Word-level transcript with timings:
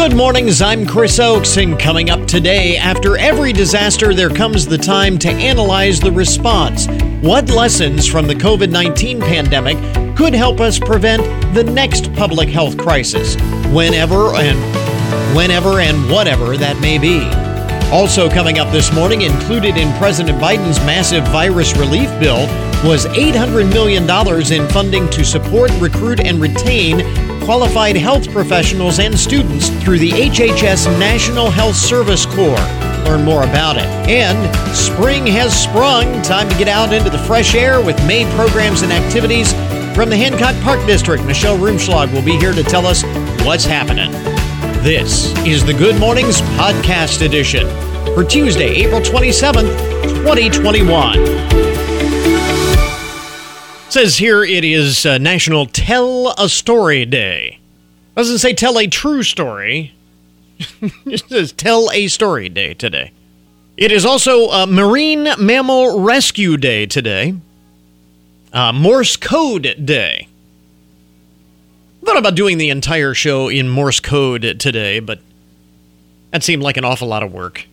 Good 0.00 0.16
mornings, 0.16 0.62
I'm 0.62 0.86
Chris 0.86 1.20
Oakes, 1.20 1.58
and 1.58 1.78
coming 1.78 2.08
up 2.08 2.26
today, 2.26 2.78
after 2.78 3.18
every 3.18 3.52
disaster, 3.52 4.14
there 4.14 4.30
comes 4.30 4.64
the 4.64 4.78
time 4.78 5.18
to 5.18 5.28
analyze 5.28 6.00
the 6.00 6.10
response. 6.10 6.86
What 7.20 7.50
lessons 7.50 8.06
from 8.06 8.26
the 8.26 8.34
COVID 8.34 8.70
19 8.70 9.20
pandemic 9.20 9.76
could 10.16 10.32
help 10.32 10.58
us 10.58 10.78
prevent 10.78 11.22
the 11.52 11.64
next 11.64 12.14
public 12.14 12.48
health 12.48 12.78
crisis, 12.78 13.34
whenever 13.74 14.34
and 14.36 15.36
whenever 15.36 15.80
and 15.80 16.10
whatever 16.10 16.56
that 16.56 16.80
may 16.80 16.96
be? 16.96 17.49
Also, 17.92 18.30
coming 18.30 18.60
up 18.60 18.70
this 18.70 18.92
morning, 18.92 19.22
included 19.22 19.76
in 19.76 19.92
President 19.98 20.38
Biden's 20.38 20.78
massive 20.86 21.26
virus 21.28 21.76
relief 21.76 22.08
bill 22.20 22.46
was 22.84 23.04
$800 23.06 23.68
million 23.72 24.04
in 24.52 24.68
funding 24.70 25.10
to 25.10 25.24
support, 25.24 25.72
recruit, 25.80 26.20
and 26.20 26.40
retain 26.40 27.00
qualified 27.44 27.96
health 27.96 28.30
professionals 28.30 29.00
and 29.00 29.18
students 29.18 29.70
through 29.82 29.98
the 29.98 30.10
HHS 30.12 30.86
National 31.00 31.50
Health 31.50 31.74
Service 31.74 32.26
Corps. 32.26 32.64
Learn 33.04 33.24
more 33.24 33.42
about 33.42 33.76
it. 33.76 33.86
And 34.08 34.38
spring 34.76 35.26
has 35.26 35.52
sprung. 35.60 36.22
Time 36.22 36.48
to 36.48 36.56
get 36.56 36.68
out 36.68 36.92
into 36.92 37.10
the 37.10 37.18
fresh 37.18 37.56
air 37.56 37.84
with 37.84 37.96
May 38.06 38.24
programs 38.36 38.82
and 38.82 38.92
activities. 38.92 39.52
From 39.96 40.10
the 40.10 40.16
Hancock 40.16 40.54
Park 40.62 40.86
District, 40.86 41.24
Michelle 41.24 41.58
Rumschlag 41.58 42.12
will 42.12 42.24
be 42.24 42.36
here 42.36 42.52
to 42.52 42.62
tell 42.62 42.86
us 42.86 43.02
what's 43.44 43.64
happening. 43.64 44.39
This 44.82 45.36
is 45.46 45.64
the 45.64 45.74
Good 45.74 45.98
Mornings 46.00 46.40
Podcast 46.56 47.24
Edition 47.24 47.68
for 48.14 48.24
Tuesday, 48.24 48.84
April 48.84 49.00
27th, 49.00 49.76
2021 50.24 51.60
says 53.90 54.18
here 54.18 54.44
it 54.44 54.64
is 54.64 55.04
uh, 55.04 55.18
National 55.18 55.66
Tell 55.66 56.32
a 56.38 56.48
Story 56.48 57.04
Day. 57.04 57.58
Doesn't 58.16 58.38
say 58.38 58.52
tell 58.54 58.78
a 58.78 58.86
true 58.86 59.24
story. 59.24 59.92
it 61.04 61.28
says 61.28 61.52
tell 61.52 61.90
a 61.92 62.06
story 62.06 62.48
day 62.48 62.72
today. 62.74 63.10
It 63.76 63.90
is 63.90 64.04
also 64.04 64.48
uh, 64.48 64.66
Marine 64.66 65.28
Mammal 65.38 66.00
Rescue 66.00 66.56
Day 66.56 66.86
today. 66.86 67.34
Uh, 68.52 68.72
Morse 68.72 69.16
Code 69.16 69.74
Day. 69.84 70.28
Thought 72.04 72.16
about 72.16 72.34
doing 72.34 72.58
the 72.58 72.70
entire 72.70 73.14
show 73.14 73.48
in 73.48 73.68
Morse 73.68 74.00
code 74.00 74.58
today, 74.58 75.00
but 75.00 75.20
that 76.30 76.42
seemed 76.42 76.62
like 76.62 76.76
an 76.76 76.84
awful 76.84 77.08
lot 77.08 77.22
of 77.22 77.32
work. 77.32 77.66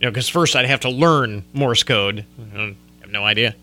You 0.00 0.06
know, 0.06 0.10
because 0.10 0.28
first 0.28 0.56
I'd 0.56 0.66
have 0.66 0.80
to 0.80 0.90
learn 0.90 1.44
Morse 1.52 1.82
code. 1.82 2.24
I 2.54 2.74
have 3.00 3.10
no 3.10 3.24
idea. 3.24 3.54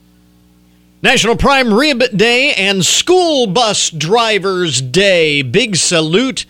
National 1.02 1.36
Prime 1.36 1.74
Rib 1.74 2.02
Day 2.16 2.54
and 2.54 2.86
School 2.86 3.46
Bus 3.48 3.90
Drivers 3.90 4.82
Day. 4.82 5.42
Big 5.42 5.76
salute. 5.76 6.46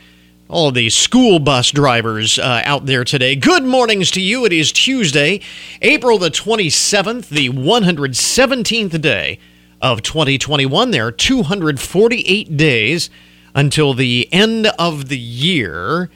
All 0.47 0.72
the 0.72 0.91
school 0.91 1.39
bus 1.39 1.72
drivers 1.72 2.38
uh, 2.38 2.61
out 2.63 2.85
there 2.85 3.03
today. 3.03 3.35
Good 3.35 3.63
mornings 3.63 4.11
to 4.11 4.22
you. 4.22 4.45
It 4.45 4.53
is 4.53 4.72
Tuesday, 4.72 5.39
April 5.81 6.19
the 6.19 6.30
27th, 6.30 7.30
the 7.30 7.50
117th 7.50 9.02
day 9.02 9.39
of 9.84 10.02
2021. 10.02 10.92
There 10.92 11.06
are 11.06 11.12
248 11.12 12.58
days 12.58 13.09
until 13.53 13.94
the 13.94 14.28
end 14.31 14.67
of 14.80 15.09
the 15.09 15.17
year. 15.17 16.09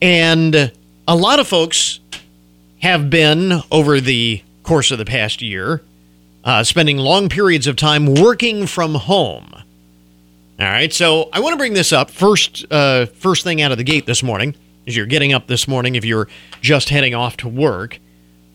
And 0.00 0.72
a 1.06 1.14
lot 1.14 1.38
of 1.38 1.46
folks 1.46 2.00
have 2.80 3.10
been, 3.10 3.62
over 3.70 4.00
the 4.00 4.42
course 4.64 4.90
of 4.90 4.98
the 4.98 5.04
past 5.04 5.42
year, 5.42 5.82
uh, 6.42 6.64
spending 6.64 6.96
long 6.96 7.28
periods 7.28 7.66
of 7.68 7.76
time 7.76 8.14
working 8.14 8.66
from 8.66 8.94
home. 8.94 9.52
All 10.58 10.66
right, 10.66 10.92
so 10.92 11.28
I 11.32 11.40
want 11.40 11.52
to 11.52 11.56
bring 11.58 11.74
this 11.74 11.92
up 11.92 12.10
first. 12.10 12.64
Uh, 12.70 13.06
first 13.06 13.44
thing 13.44 13.60
out 13.62 13.72
of 13.72 13.78
the 13.78 13.84
gate 13.84 14.06
this 14.06 14.22
morning, 14.22 14.54
as 14.86 14.96
you're 14.96 15.06
getting 15.06 15.32
up 15.32 15.46
this 15.46 15.68
morning, 15.68 15.94
if 15.94 16.04
you're 16.04 16.28
just 16.60 16.88
heading 16.88 17.14
off 17.14 17.36
to 17.38 17.48
work, 17.48 18.00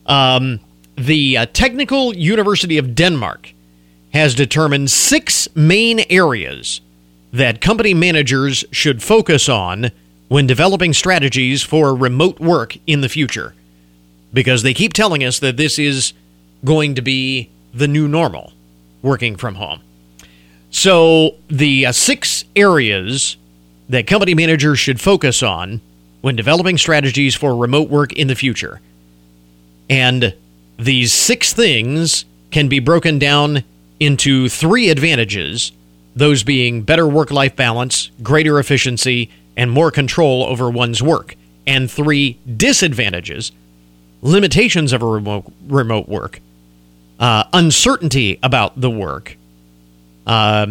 um, 0.05 0.59
the 0.97 1.37
uh, 1.37 1.45
Technical 1.53 2.15
University 2.15 2.77
of 2.77 2.95
Denmark 2.95 3.53
has 4.13 4.35
determined 4.35 4.89
six 4.89 5.47
main 5.55 6.01
areas 6.09 6.81
that 7.33 7.61
company 7.61 7.93
managers 7.93 8.65
should 8.71 9.03
focus 9.03 9.49
on 9.49 9.91
when 10.27 10.47
developing 10.47 10.93
strategies 10.93 11.63
for 11.63 11.95
remote 11.95 12.39
work 12.39 12.77
in 12.87 13.01
the 13.01 13.09
future. 13.09 13.53
Because 14.33 14.63
they 14.63 14.73
keep 14.73 14.93
telling 14.93 15.23
us 15.23 15.39
that 15.39 15.57
this 15.57 15.79
is 15.79 16.13
going 16.65 16.95
to 16.95 17.01
be 17.01 17.49
the 17.73 17.87
new 17.87 18.07
normal, 18.07 18.53
working 19.01 19.35
from 19.35 19.55
home. 19.55 19.81
So, 20.69 21.35
the 21.47 21.85
uh, 21.85 21.91
six 21.93 22.43
areas 22.55 23.37
that 23.87 24.05
company 24.05 24.33
managers 24.33 24.79
should 24.79 24.99
focus 24.99 25.41
on 25.41 25.79
when 26.21 26.35
developing 26.35 26.77
strategies 26.77 27.35
for 27.35 27.55
remote 27.55 27.89
work 27.89 28.11
in 28.13 28.27
the 28.27 28.35
future. 28.35 28.81
And 29.89 30.35
these 30.77 31.13
six 31.13 31.53
things 31.53 32.25
can 32.51 32.67
be 32.67 32.79
broken 32.79 33.17
down 33.17 33.63
into 33.99 34.49
three 34.49 34.89
advantages 34.89 35.71
those 36.15 36.43
being 36.43 36.81
better 36.81 37.07
work 37.07 37.29
life 37.29 37.55
balance, 37.55 38.09
greater 38.23 38.59
efficiency, 38.59 39.29
and 39.55 39.69
more 39.69 39.91
control 39.91 40.43
over 40.43 40.69
one's 40.69 41.01
work, 41.01 41.35
and 41.67 41.89
three 41.89 42.39
disadvantages 42.55 43.51
limitations 44.23 44.93
of 44.93 45.03
a 45.03 45.05
remote, 45.05 45.45
remote 45.67 46.09
work, 46.09 46.41
uh, 47.19 47.43
uncertainty 47.53 48.39
about 48.41 48.79
the 48.81 48.89
work, 48.89 49.37
uh, 50.25 50.65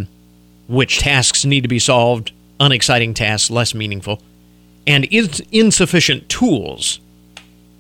which 0.66 0.98
tasks 0.98 1.44
need 1.44 1.62
to 1.62 1.69
be 1.69 1.78
solved, 1.78 2.32
unexciting 2.59 3.15
tasks, 3.15 3.48
less 3.48 3.72
meaningful, 3.72 4.20
and 4.84 5.06
ins- 5.12 5.41
insufficient 5.53 6.28
tools, 6.28 6.98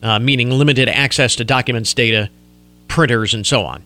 uh, 0.02 0.20
meaning 0.20 0.50
limited 0.50 0.88
access 0.88 1.34
to 1.34 1.44
documents, 1.44 1.92
data, 1.94 2.30
printers, 2.86 3.34
and 3.34 3.44
so 3.44 3.64
on. 3.64 3.82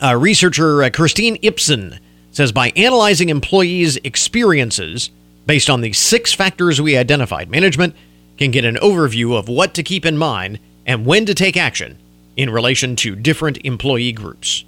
Uh, 0.00 0.16
researcher 0.16 0.82
uh, 0.84 0.90
Christine 0.90 1.36
Ipsen 1.38 1.98
says 2.30 2.52
by 2.52 2.70
analyzing 2.76 3.30
employees' 3.30 3.96
experiences 4.04 5.10
based 5.46 5.68
on 5.68 5.80
the 5.80 5.92
six 5.92 6.32
factors 6.32 6.80
we 6.80 6.96
identified, 6.96 7.50
management 7.50 7.96
can 8.36 8.50
get 8.50 8.64
an 8.64 8.76
overview 8.76 9.36
of 9.36 9.48
what 9.48 9.74
to 9.74 9.82
keep 9.82 10.06
in 10.06 10.16
mind 10.16 10.60
and 10.86 11.04
when 11.04 11.26
to 11.26 11.34
take 11.34 11.56
action 11.56 11.98
in 12.36 12.50
relation 12.50 12.94
to 12.94 13.16
different 13.16 13.58
employee 13.64 14.12
groups. 14.12 14.64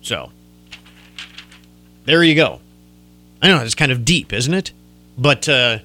So, 0.00 0.30
there 2.06 2.22
you 2.22 2.34
go. 2.34 2.60
I 3.42 3.48
know 3.48 3.60
it's 3.60 3.74
kind 3.74 3.92
of 3.92 4.04
deep, 4.04 4.32
isn't 4.32 4.54
it? 4.54 4.72
But 5.18 5.48
uh, 5.48 5.80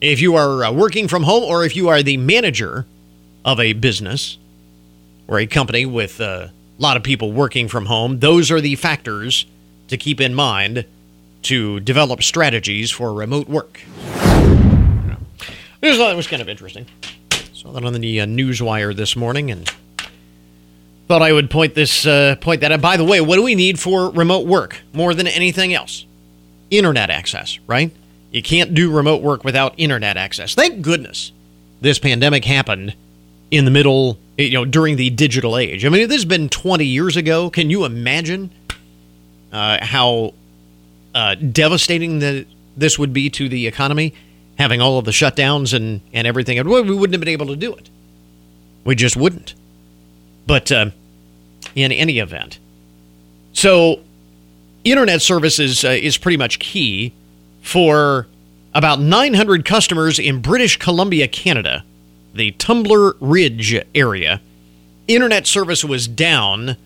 if 0.00 0.20
you 0.20 0.36
are 0.36 0.64
uh, 0.64 0.72
working 0.72 1.08
from 1.08 1.22
home 1.22 1.44
or 1.44 1.64
if 1.64 1.74
you 1.74 1.88
are 1.88 2.02
the 2.02 2.18
manager 2.18 2.84
of 3.44 3.58
a 3.58 3.72
business 3.72 4.36
or 5.26 5.38
a 5.38 5.46
company 5.46 5.86
with 5.86 6.20
a 6.78 6.82
lot 6.82 6.96
of 6.96 7.02
people 7.02 7.32
working 7.32 7.68
from 7.68 7.86
home, 7.86 8.20
those 8.20 8.50
are 8.50 8.60
the 8.60 8.76
factors 8.76 9.46
to 9.88 9.96
keep 9.96 10.20
in 10.20 10.34
mind 10.34 10.84
to 11.42 11.80
develop 11.80 12.22
strategies 12.22 12.90
for 12.90 13.12
remote 13.12 13.48
work. 13.48 13.80
Thought 15.80 16.12
it 16.12 16.16
was 16.16 16.26
kind 16.26 16.42
of 16.42 16.48
interesting. 16.48 16.86
Saw 17.52 17.72
that 17.72 17.84
on 17.84 17.92
the 17.94 18.20
uh, 18.20 18.26
Newswire 18.26 18.94
this 18.94 19.16
morning 19.16 19.50
and 19.50 19.70
Thought 21.08 21.22
I 21.22 21.32
would 21.32 21.48
point 21.48 21.74
this 21.74 22.06
uh, 22.06 22.36
point 22.38 22.60
that 22.60 22.70
out. 22.70 22.82
By 22.82 22.98
the 22.98 23.04
way, 23.04 23.22
what 23.22 23.36
do 23.36 23.42
we 23.42 23.54
need 23.54 23.80
for 23.80 24.10
remote 24.10 24.46
work 24.46 24.76
more 24.92 25.14
than 25.14 25.26
anything 25.26 25.72
else? 25.72 26.04
Internet 26.70 27.08
access, 27.08 27.58
right? 27.66 27.90
You 28.30 28.42
can't 28.42 28.74
do 28.74 28.92
remote 28.94 29.22
work 29.22 29.42
without 29.42 29.72
internet 29.78 30.18
access. 30.18 30.54
Thank 30.54 30.82
goodness 30.82 31.32
this 31.80 31.98
pandemic 31.98 32.44
happened 32.44 32.94
in 33.50 33.64
the 33.64 33.70
middle, 33.70 34.18
you 34.36 34.52
know, 34.52 34.64
during 34.64 34.96
the 34.96 35.10
digital 35.10 35.56
age. 35.56 35.84
I 35.84 35.88
mean, 35.88 36.08
this 36.08 36.18
has 36.18 36.24
been 36.24 36.48
20 36.48 36.84
years 36.84 37.16
ago, 37.16 37.50
can 37.50 37.70
you 37.70 37.84
imagine 37.84 38.50
uh, 39.52 39.78
how 39.84 40.34
uh, 41.14 41.34
devastating 41.34 42.18
the, 42.18 42.46
this 42.76 42.98
would 42.98 43.12
be 43.12 43.30
to 43.30 43.48
the 43.48 43.66
economy, 43.66 44.14
having 44.58 44.80
all 44.80 44.98
of 44.98 45.04
the 45.04 45.10
shutdowns 45.10 45.74
and, 45.74 46.00
and 46.12 46.26
everything? 46.26 46.62
We 46.66 46.80
wouldn't 46.82 47.14
have 47.14 47.20
been 47.20 47.28
able 47.28 47.46
to 47.46 47.56
do 47.56 47.74
it. 47.74 47.90
We 48.84 48.94
just 48.94 49.16
wouldn't. 49.16 49.54
But 50.46 50.70
uh, 50.72 50.90
in 51.74 51.92
any 51.92 52.18
event, 52.18 52.58
so 53.52 54.00
internet 54.84 55.22
services 55.22 55.84
uh, 55.84 55.88
is 55.88 56.16
pretty 56.16 56.36
much 56.36 56.58
key 56.58 57.12
for 57.62 58.26
about 58.74 59.00
900 59.00 59.64
customers 59.64 60.18
in 60.18 60.40
British 60.40 60.78
Columbia, 60.78 61.28
Canada, 61.28 61.84
the 62.38 62.52
Tumbler 62.52 63.14
Ridge 63.20 63.84
area. 63.94 64.40
Internet 65.06 65.46
service 65.46 65.84
was 65.84 66.08
down 66.08 66.76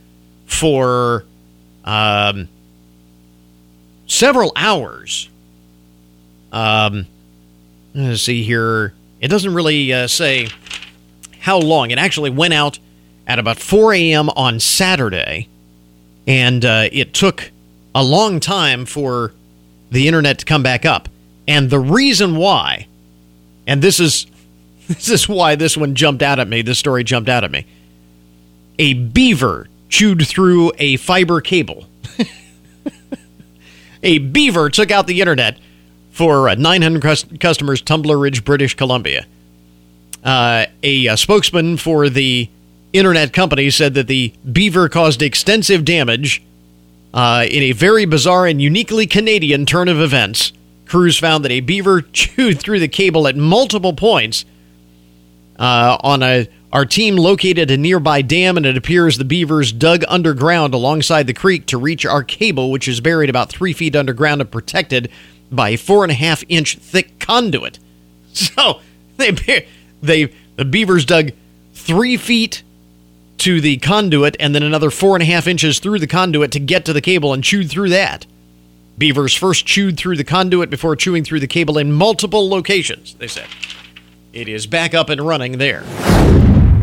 for 0.46 1.24
um, 1.84 2.48
several 4.06 4.52
hours. 4.56 5.28
Um, 6.50 7.06
let's 7.94 8.22
see 8.22 8.42
here. 8.42 8.94
It 9.20 9.28
doesn't 9.28 9.54
really 9.54 9.92
uh, 9.92 10.08
say 10.08 10.48
how 11.38 11.58
long. 11.58 11.90
It 11.90 11.98
actually 11.98 12.30
went 12.30 12.54
out 12.54 12.78
at 13.26 13.38
about 13.38 13.58
4 13.58 13.94
a.m. 13.94 14.30
on 14.30 14.58
Saturday, 14.58 15.48
and 16.26 16.64
uh, 16.64 16.88
it 16.90 17.14
took 17.14 17.50
a 17.94 18.02
long 18.02 18.40
time 18.40 18.86
for 18.86 19.32
the 19.90 20.08
internet 20.08 20.38
to 20.38 20.44
come 20.44 20.62
back 20.62 20.84
up. 20.84 21.08
And 21.46 21.68
the 21.68 21.80
reason 21.80 22.36
why 22.36 22.86
And 23.66 23.82
this 23.82 24.00
is 24.00 24.26
this 24.88 25.08
is 25.08 25.28
why 25.28 25.54
this 25.54 25.76
one 25.76 25.94
jumped 25.94 26.22
out 26.22 26.38
at 26.38 26.48
me. 26.48 26.62
This 26.62 26.78
story 26.78 27.04
jumped 27.04 27.28
out 27.28 27.44
at 27.44 27.50
me. 27.50 27.66
A 28.78 28.94
beaver 28.94 29.68
chewed 29.88 30.26
through 30.26 30.72
a 30.78 30.96
fiber 30.96 31.40
cable. 31.40 31.86
a 34.02 34.18
beaver 34.18 34.70
took 34.70 34.90
out 34.90 35.06
the 35.06 35.20
internet 35.20 35.58
for 36.10 36.48
uh, 36.48 36.54
900 36.54 37.40
customers, 37.40 37.80
Tumbler 37.80 38.18
Ridge, 38.18 38.44
British 38.44 38.74
Columbia. 38.74 39.26
Uh, 40.24 40.66
a, 40.82 41.06
a, 41.06 41.16
spokesman 41.16 41.76
for 41.76 42.08
the 42.08 42.48
internet 42.92 43.32
company 43.32 43.70
said 43.70 43.94
that 43.94 44.06
the 44.06 44.32
beaver 44.50 44.88
caused 44.88 45.20
extensive 45.20 45.84
damage 45.84 46.42
uh, 47.12 47.44
in 47.50 47.62
a 47.64 47.72
very 47.72 48.04
bizarre 48.04 48.46
and 48.46 48.62
uniquely 48.62 49.06
Canadian 49.06 49.66
turn 49.66 49.88
of 49.88 50.00
events. 50.00 50.52
Crews 50.86 51.18
found 51.18 51.44
that 51.44 51.50
a 51.50 51.60
beaver 51.60 52.02
chewed 52.12 52.60
through 52.60 52.78
the 52.78 52.88
cable 52.88 53.26
at 53.26 53.36
multiple 53.36 53.94
points 53.94 54.44
uh, 55.62 55.96
on 56.00 56.22
a 56.24 56.48
our 56.72 56.84
team 56.84 57.16
located 57.16 57.70
a 57.70 57.76
nearby 57.76 58.22
dam, 58.22 58.56
and 58.56 58.64
it 58.66 58.76
appears 58.78 59.16
the 59.16 59.24
beavers 59.24 59.72
dug 59.72 60.04
underground 60.08 60.72
alongside 60.74 61.26
the 61.26 61.34
creek 61.34 61.66
to 61.66 61.76
reach 61.78 62.06
our 62.06 62.24
cable, 62.24 62.70
which 62.70 62.88
is 62.88 63.00
buried 63.00 63.28
about 63.28 63.50
three 63.50 63.74
feet 63.74 63.94
underground 63.94 64.40
and 64.40 64.50
protected 64.50 65.10
by 65.50 65.70
a 65.70 65.76
four 65.76 66.02
and 66.02 66.10
a 66.10 66.14
half 66.14 66.42
inch 66.48 66.76
thick 66.76 67.18
conduit. 67.18 67.78
So 68.34 68.80
they 69.18 69.66
they 70.02 70.32
the 70.56 70.64
beavers 70.64 71.04
dug 71.04 71.32
three 71.74 72.16
feet 72.16 72.62
to 73.38 73.60
the 73.60 73.76
conduit 73.76 74.36
and 74.40 74.54
then 74.54 74.62
another 74.62 74.90
four 74.90 75.14
and 75.14 75.22
a 75.22 75.26
half 75.26 75.46
inches 75.46 75.80
through 75.80 75.98
the 75.98 76.06
conduit 76.06 76.50
to 76.52 76.58
get 76.58 76.86
to 76.86 76.94
the 76.94 77.02
cable 77.02 77.34
and 77.34 77.44
chewed 77.44 77.70
through 77.70 77.90
that. 77.90 78.24
Beavers 78.96 79.34
first 79.34 79.66
chewed 79.66 79.98
through 79.98 80.16
the 80.16 80.24
conduit 80.24 80.70
before 80.70 80.96
chewing 80.96 81.24
through 81.24 81.40
the 81.40 81.46
cable 81.46 81.76
in 81.76 81.92
multiple 81.92 82.48
locations, 82.48 83.14
they 83.16 83.28
said. 83.28 83.48
It 84.32 84.48
is 84.48 84.66
back 84.66 84.94
up 84.94 85.10
and 85.10 85.20
running 85.20 85.58
there. 85.58 85.82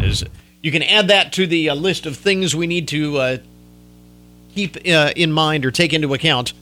Is, 0.03 0.23
you 0.61 0.71
can 0.71 0.83
add 0.83 1.07
that 1.07 1.33
to 1.33 1.47
the 1.47 1.69
uh, 1.69 1.75
list 1.75 2.05
of 2.05 2.15
things 2.15 2.55
we 2.55 2.67
need 2.67 2.87
to 2.89 3.17
uh, 3.17 3.37
keep 4.53 4.77
uh, 4.87 5.13
in 5.15 5.31
mind 5.31 5.65
or 5.65 5.71
take 5.71 5.91
into 5.91 6.13
account 6.13 6.53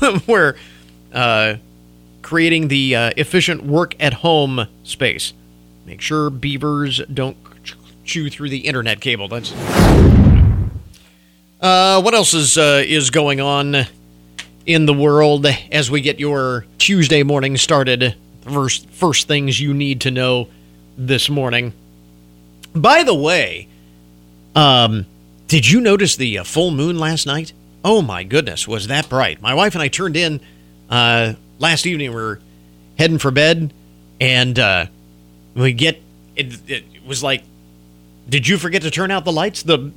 we're 0.26 0.56
uh, 1.12 1.54
creating 2.22 2.66
the 2.68 2.96
uh, 2.96 3.10
efficient 3.16 3.64
work 3.64 3.94
at 4.00 4.14
home 4.14 4.66
space. 4.82 5.32
Make 5.86 6.00
sure 6.00 6.28
beavers 6.28 7.00
don't 7.12 7.36
chew 8.04 8.28
through 8.28 8.50
the 8.50 8.66
internet 8.66 9.00
cable. 9.00 9.28
That's 9.28 9.52
uh, 11.60 12.02
what 12.02 12.14
else 12.14 12.34
is 12.34 12.56
is 12.58 13.10
going 13.10 13.40
on 13.40 13.86
in 14.66 14.86
the 14.86 14.92
world 14.92 15.46
as 15.70 15.88
we 15.88 16.00
get 16.00 16.18
your 16.18 16.66
Tuesday 16.78 17.22
morning 17.22 17.56
started. 17.56 18.16
First, 18.46 18.88
first 18.90 19.26
things 19.26 19.60
you 19.60 19.74
need 19.74 20.02
to 20.02 20.10
know 20.10 20.48
this 20.96 21.28
morning. 21.28 21.72
By 22.74 23.02
the 23.02 23.14
way, 23.14 23.68
um, 24.54 25.06
did 25.48 25.68
you 25.68 25.80
notice 25.80 26.16
the 26.16 26.38
uh, 26.38 26.44
full 26.44 26.70
moon 26.70 26.98
last 26.98 27.26
night? 27.26 27.52
Oh 27.84 28.02
my 28.02 28.24
goodness, 28.24 28.66
was 28.66 28.88
that 28.88 29.08
bright? 29.08 29.40
My 29.40 29.54
wife 29.54 29.74
and 29.74 29.82
I 29.82 29.88
turned 29.88 30.16
in 30.16 30.40
uh, 30.88 31.34
last 31.58 31.86
evening. 31.86 32.10
We 32.10 32.16
were 32.16 32.40
heading 32.98 33.18
for 33.18 33.30
bed, 33.30 33.72
and 34.20 34.58
uh, 34.58 34.86
we 35.54 35.72
get 35.72 36.00
it, 36.36 36.70
it 36.70 36.84
was 37.04 37.22
like, 37.22 37.42
did 38.28 38.46
you 38.46 38.58
forget 38.58 38.82
to 38.82 38.90
turn 38.90 39.10
out 39.10 39.24
the 39.24 39.32
lights? 39.32 39.62
The, 39.62 39.92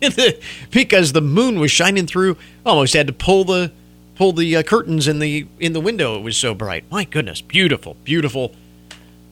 because 0.70 1.12
the 1.12 1.20
moon 1.20 1.58
was 1.58 1.70
shining 1.70 2.06
through. 2.06 2.36
Almost 2.66 2.94
had 2.94 3.06
to 3.06 3.12
pull 3.12 3.44
the 3.44 3.72
pull 4.22 4.32
the 4.32 4.56
uh, 4.56 4.62
curtains 4.62 5.08
in 5.08 5.18
the 5.18 5.48
in 5.58 5.72
the 5.72 5.80
window. 5.80 6.16
It 6.16 6.22
was 6.22 6.36
so 6.36 6.54
bright. 6.54 6.84
My 6.92 7.02
goodness, 7.02 7.40
beautiful, 7.40 7.96
beautiful 8.04 8.54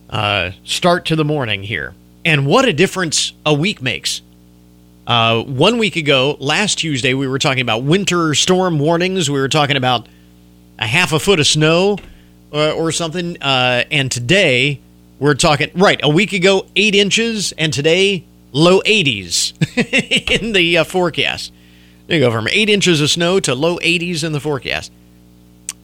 uh, 0.08 0.50
start 0.64 1.04
to 1.06 1.14
the 1.14 1.24
morning 1.24 1.62
here. 1.62 1.94
And 2.24 2.44
what 2.44 2.64
a 2.64 2.72
difference 2.72 3.32
a 3.46 3.54
week 3.54 3.80
makes. 3.80 4.20
Uh, 5.06 5.44
one 5.44 5.78
week 5.78 5.94
ago, 5.94 6.36
last 6.40 6.80
Tuesday, 6.80 7.14
we 7.14 7.28
were 7.28 7.38
talking 7.38 7.60
about 7.60 7.84
winter 7.84 8.34
storm 8.34 8.80
warnings. 8.80 9.30
We 9.30 9.38
were 9.38 9.48
talking 9.48 9.76
about 9.76 10.08
a 10.76 10.88
half 10.88 11.12
a 11.12 11.20
foot 11.20 11.38
of 11.38 11.46
snow 11.46 11.96
uh, 12.52 12.72
or 12.72 12.90
something. 12.90 13.40
Uh, 13.40 13.84
and 13.92 14.10
today, 14.10 14.80
we're 15.20 15.34
talking, 15.34 15.70
right, 15.76 16.00
a 16.02 16.08
week 16.08 16.32
ago, 16.32 16.66
eight 16.74 16.96
inches, 16.96 17.52
and 17.52 17.72
today, 17.72 18.24
low 18.50 18.80
80s 18.80 19.52
in 20.42 20.52
the 20.52 20.78
uh, 20.78 20.84
forecast. 20.84 21.52
There 22.10 22.18
you 22.18 22.24
go, 22.24 22.32
from 22.32 22.48
eight 22.48 22.68
inches 22.68 23.00
of 23.00 23.08
snow 23.08 23.38
to 23.38 23.54
low 23.54 23.78
80s 23.78 24.24
in 24.24 24.32
the 24.32 24.40
forecast. 24.40 24.90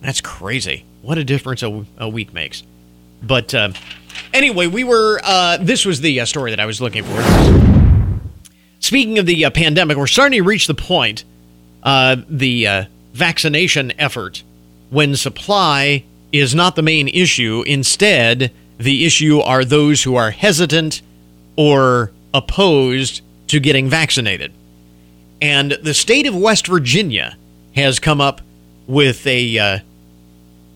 That's 0.01 0.21
crazy. 0.21 0.85
What 1.01 1.19
a 1.19 1.23
difference 1.23 1.63
a, 1.63 1.87
a 1.99 2.09
week 2.09 2.35
makes. 2.35 2.65
But 3.23 3.55
uh, 3.55 3.71
anyway, 4.35 4.67
we 4.67 4.83
were, 4.83 5.21
uh, 5.23 5.59
this 5.59 5.85
was 5.85 6.01
the 6.01 6.19
uh, 6.19 6.25
story 6.25 6.51
that 6.51 6.59
I 6.59 6.67
was 6.67 6.81
looking 6.81 7.05
for. 7.05 7.23
Speaking 8.81 9.21
of 9.21 9.27
the 9.27 9.45
uh, 9.45 9.51
pandemic, 9.51 9.97
we're 9.97 10.09
starting 10.09 10.41
to 10.41 10.43
reach 10.43 10.67
the 10.67 10.75
point, 10.75 11.23
uh, 11.85 12.17
the 12.29 12.67
uh, 12.67 12.85
vaccination 13.13 13.93
effort, 13.97 14.43
when 14.91 15.15
supply 15.15 16.03
is 16.33 16.57
not 16.57 16.75
the 16.75 16.83
main 16.83 17.07
issue. 17.07 17.63
Instead, 17.69 18.51
the 18.79 19.07
issue 19.07 19.39
are 19.39 19.65
those 19.65 20.03
who 20.03 20.17
are 20.17 20.33
hesitant 20.33 21.03
or 21.55 22.11
opposed 22.35 23.21
to 23.47 23.61
getting 23.61 23.89
vaccinated. 23.89 24.53
And 25.41 25.73
the 25.83 25.95
state 25.95 26.27
of 26.27 26.35
West 26.35 26.67
Virginia 26.67 27.37
has 27.75 27.99
come 27.99 28.21
up 28.21 28.41
with 28.87 29.27
a 29.27 29.59
uh, 29.59 29.79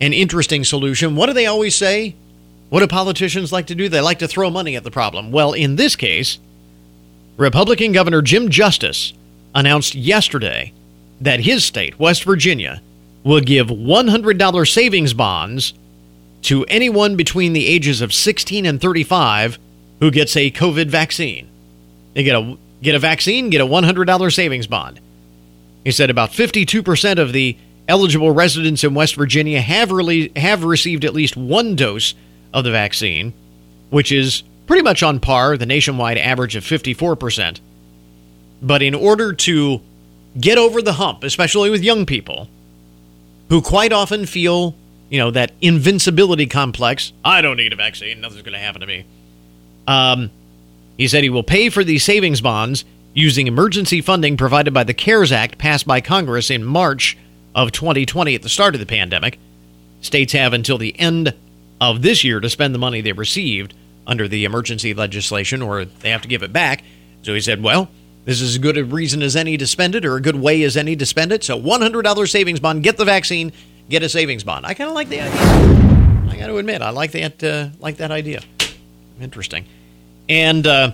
an 0.01 0.13
interesting 0.13 0.65
solution. 0.65 1.17
What 1.17 1.27
do 1.27 1.33
they 1.33 1.47
always 1.47 1.75
say? 1.75 2.15
What 2.69 2.81
do 2.81 2.87
politicians 2.87 3.53
like 3.53 3.67
to 3.67 3.75
do? 3.75 3.89
They 3.89 4.01
like 4.01 4.21
to 4.21 4.29
throw 4.29 4.51
money 4.51 4.77
at 4.77 4.85
the 4.85 4.91
problem. 4.91 5.33
Well, 5.33 5.53
in 5.53 5.77
this 5.77 5.97
case, 5.97 6.39
Republican 7.37 7.93
Governor 7.93 8.23
Jim 8.23 8.49
Justice 8.49 9.13
announced 9.55 9.95
yesterday 9.95 10.73
that 11.21 11.41
his 11.41 11.65
state, 11.65 11.99
West 11.99 12.25
Virginia, 12.25 12.81
will 13.25 13.41
give 13.41 13.69
$100 13.69 14.73
savings 14.73 15.13
bonds 15.13 15.75
to 16.43 16.65
anyone 16.67 17.17
between 17.17 17.53
the 17.53 17.67
ages 17.67 18.01
of 18.01 18.15
16 18.15 18.65
and 18.65 18.81
35 18.81 19.59
who 19.99 20.11
gets 20.11 20.37
a 20.37 20.51
COVID 20.51 20.87
vaccine. 20.87 21.49
They 22.15 22.23
get 22.23 22.37
a 22.37 22.57
get 22.83 22.95
a 22.95 22.99
vaccine, 22.99 23.51
get 23.51 23.61
a 23.61 23.67
$100 23.67 24.35
savings 24.35 24.67
bond. 24.67 25.01
He 25.85 25.91
said 25.91 26.11
about 26.11 26.31
52% 26.31 27.19
of 27.19 27.33
the 27.33 27.57
eligible 27.89 28.31
residents 28.31 28.85
in 28.85 28.95
West 28.95 29.17
Virginia 29.17 29.61
have 29.61 29.91
really 29.91 30.31
have 30.37 30.63
received 30.63 31.05
at 31.05 31.15
least 31.15 31.37
one 31.37 31.75
dose 31.75 32.15
of 32.53 32.65
the 32.65 32.71
vaccine, 32.71 33.33
which 33.91 34.13
is 34.13 34.43
pretty 34.67 34.83
much 34.83 35.03
on 35.03 35.19
par, 35.19 35.57
the 35.57 35.67
nationwide 35.67 36.19
average 36.19 36.55
of 36.55 36.65
54%. 36.65 37.61
But 38.63 38.83
in 38.83 38.95
order 38.95 39.33
to 39.33 39.81
get 40.39 40.59
over 40.59 40.83
the 40.83 40.93
hump, 40.93 41.25
especially 41.25 41.71
with 41.71 41.83
young 41.83 42.07
people 42.07 42.49
who 43.49 43.61
quite 43.63 43.93
often 43.93 44.27
feel, 44.27 44.77
you 45.09 45.19
know, 45.19 45.31
that 45.33 45.53
invincibility 45.61 46.47
complex, 46.47 47.13
I 47.25 47.41
don't 47.41 47.57
need 47.57 47.73
a 47.73 47.77
vaccine, 47.77 48.21
nothing's 48.21 48.43
going 48.43 48.53
to 48.53 48.61
happen 48.61 48.83
to 48.83 48.87
me. 48.87 49.07
Um, 49.89 50.31
he 51.01 51.09
said 51.09 51.25
he 51.25 51.31
will 51.31 51.43
pay 51.43 51.71
for 51.71 51.83
these 51.83 52.05
savings 52.05 52.43
bonds 52.43 52.85
using 53.15 53.47
emergency 53.47 54.03
funding 54.03 54.37
provided 54.37 54.75
by 54.75 54.85
the 54.85 54.93
CARES 54.93 55.33
Act 55.33 55.57
passed 55.57 55.87
by 55.87 56.03
Congress 56.03 56.51
in 56.51 56.63
March 56.63 57.17
of 57.55 57.73
2020 57.73 58.35
at 58.35 58.43
the 58.43 58.51
start 58.51 58.75
of 58.75 58.81
the 58.81 58.87
pandemic. 58.87 59.39
States 60.03 60.35
have 60.35 60.53
until 60.53 60.77
the 60.77 61.01
end 61.01 61.35
of 61.81 62.03
this 62.03 62.23
year 62.23 62.39
to 62.39 62.51
spend 62.51 62.75
the 62.75 62.79
money 62.79 63.01
they 63.01 63.13
received 63.13 63.73
under 64.07 64.29
the 64.29 64.45
emergency 64.45 64.93
legislation 64.93 65.63
or 65.63 65.87
they 65.87 66.11
have 66.11 66.21
to 66.21 66.29
give 66.29 66.43
it 66.43 66.53
back. 66.53 66.85
So 67.23 67.33
he 67.33 67.41
said, 67.41 67.63
well, 67.63 67.89
this 68.27 68.43
is 68.43 68.51
as 68.51 68.59
good 68.59 68.77
a 68.77 68.85
reason 68.85 69.23
as 69.23 69.37
any 69.37 69.57
to 69.57 69.67
spend 69.67 69.95
it 69.95 70.05
or 70.05 70.17
a 70.17 70.21
good 70.21 70.37
way 70.37 70.63
as 70.65 70.77
any 70.77 70.97
to 70.97 71.07
spend 71.07 71.33
it. 71.33 71.43
So 71.43 71.59
$100 71.59 72.31
savings 72.31 72.61
bond, 72.61 72.83
get 72.83 72.99
the 72.99 73.07
vaccine, 73.07 73.53
get 73.89 74.03
a 74.03 74.09
savings 74.11 74.45
bond. 74.45 74.67
I 74.67 74.75
kind 74.75 74.91
of 74.91 74.95
like 74.95 75.09
the 75.09 75.23
idea. 75.23 76.31
I 76.31 76.37
got 76.37 76.49
to 76.49 76.59
admit, 76.59 76.83
I 76.83 76.91
like 76.91 77.13
that, 77.13 77.43
uh, 77.43 77.71
like 77.79 77.97
that 77.97 78.11
idea. 78.11 78.43
Interesting. 79.19 79.65
And 80.31 80.65
uh, 80.65 80.93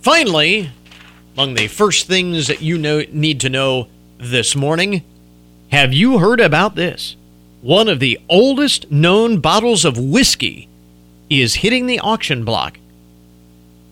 finally, 0.00 0.70
among 1.34 1.54
the 1.54 1.66
first 1.66 2.06
things 2.06 2.46
that 2.46 2.62
you 2.62 2.78
know, 2.78 3.02
need 3.10 3.40
to 3.40 3.50
know 3.50 3.88
this 4.16 4.54
morning, 4.54 5.02
have 5.72 5.92
you 5.92 6.18
heard 6.18 6.38
about 6.38 6.76
this? 6.76 7.16
One 7.62 7.88
of 7.88 7.98
the 7.98 8.20
oldest 8.28 8.88
known 8.88 9.40
bottles 9.40 9.84
of 9.84 9.98
whiskey 9.98 10.68
is 11.28 11.56
hitting 11.56 11.86
the 11.86 11.98
auction 11.98 12.44
block, 12.44 12.78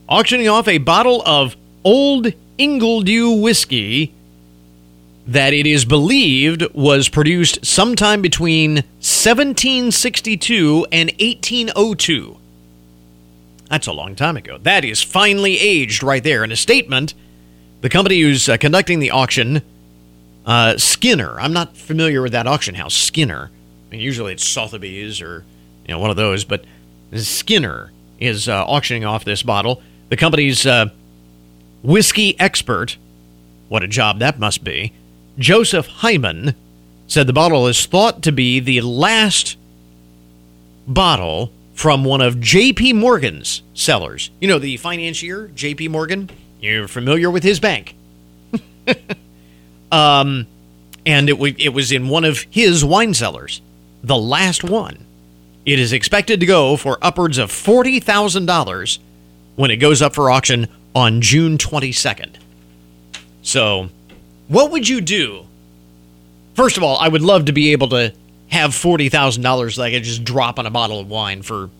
auctioning 0.09 0.47
off 0.47 0.69
a 0.69 0.79
bottle 0.79 1.25
of 1.27 1.57
Old 1.83 2.33
Ingledew 2.57 3.43
whiskey 3.43 4.15
that 5.27 5.53
it 5.53 5.67
is 5.67 5.85
believed 5.85 6.73
was 6.73 7.09
produced 7.09 7.67
sometime 7.67 8.23
between 8.23 8.77
1762 9.01 10.87
and 10.93 11.11
1802. 11.19 12.39
That's 13.71 13.87
a 13.87 13.93
long 13.93 14.15
time 14.15 14.37
ago. 14.37 14.59
That 14.59 14.85
is 14.85 15.03
finely 15.03 15.59
aged 15.59 16.03
right 16.03 16.23
there. 16.23 16.45
In 16.45 16.53
a 16.53 16.57
statement, 16.57 17.15
the 17.81 17.89
company 17.89 18.21
who's 18.21 18.49
uh, 18.49 18.57
conducting 18.57 19.01
the 19.01 19.11
auction, 19.11 19.63
uh, 20.47 20.77
Skinner, 20.77 21.41
I'm 21.41 21.53
not 21.53 21.77
familiar 21.77 22.23
with 22.23 22.33
that 22.33 22.47
auction 22.47 22.75
house, 22.75 22.95
Skinner. 22.95 23.51
I 23.51 23.91
mean, 23.91 24.01
usually 24.01 24.33
it's 24.33 24.47
Sotheby's 24.47 25.21
or 25.21 25.45
you 25.87 25.95
know, 25.95 25.99
one 25.99 26.11
of 26.11 26.17
those. 26.17 26.45
But 26.45 26.65
Skinner 27.15 27.91
is 28.19 28.49
uh, 28.49 28.65
auctioning 28.65 29.05
off 29.05 29.25
this 29.25 29.43
bottle. 29.43 29.83
The 30.09 30.17
company's 30.17 30.67
uh, 30.67 30.87
whiskey 31.83 32.39
expert, 32.39 32.97
what 33.69 33.83
a 33.83 33.89
job 33.89 34.19
that 34.19 34.39
must 34.39 34.63
be, 34.63 34.93
Joseph 35.39 35.87
Hyman, 35.87 36.55
said 37.07 37.27
the 37.27 37.33
bottle 37.33 37.67
is 37.67 37.87
thought 37.87 38.23
to 38.23 38.33
be 38.33 38.61
the 38.61 38.81
last 38.81 39.57
bottle 40.87 41.51
from 41.75 42.05
one 42.05 42.21
of 42.21 42.41
J.P. 42.41 42.93
Morgan's 42.95 43.63
cellars. 43.75 44.31
You 44.41 44.49
know, 44.49 44.59
the 44.59 44.77
financier, 44.77 45.49
J.P. 45.49 45.89
Morgan? 45.89 46.31
You're 46.61 46.89
familiar 46.89 47.31
with 47.31 47.43
his 47.43 47.61
bank. 47.61 47.95
um, 49.93 50.47
and 51.05 51.29
it, 51.29 51.35
w- 51.35 51.55
it 51.59 51.71
was 51.71 51.93
in 51.93 52.09
one 52.09 52.25
of 52.25 52.47
his 52.51 52.85
wine 52.85 53.13
cellars, 53.13 53.61
the 54.03 54.17
last 54.17 54.65
one. 54.65 55.05
It 55.67 55.79
is 55.79 55.93
expected 55.93 56.41
to 56.41 56.47
go 56.47 56.77
for 56.77 56.99
upwards 57.03 57.39
of 57.39 57.51
$40,000 57.51 58.99
when 59.57 59.71
it 59.71 59.77
goes 59.77 60.03
up 60.03 60.15
for 60.15 60.31
auction 60.31 60.69
on 60.95 61.21
June 61.21 61.59
22nd. 61.59 62.37
So, 63.43 63.91
what 64.49 64.71
would 64.71 64.89
you 64.89 65.01
do? 65.01 65.47
First 66.55 66.77
of 66.77 66.83
all, 66.83 66.97
I 66.99 67.09
would 67.09 67.23
love 67.23 67.47
to 67.47 67.53
be 67.53 67.73
able 67.73 67.89
to 67.89 68.13
have 68.55 68.71
$40,000 68.71 69.77
that 69.77 69.83
I 69.83 69.91
could 69.91 70.05
just 70.05 70.25
drop 70.25 70.59
on 70.59 70.67
a 70.67 70.71
bottle 70.71 71.01
of 71.01 71.09
wine 71.09 71.43
for 71.43 71.71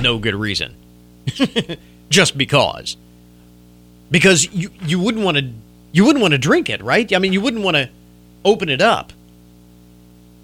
no 0.00 0.18
good 0.18 0.34
reason. 0.34 0.74
just 2.08 2.38
because. 2.38 2.96
Because 4.10 4.52
you, 4.52 4.70
you 4.82 4.98
wouldn't 4.98 5.24
want 5.24 5.36
to 5.36 5.50
you 5.92 6.06
wouldn't 6.06 6.22
want 6.22 6.32
to 6.32 6.38
drink 6.38 6.70
it, 6.70 6.82
right? 6.82 7.12
I 7.12 7.18
mean, 7.18 7.34
you 7.34 7.40
wouldn't 7.42 7.62
want 7.62 7.76
to 7.76 7.90
open 8.44 8.70
it 8.70 8.80
up. 8.80 9.12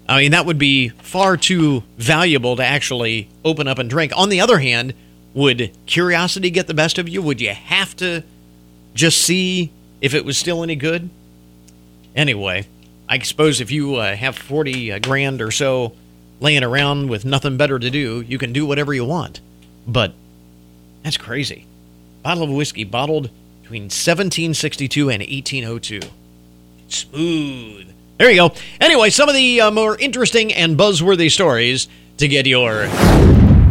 I 0.07 0.21
mean, 0.21 0.31
that 0.31 0.45
would 0.45 0.59
be 0.59 0.89
far 0.89 1.37
too 1.37 1.83
valuable 1.97 2.55
to 2.55 2.63
actually 2.63 3.29
open 3.43 3.67
up 3.67 3.79
and 3.79 3.89
drink. 3.89 4.11
On 4.15 4.29
the 4.29 4.41
other 4.41 4.59
hand, 4.59 4.93
would 5.33 5.71
curiosity 5.85 6.49
get 6.49 6.67
the 6.67 6.73
best 6.73 6.97
of 6.97 7.09
you? 7.09 7.21
Would 7.21 7.41
you 7.41 7.53
have 7.53 7.95
to 7.97 8.23
just 8.93 9.21
see 9.21 9.71
if 10.01 10.13
it 10.13 10.25
was 10.25 10.37
still 10.37 10.63
any 10.63 10.75
good? 10.75 11.09
Anyway, 12.15 12.67
I 13.09 13.17
suppose 13.19 13.59
if 13.59 13.71
you 13.71 13.95
uh, 13.95 14.15
have 14.15 14.37
40 14.37 14.91
uh, 14.91 14.99
grand 14.99 15.41
or 15.41 15.49
so 15.49 15.93
laying 16.39 16.63
around 16.63 17.09
with 17.09 17.25
nothing 17.25 17.57
better 17.57 17.79
to 17.79 17.89
do, 17.89 18.21
you 18.21 18.37
can 18.37 18.53
do 18.53 18.67
whatever 18.67 18.93
you 18.93 19.03
want. 19.03 19.41
But 19.87 20.13
that's 21.01 21.17
crazy. 21.17 21.65
Bottle 22.21 22.43
of 22.43 22.51
whiskey 22.51 22.83
bottled 22.83 23.31
between 23.63 23.83
1762 23.83 25.09
and 25.09 25.21
1802. 25.21 25.99
Smooth. 26.87 27.87
There 28.19 28.29
you 28.29 28.35
go. 28.35 28.53
Anyway, 28.79 29.09
some 29.09 29.27
of 29.27 29.33
the 29.33 29.61
uh, 29.61 29.71
more 29.71 29.97
interesting 29.97 30.53
and 30.53 30.77
buzzworthy 30.77 31.31
stories 31.31 31.87
to 32.17 32.27
get 32.27 32.45
your 32.45 32.87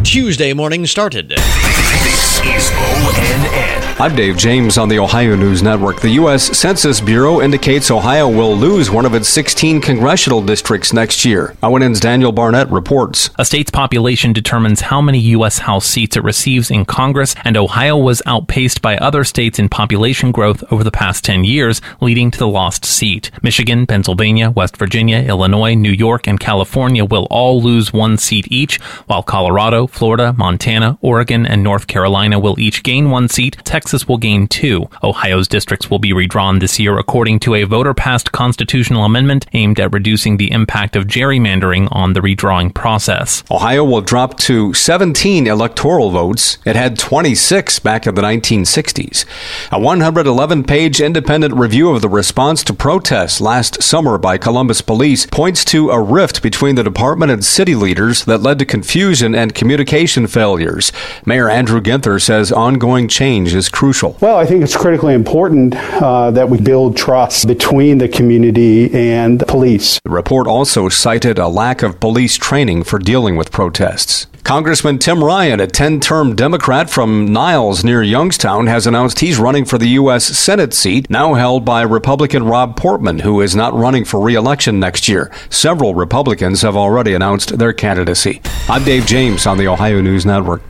Tuesday 0.03 0.51
morning 0.53 0.85
started. 0.85 1.29
This 1.29 2.39
is 2.41 2.69
ONN. 2.71 3.88
I'm 4.01 4.15
Dave 4.15 4.37
James 4.37 4.77
on 4.77 4.87
the 4.87 4.97
Ohio 4.97 5.35
News 5.35 5.61
Network. 5.61 5.99
The 5.99 6.11
U.S. 6.11 6.57
Census 6.57 7.01
Bureau 7.01 7.41
indicates 7.41 7.91
Ohio 7.91 8.29
will 8.29 8.55
lose 8.55 8.89
one 8.89 9.05
of 9.05 9.13
its 9.13 9.27
16 9.27 9.81
congressional 9.81 10.41
districts 10.41 10.93
next 10.93 11.25
year. 11.25 11.57
ONN's 11.61 11.99
Daniel 11.99 12.31
Barnett 12.31 12.69
reports. 12.69 13.29
A 13.37 13.43
state's 13.43 13.69
population 13.69 14.31
determines 14.31 14.79
how 14.79 15.01
many 15.01 15.19
U.S. 15.35 15.57
House 15.57 15.85
seats 15.85 16.15
it 16.15 16.23
receives 16.23 16.71
in 16.71 16.85
Congress, 16.85 17.35
and 17.43 17.57
Ohio 17.57 17.97
was 17.97 18.21
outpaced 18.25 18.81
by 18.81 18.95
other 18.99 19.25
states 19.25 19.59
in 19.59 19.67
population 19.67 20.31
growth 20.31 20.63
over 20.71 20.85
the 20.85 20.91
past 20.91 21.25
10 21.25 21.43
years, 21.43 21.81
leading 21.99 22.31
to 22.31 22.39
the 22.39 22.47
lost 22.47 22.85
seat. 22.85 23.31
Michigan, 23.43 23.85
Pennsylvania, 23.85 24.49
West 24.49 24.77
Virginia, 24.77 25.17
Illinois, 25.17 25.73
New 25.73 25.91
York, 25.91 26.25
and 26.25 26.39
California 26.39 27.03
will 27.03 27.27
all 27.29 27.61
lose 27.61 27.91
one 27.91 28.17
seat 28.17 28.47
each, 28.49 28.79
while 29.07 29.23
Colorado, 29.23 29.87
Florida, 29.87 30.31
Montana, 30.37 30.97
Oregon, 31.01 31.45
and 31.45 31.61
North 31.61 31.87
Carolina 31.87 32.39
will 32.39 32.57
each 32.57 32.81
gain 32.81 33.09
one 33.09 33.27
seat. 33.27 33.57
Texas 33.65 33.88
Texas 33.89 34.07
will 34.07 34.19
gain 34.19 34.47
two. 34.47 34.87
Ohio's 35.01 35.47
districts 35.47 35.89
will 35.89 35.97
be 35.97 36.13
redrawn 36.13 36.59
this 36.59 36.79
year 36.79 36.99
according 36.99 37.39
to 37.39 37.55
a 37.55 37.63
voter 37.63 37.95
passed 37.95 38.31
constitutional 38.31 39.03
amendment 39.03 39.47
aimed 39.53 39.79
at 39.79 39.91
reducing 39.91 40.37
the 40.37 40.51
impact 40.51 40.95
of 40.95 41.07
gerrymandering 41.07 41.87
on 41.91 42.13
the 42.13 42.19
redrawing 42.19 42.71
process. 42.71 43.43
Ohio 43.49 43.83
will 43.83 44.01
drop 44.01 44.37
to 44.37 44.75
17 44.75 45.47
electoral 45.47 46.11
votes. 46.11 46.59
It 46.65 46.75
had 46.75 46.99
26 46.99 47.79
back 47.79 48.05
in 48.05 48.13
the 48.13 48.21
1960s. 48.21 49.25
A 49.71 49.79
111 49.79 50.65
page 50.65 51.01
independent 51.01 51.55
review 51.55 51.89
of 51.89 52.03
the 52.03 52.09
response 52.09 52.63
to 52.65 52.75
protests 52.75 53.41
last 53.41 53.81
summer 53.81 54.19
by 54.19 54.37
Columbus 54.37 54.81
police 54.81 55.25
points 55.25 55.65
to 55.65 55.89
a 55.89 55.99
rift 55.99 56.43
between 56.43 56.75
the 56.75 56.83
department 56.83 57.31
and 57.31 57.43
city 57.43 57.73
leaders 57.73 58.23
that 58.25 58.43
led 58.43 58.59
to 58.59 58.65
confusion 58.67 59.33
and 59.33 59.55
communication 59.55 60.27
failures. 60.27 60.91
Mayor 61.25 61.49
Andrew 61.49 61.81
Ginther 61.81 62.21
says 62.21 62.51
ongoing 62.51 63.07
change 63.07 63.55
is 63.55 63.67
crucial? 63.79 64.17
Well, 64.19 64.35
I 64.35 64.45
think 64.45 64.61
it's 64.61 64.75
critically 64.75 65.13
important 65.13 65.73
uh, 65.73 66.31
that 66.31 66.49
we 66.49 66.59
build 66.59 66.97
trust 66.97 67.47
between 67.47 67.99
the 67.99 68.09
community 68.09 68.93
and 68.93 69.39
the 69.39 69.45
police. 69.45 70.01
The 70.03 70.09
report 70.09 70.47
also 70.47 70.89
cited 70.89 71.39
a 71.39 71.47
lack 71.47 71.81
of 71.81 72.01
police 72.01 72.35
training 72.35 72.83
for 72.83 72.99
dealing 72.99 73.37
with 73.37 73.53
protests. 73.53 74.27
Congressman 74.43 74.99
Tim 74.99 75.23
Ryan, 75.23 75.61
a 75.61 75.67
10 75.67 76.01
term 76.01 76.35
Democrat 76.35 76.89
from 76.89 77.31
Niles 77.31 77.85
near 77.85 78.03
Youngstown, 78.03 78.67
has 78.67 78.85
announced 78.85 79.21
he's 79.21 79.39
running 79.39 79.63
for 79.63 79.77
the 79.77 79.89
U.S. 80.01 80.25
Senate 80.25 80.73
seat, 80.73 81.09
now 81.09 81.35
held 81.35 81.63
by 81.63 81.81
Republican 81.83 82.43
Rob 82.43 82.75
Portman, 82.75 83.19
who 83.19 83.39
is 83.39 83.55
not 83.55 83.73
running 83.73 84.03
for 84.03 84.19
re 84.19 84.35
election 84.35 84.77
next 84.77 85.07
year. 85.07 85.31
Several 85.49 85.95
Republicans 85.95 86.63
have 86.63 86.75
already 86.75 87.13
announced 87.13 87.57
their 87.57 87.71
candidacy. 87.71 88.41
I'm 88.67 88.83
Dave 88.83 89.05
James 89.05 89.47
on 89.47 89.57
the 89.57 89.67
Ohio 89.67 90.01
News 90.01 90.25
Network. 90.25 90.63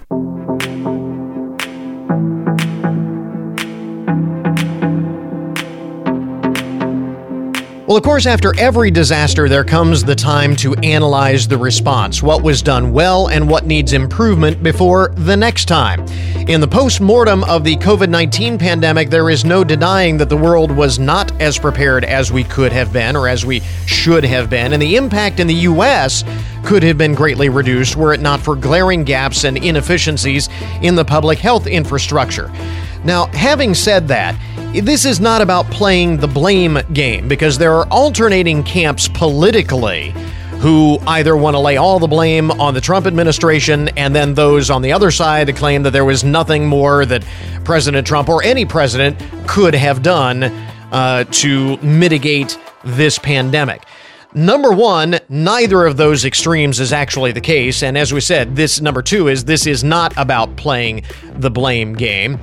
Well, 7.90 7.98
of 7.98 8.04
course, 8.04 8.28
after 8.28 8.56
every 8.60 8.92
disaster, 8.92 9.50
there 9.50 9.64
comes 9.64 10.04
the 10.04 10.14
time 10.14 10.56
to 10.58 10.76
analyze 10.84 11.48
the 11.48 11.58
response, 11.58 12.22
what 12.22 12.44
was 12.44 12.62
done 12.62 12.92
well 12.92 13.30
and 13.30 13.50
what 13.50 13.66
needs 13.66 13.94
improvement 13.94 14.62
before 14.62 15.12
the 15.16 15.36
next 15.36 15.66
time. 15.66 16.02
In 16.48 16.62
the 16.62 16.68
post 16.68 17.02
mortem 17.02 17.44
of 17.46 17.64
the 17.64 17.78
COVID 17.78 18.08
19 18.08 18.60
pandemic, 18.60 19.10
there 19.10 19.32
is 19.32 19.44
no 19.44 19.64
denying 19.64 20.18
that 20.18 20.30
the 20.30 20.38
world 20.38 20.70
was 20.70 21.00
not 21.00 21.32
as 21.42 21.58
prepared 21.58 22.06
as 22.06 22.32
we 22.32 22.44
could 22.44 22.72
have 22.72 22.94
been 22.94 23.16
or 23.16 23.28
as 23.28 23.44
we 23.44 23.62
should 23.88 24.24
have 24.24 24.52
been, 24.52 24.74
and 24.74 24.80
the 24.80 24.96
impact 24.96 25.40
in 25.40 25.48
the 25.48 25.56
U.S. 25.56 26.24
could 26.64 26.84
have 26.84 27.00
been 27.00 27.16
greatly 27.16 27.50
reduced 27.50 27.96
were 27.96 28.14
it 28.14 28.22
not 28.22 28.40
for 28.40 28.56
glaring 28.56 29.04
gaps 29.04 29.46
and 29.46 29.58
inefficiencies 29.58 30.48
in 30.84 30.94
the 30.94 31.04
public 31.06 31.40
health 31.40 31.66
infrastructure. 31.66 32.52
Now, 33.04 33.28
having 33.28 33.74
said 33.74 34.08
that, 34.10 34.40
this 34.74 35.06
is 35.06 35.20
not 35.20 35.42
about 35.42 35.66
playing 35.72 36.18
the 36.18 36.28
blame 36.28 36.80
game 36.94 37.28
because 37.28 37.58
there 37.58 37.74
are 37.74 37.88
alternating 37.88 38.64
camps 38.64 39.08
politically 39.08 40.14
who 40.60 41.00
either 41.08 41.38
want 41.38 41.56
to 41.56 41.60
lay 41.60 41.78
all 41.78 42.00
the 42.00 42.08
blame 42.08 42.52
on 42.52 42.74
the 42.74 42.82
Trump 42.82 43.08
administration 43.08 43.88
and 43.98 44.14
then 44.14 44.34
those 44.34 44.70
on 44.70 44.82
the 44.82 44.92
other 44.92 45.10
side 45.10 45.48
to 45.48 45.54
claim 45.54 45.84
that 45.84 45.92
there 45.92 46.04
was 46.04 46.24
nothing 46.26 46.68
more 46.68 47.06
that 47.06 47.26
President 47.64 48.06
Trump 48.06 48.28
or 48.28 48.44
any 48.44 48.66
president 48.66 49.18
could 49.48 49.74
have 49.74 50.04
done 50.04 50.44
uh, 50.92 51.24
to 51.32 51.78
mitigate 51.78 52.60
this 52.84 53.18
pandemic. 53.18 53.84
Number 54.34 54.72
one, 54.72 55.20
neither 55.30 55.86
of 55.86 55.98
those 55.98 56.26
extremes 56.26 56.80
is 56.80 56.94
actually 56.94 57.32
the 57.32 57.42
case. 57.42 57.82
And 57.82 57.98
as 57.98 58.14
we 58.14 58.22
said, 58.22 58.56
this 58.56 58.82
number 58.82 59.02
two 59.02 59.28
is 59.30 59.46
this 59.46 59.66
is 59.66 59.84
not 59.84 60.14
about 60.18 60.56
playing 60.58 61.04
the 61.34 61.50
blame 61.50 61.94
game. 61.94 62.38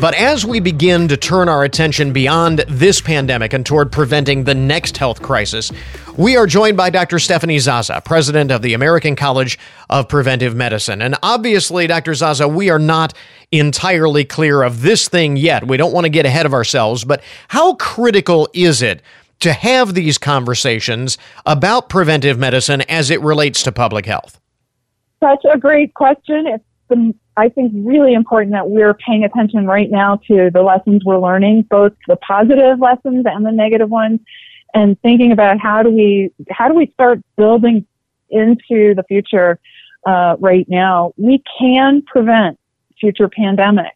But 0.00 0.14
as 0.14 0.46
we 0.46 0.60
begin 0.60 1.08
to 1.08 1.16
turn 1.18 1.50
our 1.50 1.62
attention 1.62 2.14
beyond 2.14 2.60
this 2.68 3.02
pandemic 3.02 3.52
and 3.52 3.66
toward 3.66 3.92
preventing 3.92 4.44
the 4.44 4.54
next 4.54 4.96
health 4.96 5.20
crisis, 5.20 5.70
we 6.16 6.38
are 6.38 6.46
joined 6.46 6.78
by 6.78 6.88
Dr. 6.88 7.18
Stephanie 7.18 7.58
Zaza, 7.58 8.00
president 8.02 8.50
of 8.50 8.62
the 8.62 8.72
American 8.72 9.14
College 9.14 9.58
of 9.90 10.08
Preventive 10.08 10.56
Medicine. 10.56 11.02
And 11.02 11.16
obviously, 11.22 11.86
Dr. 11.86 12.14
Zaza, 12.14 12.48
we 12.48 12.70
are 12.70 12.78
not 12.78 13.12
entirely 13.52 14.24
clear 14.24 14.62
of 14.62 14.80
this 14.80 15.06
thing 15.06 15.36
yet. 15.36 15.66
We 15.66 15.76
don't 15.76 15.92
want 15.92 16.06
to 16.06 16.10
get 16.10 16.24
ahead 16.24 16.46
of 16.46 16.54
ourselves, 16.54 17.04
but 17.04 17.22
how 17.48 17.74
critical 17.74 18.48
is 18.54 18.80
it 18.80 19.02
to 19.40 19.52
have 19.52 19.92
these 19.92 20.16
conversations 20.16 21.18
about 21.44 21.90
preventive 21.90 22.38
medicine 22.38 22.80
as 22.88 23.10
it 23.10 23.20
relates 23.20 23.62
to 23.64 23.72
public 23.72 24.06
health? 24.06 24.40
Such 25.22 25.44
a 25.52 25.58
great 25.58 25.92
question. 25.92 26.46
It's 26.46 26.64
the 26.90 27.14
I 27.36 27.48
think 27.48 27.72
really 27.74 28.12
important 28.12 28.52
that 28.52 28.68
we're 28.68 28.92
paying 28.92 29.24
attention 29.24 29.66
right 29.66 29.90
now 29.90 30.16
to 30.28 30.50
the 30.52 30.62
lessons 30.62 31.04
we're 31.04 31.18
learning, 31.18 31.62
both 31.70 31.92
the 32.06 32.16
positive 32.16 32.78
lessons 32.78 33.24
and 33.26 33.46
the 33.46 33.52
negative 33.52 33.88
ones, 33.88 34.20
and 34.74 35.00
thinking 35.00 35.32
about 35.32 35.58
how 35.58 35.82
do 35.82 35.90
we 35.90 36.30
how 36.50 36.68
do 36.68 36.74
we 36.74 36.90
start 36.92 37.20
building 37.36 37.86
into 38.28 38.94
the 38.94 39.04
future 39.08 39.58
uh, 40.06 40.36
right 40.38 40.68
now. 40.68 41.12
We 41.16 41.42
can 41.58 42.02
prevent 42.02 42.58
future 43.00 43.28
pandemics. 43.28 43.92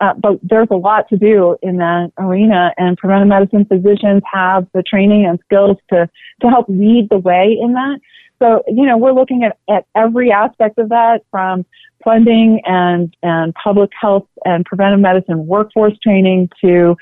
Uh, 0.00 0.12
but 0.14 0.40
there's 0.42 0.68
a 0.72 0.76
lot 0.76 1.08
to 1.08 1.16
do 1.16 1.56
in 1.62 1.76
that 1.76 2.12
arena, 2.18 2.72
and 2.76 2.98
preventive 2.98 3.28
medicine 3.28 3.64
physicians 3.64 4.22
have 4.30 4.66
the 4.74 4.82
training 4.82 5.24
and 5.24 5.38
skills 5.44 5.76
to 5.88 6.10
to 6.42 6.48
help 6.48 6.66
lead 6.68 7.08
the 7.10 7.18
way 7.18 7.56
in 7.60 7.74
that. 7.74 8.00
So, 8.38 8.62
you 8.66 8.84
know, 8.86 8.96
we're 8.96 9.12
looking 9.12 9.44
at, 9.44 9.58
at 9.68 9.86
every 9.94 10.30
aspect 10.30 10.78
of 10.78 10.88
that 10.90 11.22
from 11.30 11.64
funding 12.04 12.60
and, 12.64 13.16
and 13.22 13.54
public 13.54 13.90
health 13.98 14.26
and 14.44 14.64
preventive 14.64 15.00
medicine 15.00 15.46
workforce 15.46 15.96
training 16.02 16.50
to 16.60 16.96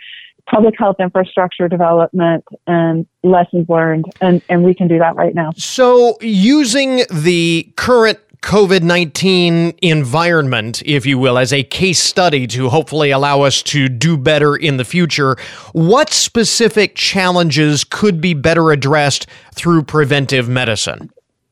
public 0.47 0.75
health 0.79 0.97
infrastructure 0.99 1.69
development 1.69 2.45
and 2.67 3.07
lessons 3.23 3.69
learned. 3.69 4.07
And, 4.21 4.43
and 4.49 4.65
we 4.65 4.75
can 4.75 4.89
do 4.89 4.99
that 4.99 5.15
right 5.17 5.35
now. 5.35 5.53
So, 5.57 6.19
using 6.21 7.05
the 7.11 7.73
current 7.77 8.19
COVID 8.43 8.83
19 8.83 9.75
environment, 9.83 10.83
if 10.85 11.07
you 11.07 11.17
will, 11.17 11.39
as 11.39 11.53
a 11.53 11.63
case 11.63 12.01
study 12.01 12.47
to 12.49 12.69
hopefully 12.69 13.13
allow 13.13 13.43
us 13.43 13.63
to 13.63 13.89
do 13.89 14.17
better 14.17 14.57
in 14.57 14.79
the 14.79 14.85
future, 14.85 15.37
what 15.73 16.11
specific 16.11 16.97
challenges 16.97 17.85
could 17.85 18.21
be 18.21 18.35
better 18.35 18.73
addressed 18.73 19.27
through 19.55 19.85
preventive 19.85 20.49
medicine? 20.49 21.11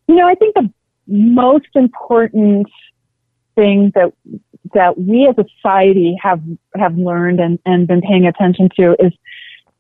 You 0.09 0.17
know, 0.17 0.27
I 0.27 0.35
think 0.35 0.55
the 0.55 0.71
most 1.07 1.69
important 1.75 2.67
thing 3.55 3.93
that 3.95 4.13
that 4.75 4.99
we 4.99 5.27
as 5.27 5.35
a 5.39 5.45
society 5.57 6.17
have 6.23 6.41
have 6.77 6.97
learned 6.97 7.41
and, 7.41 7.59
and 7.67 7.87
been 7.87 8.01
paying 8.01 8.27
attention 8.27 8.69
to 8.77 8.97
is 8.99 9.13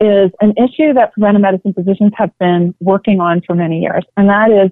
is 0.00 0.30
an 0.40 0.54
issue 0.56 0.94
that 0.94 1.12
preventive 1.12 1.42
medicine 1.42 1.74
physicians 1.74 2.12
have 2.16 2.36
been 2.38 2.74
working 2.80 3.20
on 3.20 3.42
for 3.42 3.54
many 3.54 3.80
years, 3.80 4.04
and 4.16 4.28
that 4.28 4.50
is 4.50 4.70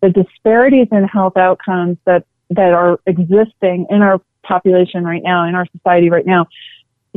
the 0.00 0.10
disparities 0.10 0.88
in 0.90 1.04
health 1.04 1.36
outcomes 1.36 1.98
that 2.04 2.24
that 2.50 2.72
are 2.72 3.00
existing 3.06 3.86
in 3.90 4.02
our 4.02 4.20
population 4.42 5.04
right 5.04 5.22
now, 5.22 5.46
in 5.46 5.54
our 5.54 5.66
society 5.76 6.10
right 6.10 6.26
now, 6.26 6.46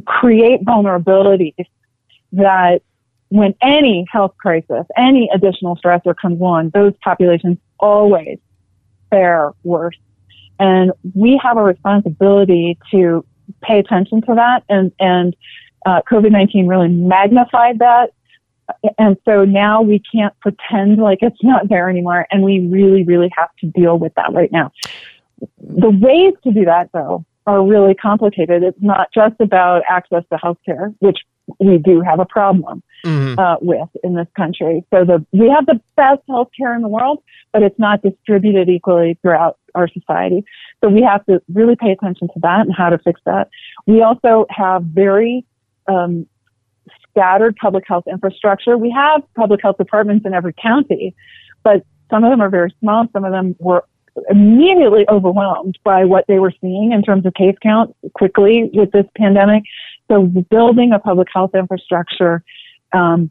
create 0.05 0.63
vulnerabilities 0.63 1.65
that 2.31 2.81
when 3.29 3.55
any 3.61 4.05
health 4.11 4.35
crisis, 4.37 4.85
any 4.97 5.29
additional 5.33 5.75
stressor 5.77 6.15
comes 6.15 6.41
on, 6.41 6.69
those 6.73 6.93
populations 7.03 7.57
always 7.79 8.39
fare 9.09 9.51
worse. 9.63 9.97
And 10.59 10.91
we 11.13 11.39
have 11.43 11.57
a 11.57 11.63
responsibility 11.63 12.77
to 12.91 13.25
pay 13.61 13.79
attention 13.79 14.21
to 14.21 14.35
that. 14.35 14.63
And, 14.69 14.91
and 14.99 15.35
uh, 15.85 16.01
COVID 16.09 16.31
19 16.31 16.67
really 16.67 16.87
magnified 16.87 17.79
that. 17.79 18.11
And 18.97 19.17
so 19.25 19.45
now 19.45 19.81
we 19.81 20.01
can't 20.11 20.37
pretend 20.39 20.97
like 20.97 21.19
it's 21.21 21.43
not 21.43 21.69
there 21.69 21.89
anymore. 21.89 22.25
And 22.31 22.43
we 22.43 22.67
really, 22.67 23.03
really 23.03 23.29
have 23.37 23.49
to 23.59 23.67
deal 23.67 23.99
with 23.99 24.13
that 24.15 24.33
right 24.33 24.51
now. 24.51 24.71
The 25.59 25.89
ways 25.89 26.33
to 26.43 26.51
do 26.51 26.65
that, 26.65 26.89
though, 26.93 27.25
are 27.45 27.63
really 27.63 27.93
complicated. 27.93 28.63
It's 28.63 28.81
not 28.81 29.09
just 29.13 29.35
about 29.39 29.83
access 29.87 30.23
to 30.31 30.37
healthcare, 30.37 30.95
which 30.99 31.19
we 31.59 31.77
do 31.77 32.01
have 32.01 32.19
a 32.19 32.25
problem 32.25 32.81
mm-hmm. 33.05 33.39
uh, 33.39 33.55
with 33.61 33.89
in 34.03 34.15
this 34.15 34.27
country. 34.35 34.83
So 34.93 35.05
the 35.05 35.25
we 35.31 35.49
have 35.49 35.65
the 35.65 35.79
best 35.95 36.21
healthcare 36.29 36.75
in 36.75 36.81
the 36.81 36.87
world, 36.87 37.23
but 37.53 37.63
it's 37.63 37.79
not 37.79 38.01
distributed 38.01 38.67
equally 38.67 39.17
throughout 39.21 39.57
our 39.75 39.87
society. 39.87 40.43
So 40.83 40.89
we 40.89 41.01
have 41.03 41.25
to 41.25 41.41
really 41.53 41.75
pay 41.75 41.91
attention 41.91 42.27
to 42.29 42.39
that 42.41 42.61
and 42.61 42.75
how 42.75 42.89
to 42.89 42.97
fix 42.97 43.21
that. 43.25 43.49
We 43.85 44.01
also 44.01 44.45
have 44.49 44.83
very 44.83 45.45
um, 45.87 46.27
scattered 47.09 47.55
public 47.57 47.85
health 47.87 48.05
infrastructure. 48.09 48.77
We 48.77 48.91
have 48.91 49.21
public 49.35 49.61
health 49.61 49.77
departments 49.77 50.25
in 50.25 50.33
every 50.33 50.53
county, 50.53 51.15
but 51.63 51.85
some 52.09 52.23
of 52.23 52.31
them 52.31 52.41
are 52.41 52.49
very 52.49 52.73
small. 52.79 53.05
Some 53.13 53.23
of 53.23 53.31
them 53.31 53.55
were 53.59 53.85
immediately 54.29 55.05
overwhelmed 55.09 55.77
by 55.83 56.05
what 56.05 56.25
they 56.27 56.39
were 56.39 56.53
seeing 56.61 56.91
in 56.93 57.01
terms 57.01 57.25
of 57.25 57.33
case 57.33 57.55
count 57.61 57.95
quickly 58.13 58.69
with 58.73 58.91
this 58.91 59.05
pandemic. 59.17 59.63
So 60.09 60.23
building 60.49 60.93
a 60.93 60.99
public 60.99 61.27
health 61.33 61.51
infrastructure 61.53 62.43
um, 62.95 63.29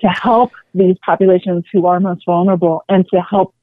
to 0.00 0.08
help 0.08 0.52
these 0.74 0.96
populations 1.04 1.64
who 1.72 1.86
are 1.86 2.00
most 2.00 2.24
vulnerable 2.24 2.84
and 2.88 3.06
to 3.08 3.20
help 3.20 3.54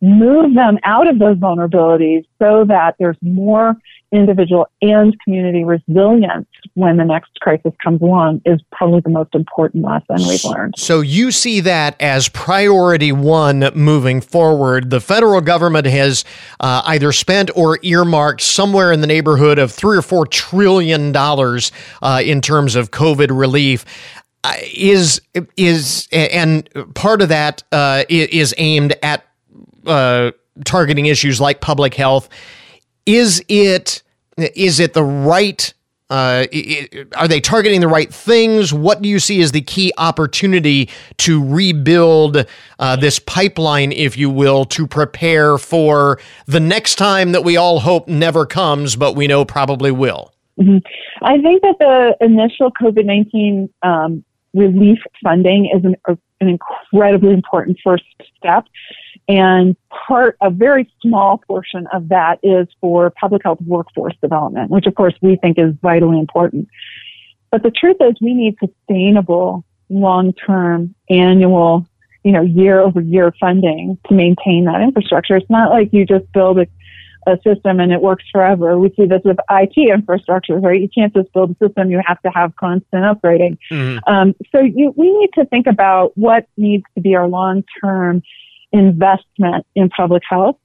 move 0.00 0.54
them 0.54 0.78
out 0.84 1.06
of 1.06 1.18
those 1.18 1.36
vulnerabilities 1.36 2.24
so 2.38 2.64
that 2.64 2.94
there's 2.98 3.18
more 3.20 3.76
individual 4.12 4.66
and 4.82 5.16
community 5.20 5.62
resilience 5.62 6.48
when 6.74 6.96
the 6.96 7.04
next 7.04 7.38
crisis 7.40 7.72
comes 7.82 8.00
along 8.00 8.40
is 8.44 8.60
probably 8.72 9.00
the 9.00 9.10
most 9.10 9.34
important 9.34 9.84
lesson 9.84 10.16
we've 10.26 10.44
learned. 10.44 10.74
So 10.76 11.00
you 11.00 11.30
see 11.30 11.60
that 11.60 12.00
as 12.00 12.28
priority 12.28 13.12
one 13.12 13.70
moving 13.74 14.20
forward. 14.20 14.90
The 14.90 15.00
federal 15.00 15.40
government 15.40 15.86
has 15.86 16.24
uh, 16.58 16.82
either 16.86 17.12
spent 17.12 17.50
or 17.54 17.78
earmarked 17.82 18.40
somewhere 18.40 18.90
in 18.90 19.00
the 19.00 19.06
neighborhood 19.06 19.58
of 19.58 19.70
three 19.70 19.96
or 19.96 20.02
four 20.02 20.26
trillion 20.26 21.12
dollars 21.12 21.70
uh, 22.02 22.20
in 22.24 22.40
terms 22.40 22.74
of 22.74 22.90
COVID 22.90 23.28
relief. 23.38 23.84
Uh, 24.42 24.54
is 24.74 25.20
is 25.58 26.08
and 26.12 26.66
part 26.94 27.20
of 27.20 27.28
that 27.28 27.62
uh, 27.72 28.04
is 28.08 28.54
aimed 28.56 28.94
at 29.02 29.22
uh, 29.86 30.30
targeting 30.64 31.06
issues 31.06 31.40
like 31.40 31.60
public 31.60 31.94
health. 31.94 32.28
Is 33.04 33.44
it 33.48 34.02
is 34.38 34.80
it 34.80 34.94
the 34.94 35.04
right? 35.04 35.74
Uh, 36.08 36.46
are 37.16 37.28
they 37.28 37.40
targeting 37.40 37.80
the 37.80 37.88
right 37.88 38.12
things? 38.12 38.72
What 38.72 39.00
do 39.00 39.08
you 39.08 39.20
see 39.20 39.42
as 39.42 39.52
the 39.52 39.60
key 39.60 39.92
opportunity 39.96 40.88
to 41.18 41.44
rebuild 41.44 42.46
uh, 42.80 42.96
this 42.96 43.20
pipeline, 43.20 43.92
if 43.92 44.16
you 44.16 44.28
will, 44.28 44.64
to 44.64 44.88
prepare 44.88 45.56
for 45.56 46.18
the 46.46 46.58
next 46.58 46.96
time 46.96 47.30
that 47.30 47.44
we 47.44 47.56
all 47.56 47.78
hope 47.78 48.08
never 48.08 48.44
comes, 48.44 48.96
but 48.96 49.14
we 49.14 49.28
know 49.28 49.44
probably 49.44 49.92
will? 49.92 50.32
Mm-hmm. 50.58 50.78
I 51.22 51.38
think 51.40 51.62
that 51.62 51.76
the 51.78 52.16
initial 52.24 52.72
COVID 52.72 53.04
19 53.04 53.68
um, 53.82 54.24
relief 54.54 54.98
funding 55.22 55.70
is 55.74 55.84
an, 55.84 55.96
an 56.40 56.48
incredibly 56.48 57.32
important 57.32 57.78
first 57.82 58.04
step. 58.36 58.64
And 59.28 59.76
part, 60.08 60.36
a 60.40 60.50
very 60.50 60.90
small 61.02 61.38
portion 61.38 61.86
of 61.92 62.08
that 62.08 62.40
is 62.42 62.66
for 62.80 63.10
public 63.10 63.42
health 63.44 63.60
workforce 63.64 64.14
development, 64.20 64.70
which 64.70 64.86
of 64.86 64.94
course 64.94 65.14
we 65.22 65.36
think 65.36 65.58
is 65.58 65.74
vitally 65.82 66.18
important. 66.18 66.68
But 67.50 67.62
the 67.62 67.70
truth 67.70 67.96
is 68.00 68.14
we 68.20 68.34
need 68.34 68.56
sustainable, 68.58 69.64
long-term, 69.88 70.94
annual, 71.08 71.86
you 72.24 72.32
know, 72.32 72.42
year 72.42 72.80
over 72.80 73.00
year 73.00 73.32
funding 73.40 73.98
to 74.08 74.14
maintain 74.14 74.64
that 74.64 74.80
infrastructure. 74.80 75.36
It's 75.36 75.50
not 75.50 75.70
like 75.70 75.92
you 75.92 76.04
just 76.04 76.30
build 76.32 76.58
a, 76.58 76.66
a 77.26 77.36
system 77.44 77.80
and 77.80 77.92
it 77.92 78.00
works 78.00 78.24
forever. 78.32 78.78
We 78.78 78.92
see 78.96 79.06
this 79.06 79.20
with 79.24 79.36
IT 79.50 79.74
infrastructures, 79.76 80.62
right? 80.62 80.80
You 80.80 80.88
can't 80.88 81.14
just 81.14 81.32
build 81.32 81.50
a 81.50 81.66
system. 81.66 81.90
You 81.90 82.00
have 82.06 82.20
to 82.22 82.30
have 82.30 82.56
constant 82.56 83.04
upgrading. 83.04 83.58
Mm-hmm. 83.70 84.12
Um, 84.12 84.34
so 84.52 84.60
you, 84.60 84.94
we 84.96 85.16
need 85.18 85.30
to 85.34 85.44
think 85.44 85.66
about 85.66 86.16
what 86.16 86.46
needs 86.56 86.84
to 86.94 87.00
be 87.00 87.14
our 87.14 87.28
long-term 87.28 88.22
investment 88.72 89.66
in 89.74 89.90
public 89.90 90.22
health. 90.28 90.56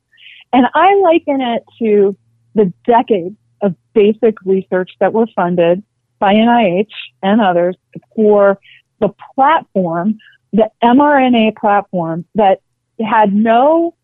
And 0.53 0.67
I 0.73 0.95
liken 0.95 1.41
it 1.41 1.63
to 1.79 2.15
the 2.53 2.71
decades 2.85 3.35
of 3.61 3.75
basic 3.93 4.35
research 4.45 4.91
that 4.99 5.13
were 5.13 5.27
funded 5.35 5.83
by 6.19 6.33
NIH 6.33 6.87
and 7.21 7.41
others 7.41 7.75
for 8.15 8.59
the 8.99 9.09
platform, 9.33 10.17
the 10.53 10.69
mRNA 10.81 11.57
platform 11.57 12.25
that 12.35 12.61
had 13.05 13.33
no, 13.33 13.95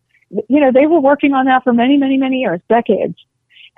you 0.48 0.60
know, 0.60 0.72
they 0.72 0.86
were 0.86 1.00
working 1.00 1.34
on 1.34 1.46
that 1.46 1.64
for 1.64 1.72
many, 1.72 1.96
many, 1.96 2.16
many 2.16 2.38
years, 2.38 2.60
decades. 2.68 3.16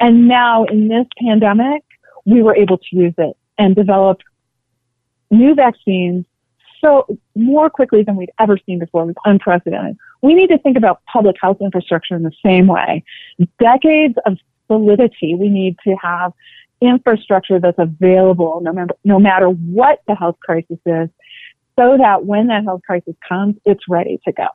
And 0.01 0.29
now 0.29 0.65
in 0.65 0.89
this 0.89 1.07
pandemic, 1.19 1.83
we 2.25 2.43
were 2.43 2.57
able 2.57 2.79
to 2.79 2.97
use 2.97 3.15
it 3.19 3.37
and 3.59 3.75
develop 3.75 4.21
new 5.31 5.55
vaccines 5.55 6.27
so 6.81 7.07
more 7.35 7.71
quickly 7.71 8.03
than 8.03 8.17
we'd 8.17 8.31
ever 8.39 8.59
seen 8.67 8.79
before. 8.79 9.03
It 9.03 9.07
was 9.07 9.15
unprecedented. 9.25 9.97
We 10.23 10.35
need 10.35 10.49
to 10.49 10.59
think 10.59 10.77
about 10.77 11.03
public 11.11 11.37
health 11.41 11.59
infrastructure 11.61 12.15
in 12.15 12.23
the 12.23 12.33
same 12.45 12.67
way. 12.67 13.05
Decades 13.59 14.15
of 14.27 14.39
solidity. 14.67 15.35
We 15.35 15.49
need 15.49 15.77
to 15.85 15.97
have 16.03 16.33
infrastructure 16.81 17.59
that's 17.59 17.79
available 17.79 18.61
no 18.63 18.73
matter, 18.73 18.95
no 19.05 19.19
matter 19.19 19.49
what 19.49 20.03
the 20.07 20.15
health 20.15 20.37
crisis 20.41 20.79
is 20.85 21.09
so 21.79 21.97
that 21.99 22.25
when 22.25 22.49
that 22.49 22.65
health 22.65 22.83
crisis 22.87 23.15
comes, 23.29 23.57
it's 23.65 23.83
ready 23.89 24.21
to 24.25 24.33
go. 24.33 24.47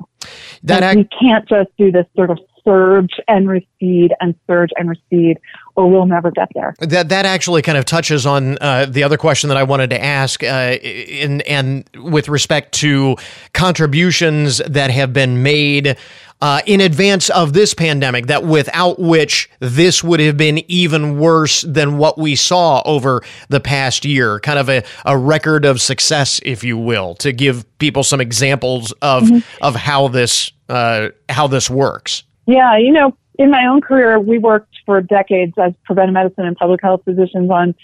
That 0.63 0.83
act- 0.83 0.97
we 0.97 1.03
can't 1.05 1.47
just 1.47 1.69
do 1.77 1.91
this 1.91 2.05
sort 2.15 2.29
of 2.29 2.39
surge 2.63 3.19
and 3.27 3.49
recede 3.49 4.13
and 4.19 4.35
surge 4.47 4.69
and 4.77 4.89
recede, 4.89 5.39
or 5.75 5.89
we'll 5.89 6.05
never 6.05 6.31
get 6.31 6.49
there. 6.53 6.75
That 6.79 7.09
that 7.09 7.25
actually 7.25 7.61
kind 7.61 7.77
of 7.77 7.85
touches 7.85 8.25
on 8.25 8.57
uh, 8.59 8.85
the 8.87 9.03
other 9.03 9.17
question 9.17 9.47
that 9.49 9.57
I 9.57 9.63
wanted 9.63 9.89
to 9.91 10.03
ask, 10.03 10.43
uh, 10.43 10.77
in 10.81 11.41
and 11.41 11.89
with 11.95 12.29
respect 12.29 12.73
to 12.75 13.15
contributions 13.53 14.59
that 14.67 14.91
have 14.91 15.13
been 15.13 15.41
made 15.41 15.97
uh, 16.41 16.61
in 16.65 16.81
advance 16.81 17.29
of 17.29 17.53
this 17.53 17.73
pandemic, 17.73 18.27
that 18.27 18.43
without 18.43 18.99
which 18.99 19.49
this 19.59 20.03
would 20.03 20.19
have 20.19 20.37
been 20.37 20.63
even 20.71 21.19
worse 21.19 21.61
than 21.61 21.97
what 21.97 22.17
we 22.17 22.35
saw 22.35 22.81
over 22.85 23.21
the 23.49 23.59
past 23.59 24.05
year. 24.05 24.39
Kind 24.39 24.59
of 24.59 24.69
a, 24.69 24.83
a 25.05 25.17
record 25.17 25.65
of 25.65 25.81
success, 25.81 26.39
if 26.45 26.63
you 26.63 26.77
will, 26.77 27.15
to 27.15 27.31
give 27.31 27.65
people 27.79 28.03
some 28.03 28.21
examples 28.21 28.91
of 29.01 29.23
mm-hmm. 29.23 29.39
of 29.63 29.75
how 29.75 30.07
this 30.07 30.51
uh, 30.69 31.09
how 31.27 31.47
this 31.47 31.69
works. 31.69 32.23
Yeah, 32.45 32.77
you 32.77 32.91
know, 32.91 33.15
in 33.37 33.51
my 33.51 33.65
own 33.65 33.81
career, 33.81 34.19
we 34.19 34.37
worked 34.37 34.75
for 34.85 35.01
decades 35.01 35.53
as 35.57 35.73
preventive 35.85 36.13
medicine 36.13 36.45
and 36.45 36.55
public 36.55 36.81
health 36.81 37.01
physicians 37.05 37.49
on 37.51 37.75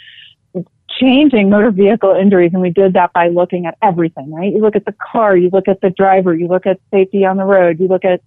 changing 1.00 1.50
motor 1.50 1.72
vehicle 1.72 2.14
injuries, 2.14 2.52
and 2.54 2.62
we 2.62 2.70
did 2.70 2.94
that 2.94 3.14
by 3.14 3.28
looking 3.28 3.66
at 3.66 3.78
everything, 3.82 4.32
right? 4.32 4.52
You 4.52 4.60
look 4.60 4.76
at 4.76 4.86
the 4.86 4.96
car, 5.12 5.36
you 5.36 5.50
look 5.52 5.68
at 5.68 5.82
the 5.82 5.90
driver, 5.90 6.34
you 6.36 6.48
look 6.48 6.66
at 6.66 6.80
safety 6.92 7.26
on 7.26 7.38
the 7.38 7.44
road, 7.44 7.80
you 7.80 7.88
look 7.88 8.06
at 8.06 8.22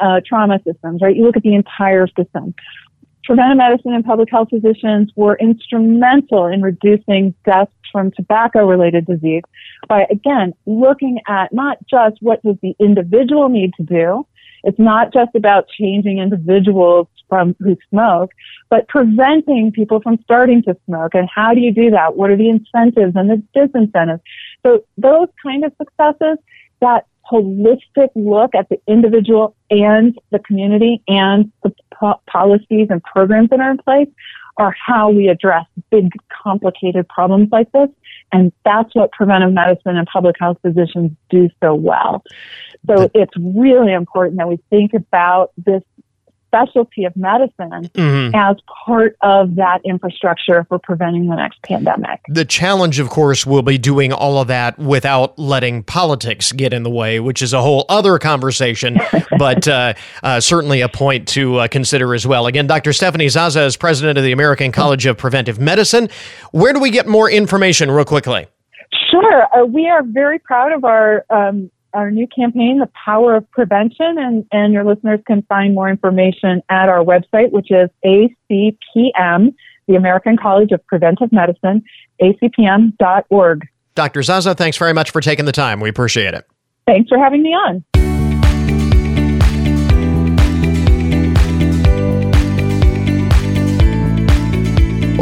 uh, 0.00 0.20
trauma 0.26 0.60
systems, 0.64 1.00
right? 1.02 1.16
You 1.16 1.24
look 1.24 1.36
at 1.36 1.42
the 1.42 1.54
entire 1.54 2.06
system. 2.08 2.54
Preventive 3.24 3.56
medicine 3.56 3.94
and 3.94 4.04
public 4.04 4.30
health 4.30 4.48
physicians 4.50 5.12
were 5.14 5.36
instrumental 5.36 6.46
in 6.46 6.60
reducing 6.60 7.34
deaths 7.44 7.72
from 7.92 8.10
tobacco 8.10 8.66
related 8.66 9.06
disease 9.06 9.42
by, 9.88 10.06
again, 10.10 10.52
looking 10.66 11.20
at 11.28 11.52
not 11.52 11.78
just 11.88 12.16
what 12.20 12.42
does 12.42 12.56
the 12.62 12.74
individual 12.80 13.48
need 13.48 13.72
to 13.74 13.82
do, 13.84 14.26
it's 14.64 14.78
not 14.78 15.12
just 15.12 15.34
about 15.34 15.68
changing 15.68 16.18
individuals 16.18 17.06
from 17.32 17.56
who 17.60 17.78
smoke, 17.88 18.30
but 18.68 18.86
preventing 18.88 19.72
people 19.72 20.02
from 20.02 20.18
starting 20.22 20.62
to 20.64 20.76
smoke. 20.84 21.14
And 21.14 21.26
how 21.34 21.54
do 21.54 21.60
you 21.60 21.72
do 21.72 21.90
that? 21.92 22.14
What 22.14 22.28
are 22.28 22.36
the 22.36 22.50
incentives 22.50 23.16
and 23.16 23.30
the 23.30 23.42
disincentives? 23.56 24.20
So 24.62 24.84
those 24.98 25.28
kind 25.42 25.64
of 25.64 25.72
successes, 25.78 26.36
that 26.82 27.06
holistic 27.32 28.10
look 28.14 28.54
at 28.54 28.68
the 28.68 28.78
individual 28.86 29.56
and 29.70 30.14
the 30.30 30.40
community 30.40 31.02
and 31.08 31.50
the 31.62 31.74
po- 31.98 32.20
policies 32.30 32.88
and 32.90 33.02
programs 33.02 33.48
that 33.48 33.60
are 33.60 33.70
in 33.70 33.78
place 33.78 34.08
are 34.58 34.76
how 34.86 35.08
we 35.08 35.28
address 35.28 35.64
big, 35.90 36.10
complicated 36.42 37.08
problems 37.08 37.48
like 37.50 37.72
this. 37.72 37.88
And 38.30 38.52
that's 38.62 38.94
what 38.94 39.10
preventive 39.12 39.54
medicine 39.54 39.96
and 39.96 40.06
public 40.06 40.36
health 40.38 40.58
physicians 40.60 41.12
do 41.30 41.48
so 41.62 41.74
well. 41.74 42.22
So 42.86 43.08
it's 43.14 43.32
really 43.38 43.92
important 43.92 44.38
that 44.38 44.48
we 44.48 44.58
think 44.68 44.92
about 44.92 45.52
this 45.56 45.82
specialty 46.52 47.04
of 47.04 47.16
medicine 47.16 47.88
mm-hmm. 47.94 48.34
as 48.34 48.56
part 48.84 49.16
of 49.22 49.54
that 49.56 49.80
infrastructure 49.84 50.64
for 50.68 50.78
preventing 50.78 51.28
the 51.28 51.36
next 51.36 51.62
pandemic. 51.62 52.20
The 52.28 52.44
challenge, 52.44 52.98
of 52.98 53.08
course, 53.08 53.46
will 53.46 53.62
be 53.62 53.78
doing 53.78 54.12
all 54.12 54.38
of 54.38 54.48
that 54.48 54.78
without 54.78 55.38
letting 55.38 55.82
politics 55.82 56.52
get 56.52 56.74
in 56.74 56.82
the 56.82 56.90
way, 56.90 57.20
which 57.20 57.40
is 57.40 57.54
a 57.54 57.62
whole 57.62 57.86
other 57.88 58.18
conversation, 58.18 59.00
but 59.38 59.66
uh, 59.66 59.94
uh, 60.22 60.40
certainly 60.40 60.82
a 60.82 60.88
point 60.88 61.26
to 61.28 61.56
uh, 61.56 61.68
consider 61.68 62.14
as 62.14 62.26
well. 62.26 62.46
Again, 62.46 62.66
Dr. 62.66 62.92
Stephanie 62.92 63.28
Zaza 63.28 63.62
is 63.62 63.76
president 63.76 64.18
of 64.18 64.24
the 64.24 64.32
American 64.32 64.72
College 64.72 65.06
of 65.06 65.16
Preventive 65.16 65.58
Medicine. 65.58 66.10
Where 66.50 66.74
do 66.74 66.80
we 66.80 66.90
get 66.90 67.06
more 67.06 67.30
information, 67.30 67.90
real 67.90 68.04
quickly? 68.04 68.46
Sure. 69.10 69.46
Uh, 69.54 69.64
we 69.64 69.88
are 69.88 70.02
very 70.02 70.38
proud 70.38 70.72
of 70.72 70.84
our 70.84 71.24
um, 71.30 71.70
our 71.94 72.10
new 72.10 72.26
campaign, 72.26 72.78
The 72.78 72.90
Power 73.04 73.36
of 73.36 73.50
Prevention, 73.50 74.18
and, 74.18 74.46
and 74.52 74.72
your 74.72 74.84
listeners 74.84 75.20
can 75.26 75.42
find 75.42 75.74
more 75.74 75.88
information 75.88 76.62
at 76.68 76.88
our 76.88 77.04
website, 77.04 77.50
which 77.52 77.70
is 77.70 77.88
ACPM, 78.04 79.54
the 79.88 79.96
American 79.96 80.36
College 80.36 80.72
of 80.72 80.86
Preventive 80.86 81.32
Medicine, 81.32 81.82
acpm.org. 82.20 83.68
Dr. 83.94 84.22
Zaza, 84.22 84.54
thanks 84.54 84.78
very 84.78 84.94
much 84.94 85.10
for 85.10 85.20
taking 85.20 85.44
the 85.44 85.52
time. 85.52 85.80
We 85.80 85.88
appreciate 85.88 86.34
it. 86.34 86.46
Thanks 86.86 87.08
for 87.08 87.18
having 87.18 87.42
me 87.42 87.50
on. 87.50 87.84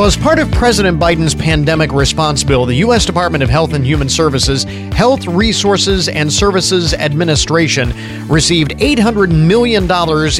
Well, 0.00 0.06
as 0.06 0.16
part 0.16 0.38
of 0.38 0.50
President 0.52 0.98
Biden's 0.98 1.34
pandemic 1.34 1.92
response 1.92 2.42
bill, 2.42 2.64
the 2.64 2.76
U.S. 2.76 3.04
Department 3.04 3.44
of 3.44 3.50
Health 3.50 3.74
and 3.74 3.84
Human 3.84 4.08
Services 4.08 4.64
Health 4.94 5.26
Resources 5.26 6.08
and 6.08 6.32
Services 6.32 6.94
Administration 6.94 7.92
received 8.26 8.70
$800 8.78 9.30
million 9.30 9.84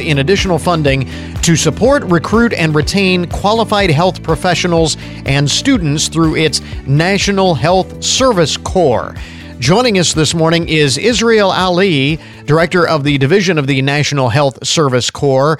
in 0.01 0.17
additional 0.17 0.57
funding 0.57 1.07
to 1.43 1.55
support, 1.55 2.03
recruit, 2.05 2.53
and 2.53 2.73
retain 2.73 3.29
qualified 3.29 3.91
health 3.91 4.23
professionals 4.23 4.97
and 5.27 5.47
students 5.47 6.07
through 6.07 6.37
its 6.37 6.61
National 6.87 7.53
Health 7.53 8.03
Service 8.03 8.57
Corps. 8.57 9.13
Joining 9.59 9.99
us 9.99 10.13
this 10.15 10.33
morning 10.33 10.67
is 10.69 10.97
Israel 10.97 11.51
Ali, 11.51 12.17
Director 12.45 12.87
of 12.87 13.03
the 13.03 13.19
Division 13.19 13.59
of 13.59 13.67
the 13.67 13.83
National 13.83 14.29
Health 14.29 14.65
Service 14.65 15.11
Corps. 15.11 15.59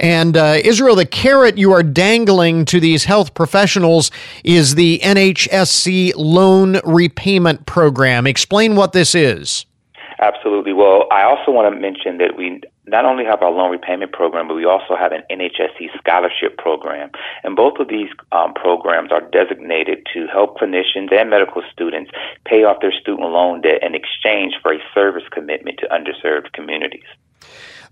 And 0.00 0.34
uh, 0.34 0.56
Israel, 0.64 0.96
the 0.96 1.04
carrot 1.04 1.58
you 1.58 1.72
are 1.72 1.82
dangling 1.82 2.64
to 2.64 2.80
these 2.80 3.04
health 3.04 3.34
professionals 3.34 4.10
is 4.44 4.74
the 4.74 4.98
NHSC 5.04 6.14
loan 6.16 6.80
repayment 6.84 7.66
program. 7.66 8.26
Explain 8.26 8.76
what 8.76 8.94
this 8.94 9.14
is. 9.14 9.66
Absolutely. 10.18 10.72
Well, 10.72 11.06
I 11.10 11.24
also 11.24 11.52
want 11.52 11.72
to 11.72 11.80
mention 11.80 12.16
that 12.18 12.36
we 12.36 12.60
not 12.86 13.04
only 13.04 13.24
have 13.24 13.42
our 13.42 13.50
loan 13.50 13.70
repayment 13.70 14.12
program, 14.12 14.48
but 14.48 14.54
we 14.54 14.64
also 14.64 14.96
have 14.96 15.12
an 15.12 15.22
NHSC 15.30 15.96
scholarship 15.98 16.56
program. 16.56 17.10
And 17.44 17.54
both 17.54 17.78
of 17.78 17.88
these 17.88 18.08
um, 18.32 18.54
programs 18.54 19.12
are 19.12 19.20
designated 19.20 20.06
to 20.14 20.26
help 20.26 20.58
clinicians 20.58 21.12
and 21.12 21.28
medical 21.28 21.62
students 21.72 22.10
pay 22.46 22.64
off 22.64 22.80
their 22.80 22.92
student 22.92 23.28
loan 23.28 23.60
debt 23.60 23.82
in 23.82 23.94
exchange 23.94 24.54
for 24.62 24.72
a 24.72 24.78
service 24.94 25.24
commitment 25.30 25.78
to 25.80 25.88
underserved 25.88 26.52
communities 26.52 27.04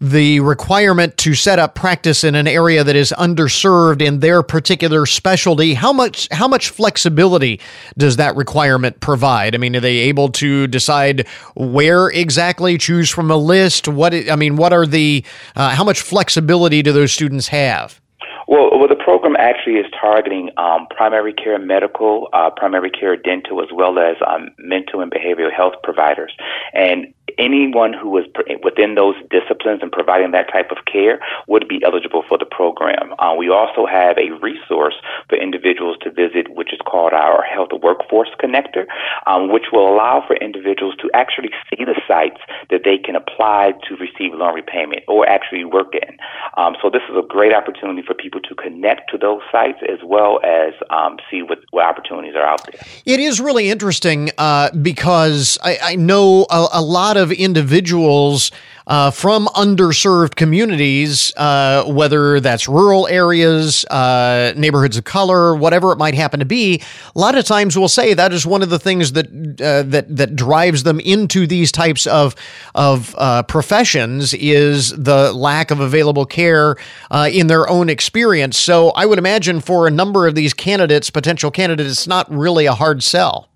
the 0.01 0.41
requirement 0.41 1.17
to 1.19 1.35
set 1.35 1.59
up 1.59 1.75
practice 1.75 2.23
in 2.23 2.35
an 2.35 2.47
area 2.47 2.85
that 2.85 2.95
is 2.95 3.13
underserved 3.19 4.01
in 4.01 4.21
their 4.21 4.43
particular 4.43 5.07
specialty. 5.07 5.75
How 5.75 5.93
much 5.93 6.29
how 6.31 6.47
much 6.47 6.71
flexibility 6.71 7.61
does 7.97 8.17
that 8.17 8.37
requirement 8.37 9.01
provide? 9.01 9.55
I 9.55 9.59
mean 9.59 9.75
are 9.75 9.81
they 9.81 9.97
able 9.99 10.29
to 10.33 10.67
decide 10.69 11.27
where 11.57 12.09
exactly 12.09 12.79
choose 12.79 13.11
from 13.11 13.31
a 13.31 13.37
list? 13.37 13.89
What 13.89 14.15
i 14.15 14.37
mean 14.37 14.57
what 14.57 14.73
are 14.73 14.87
the 14.87 15.25
uh, 15.57 15.71
how 15.71 15.85
much 15.85 16.01
flexibility 16.01 16.83
do 16.83 16.93
those 16.93 17.13
students 17.13 17.49
have? 17.49 18.01
Well, 18.49 18.71
well, 18.79 18.89
the 18.89 18.97
program 18.97 19.37
actually 19.39 19.75
is 19.75 19.85
targeting 20.01 20.49
um, 20.57 20.87
primary 20.97 21.35
care 21.35 21.59
medical, 21.59 22.29
uh, 22.33 22.49
primary 22.49 22.91
care 22.91 23.15
dental, 23.15 23.61
as 23.61 23.69
well 23.75 23.99
as 23.99 24.17
um, 24.27 24.49
mental 24.59 25.03
and 25.03 25.13
behavioral 25.13 25.53
health 25.55 25.75
providers. 25.83 26.33
And 26.73 27.13
anyone 27.39 27.93
who 27.93 28.19
is 28.19 28.27
within 28.63 28.95
those 28.95 29.15
disciplines 29.31 29.81
and 29.83 29.93
providing 29.93 30.33
that 30.33 30.51
type 30.53 30.71
of 30.71 30.79
care 30.91 31.21
would 31.47 31.69
be 31.69 31.81
eligible 31.85 32.23
for 32.29 32.37
the 32.39 32.45
program. 32.45 33.15
Uh, 33.19 33.35
we 33.37 33.49
also 33.49 33.87
have 33.87 34.19
a 34.19 34.31
resource 34.43 34.95
for 35.29 35.37
individuals 35.37 35.97
to 36.03 36.11
visit, 36.11 36.49
which 36.55 36.73
is 36.73 36.81
called 36.87 37.13
our 37.13 37.43
Health 37.43 37.71
Workforce 37.83 38.31
Connector, 38.43 38.87
um, 39.27 39.53
which 39.53 39.67
will 39.73 39.89
allow 39.89 40.25
for 40.27 40.37
individuals 40.37 40.95
to 41.01 41.11
actually 41.15 41.51
see 41.71 41.85
the 41.85 42.01
sites 42.07 42.41
that 42.71 42.83
they 42.85 42.99
can 42.99 43.17
apply 43.17 43.73
to 43.89 43.97
receive 43.97 44.35
loan 44.35 44.55
repayment 44.55 45.03
or 45.09 45.29
actually 45.29 45.65
work 45.65 45.95
in. 45.95 46.17
Um, 46.57 46.77
so 46.83 46.91
this 46.91 47.03
is 47.09 47.17
a 47.17 47.27
great 47.27 47.55
opportunity 47.55 48.03
for 48.03 48.15
people 48.15 48.41
to 48.41 48.55
connect 48.55 49.11
to 49.11 49.19
those 49.19 49.41
sites 49.53 49.79
as 49.89 49.99
well 50.05 50.41
as 50.45 50.75
um, 50.91 51.19
see 51.31 51.43
what, 51.43 51.59
what 51.71 51.87
opportunities 51.87 52.35
are 52.35 52.45
out 52.45 52.67
there. 52.71 52.81
It 53.07 53.21
is 53.21 53.41
really 53.41 53.71
interesting 53.71 54.31
uh, 54.39 54.71
because 54.71 55.59
I, 55.63 55.79
I 55.83 55.97
know 55.97 56.47
a, 56.51 56.69
a 56.73 56.83
lot 56.83 57.17
of 57.17 57.28
individuals 57.33 58.51
uh, 58.89 59.11
from 59.11 59.47
underserved 59.49 60.35
communities, 60.35 61.33
uh, 61.37 61.85
whether 61.85 62.41
that's 62.41 62.67
rural 62.67 63.07
areas, 63.09 63.85
uh, 63.87 64.55
neighborhoods 64.57 64.97
of 64.97 65.05
color, 65.05 65.55
whatever 65.55 65.93
it 65.93 65.99
might 65.99 66.15
happen 66.15 66.41
to 66.41 66.47
be. 66.47 66.83
A 67.15 67.19
lot 67.19 67.37
of 67.37 67.45
times, 67.45 67.79
we'll 67.79 67.89
say 67.89 68.15
that 68.15 68.33
is 68.33 68.47
one 68.47 68.63
of 68.63 68.71
the 68.71 68.79
things 68.79 69.13
that 69.13 69.27
uh, 69.61 69.83
that 69.83 70.17
that 70.17 70.35
drives 70.35 70.85
them 70.85 71.01
into 71.01 71.47
these 71.47 71.71
types 71.71 72.07
of 72.07 72.35
of 72.75 73.15
uh, 73.19 73.43
professions 73.43 74.33
is 74.35 74.91
the 74.91 75.33
lack 75.35 75.71
of 75.71 75.81
available 75.81 76.25
care 76.25 76.77
uh, 77.11 77.29
in 77.31 77.47
their 77.47 77.69
own 77.69 77.91
experience. 77.91 78.59
So, 78.59 78.91
I 78.91 79.05
would 79.05 79.19
imagine 79.19 79.61
for 79.61 79.87
a 79.87 79.91
number 79.91 80.27
of 80.27 80.35
these 80.35 80.55
candidates, 80.55 81.11
potential 81.11 81.51
candidates, 81.51 81.91
it's 81.91 82.07
not 82.07 82.31
really 82.31 82.65
a 82.65 82.75
hard 82.75 83.03
sell. 83.03 83.49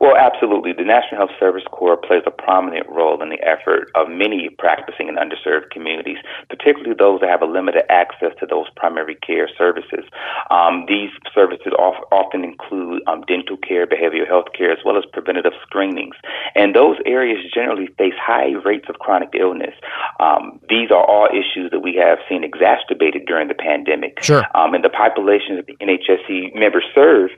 Well, 0.00 0.16
absolutely. 0.16 0.72
The 0.90 0.98
National 0.98 1.28
Health 1.28 1.38
Service 1.38 1.62
Corps 1.70 1.96
plays 1.96 2.24
a 2.26 2.32
prominent 2.32 2.88
role 2.90 3.22
in 3.22 3.28
the 3.28 3.38
effort 3.46 3.92
of 3.94 4.08
many 4.10 4.48
practicing 4.58 5.06
in 5.06 5.14
underserved 5.14 5.70
communities, 5.70 6.18
particularly 6.48 6.96
those 6.98 7.20
that 7.20 7.30
have 7.30 7.42
a 7.42 7.46
limited 7.46 7.84
access 7.88 8.34
to 8.40 8.46
those 8.46 8.66
primary 8.74 9.14
care 9.14 9.48
services. 9.56 10.02
Um, 10.50 10.86
these 10.88 11.10
services 11.32 11.70
often 11.78 12.42
include 12.42 13.02
um, 13.06 13.22
dental 13.28 13.56
care, 13.56 13.86
behavioral 13.86 14.26
health 14.26 14.50
care, 14.58 14.72
as 14.72 14.78
well 14.84 14.98
as 14.98 15.04
preventative 15.12 15.52
screenings. 15.62 16.16
And 16.56 16.74
those 16.74 16.96
areas 17.06 17.38
generally 17.54 17.86
face 17.96 18.18
high 18.18 18.58
rates 18.64 18.86
of 18.88 18.98
chronic 18.98 19.30
illness. 19.38 19.74
Um, 20.18 20.58
these 20.68 20.90
are 20.90 21.06
all 21.06 21.28
issues 21.30 21.70
that 21.70 21.86
we 21.86 21.94
have 22.02 22.18
seen 22.28 22.42
exacerbated 22.42 23.26
during 23.26 23.46
the 23.46 23.54
pandemic. 23.54 24.24
Sure. 24.24 24.42
Um, 24.56 24.74
and 24.74 24.82
the 24.82 24.90
populations 24.90 25.62
that 25.62 25.66
the 25.70 25.78
NHSC 25.78 26.58
members 26.58 26.84
serve 26.92 27.30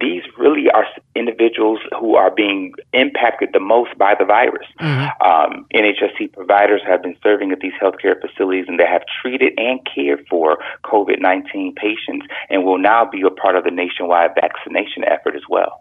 these 0.00 0.22
really 0.38 0.70
are 0.70 0.86
individuals 1.14 1.80
who 1.98 2.14
are 2.14 2.30
being 2.30 2.72
impacted 2.92 3.50
the 3.52 3.60
most 3.60 3.96
by 3.98 4.14
the 4.18 4.24
virus. 4.24 4.66
Mm-hmm. 4.80 5.26
Um, 5.26 5.66
NHSC 5.74 6.32
providers 6.32 6.82
have 6.86 7.02
been 7.02 7.16
serving 7.22 7.52
at 7.52 7.60
these 7.60 7.72
healthcare 7.80 8.20
facilities 8.20 8.66
and 8.68 8.78
they 8.78 8.86
have 8.86 9.02
treated 9.20 9.52
and 9.56 9.80
cared 9.94 10.26
for 10.28 10.58
COVID 10.84 11.20
19 11.20 11.74
patients 11.74 12.26
and 12.50 12.64
will 12.64 12.78
now 12.78 13.04
be 13.04 13.22
a 13.22 13.30
part 13.30 13.56
of 13.56 13.64
the 13.64 13.70
nationwide 13.70 14.30
vaccination 14.34 15.04
effort 15.04 15.36
as 15.36 15.42
well. 15.48 15.80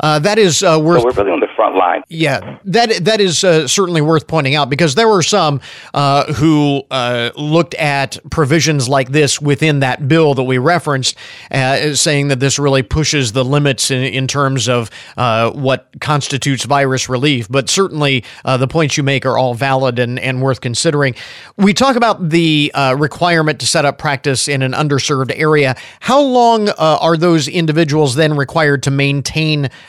Uh, 0.00 0.18
that 0.18 0.38
is 0.38 0.62
uh, 0.62 0.78
worth. 0.82 1.00
So 1.00 1.06
we're 1.06 1.12
really 1.12 1.30
on 1.32 1.40
the 1.40 1.48
front 1.54 1.76
line. 1.76 2.02
Yeah, 2.08 2.58
that 2.64 3.04
that 3.04 3.20
is 3.20 3.44
uh, 3.44 3.68
certainly 3.68 4.00
worth 4.00 4.26
pointing 4.26 4.54
out 4.54 4.68
because 4.68 4.94
there 4.94 5.08
were 5.08 5.22
some 5.22 5.60
uh, 5.92 6.32
who 6.34 6.82
uh, 6.90 7.30
looked 7.36 7.74
at 7.74 8.18
provisions 8.30 8.88
like 8.88 9.10
this 9.10 9.40
within 9.40 9.80
that 9.80 10.08
bill 10.08 10.34
that 10.34 10.42
we 10.42 10.58
referenced, 10.58 11.16
uh, 11.50 11.94
saying 11.94 12.28
that 12.28 12.40
this 12.40 12.58
really 12.58 12.82
pushes 12.82 13.32
the 13.32 13.44
limits 13.44 13.90
in, 13.90 14.02
in 14.02 14.26
terms 14.26 14.68
of 14.68 14.90
what 15.16 15.88
constitutes 16.00 16.64
virus 16.64 17.08
relief. 17.08 17.48
But 17.48 17.68
certainly, 17.68 18.24
the 18.44 18.68
points 18.68 18.96
you 18.96 19.02
make 19.02 19.24
are 19.24 19.38
all 19.38 19.54
valid 19.54 19.98
and, 19.98 20.18
and 20.18 20.42
worth 20.42 20.60
considering. 20.60 21.14
We 21.56 21.72
talk 21.72 21.96
about 21.96 22.30
the 22.30 22.72
requirement 22.96 23.60
to 23.60 23.66
set 23.66 23.84
up 23.84 23.98
practice 23.98 24.48
in 24.48 24.62
an 24.62 24.72
underserved 24.72 25.32
area. 25.34 25.76
How 26.00 26.20
long 26.20 26.68
are 26.70 27.16
those 27.16 27.48
individuals 27.48 28.16
then 28.16 28.36
required 28.36 28.82
to 28.84 28.90
maintain? 28.90 29.43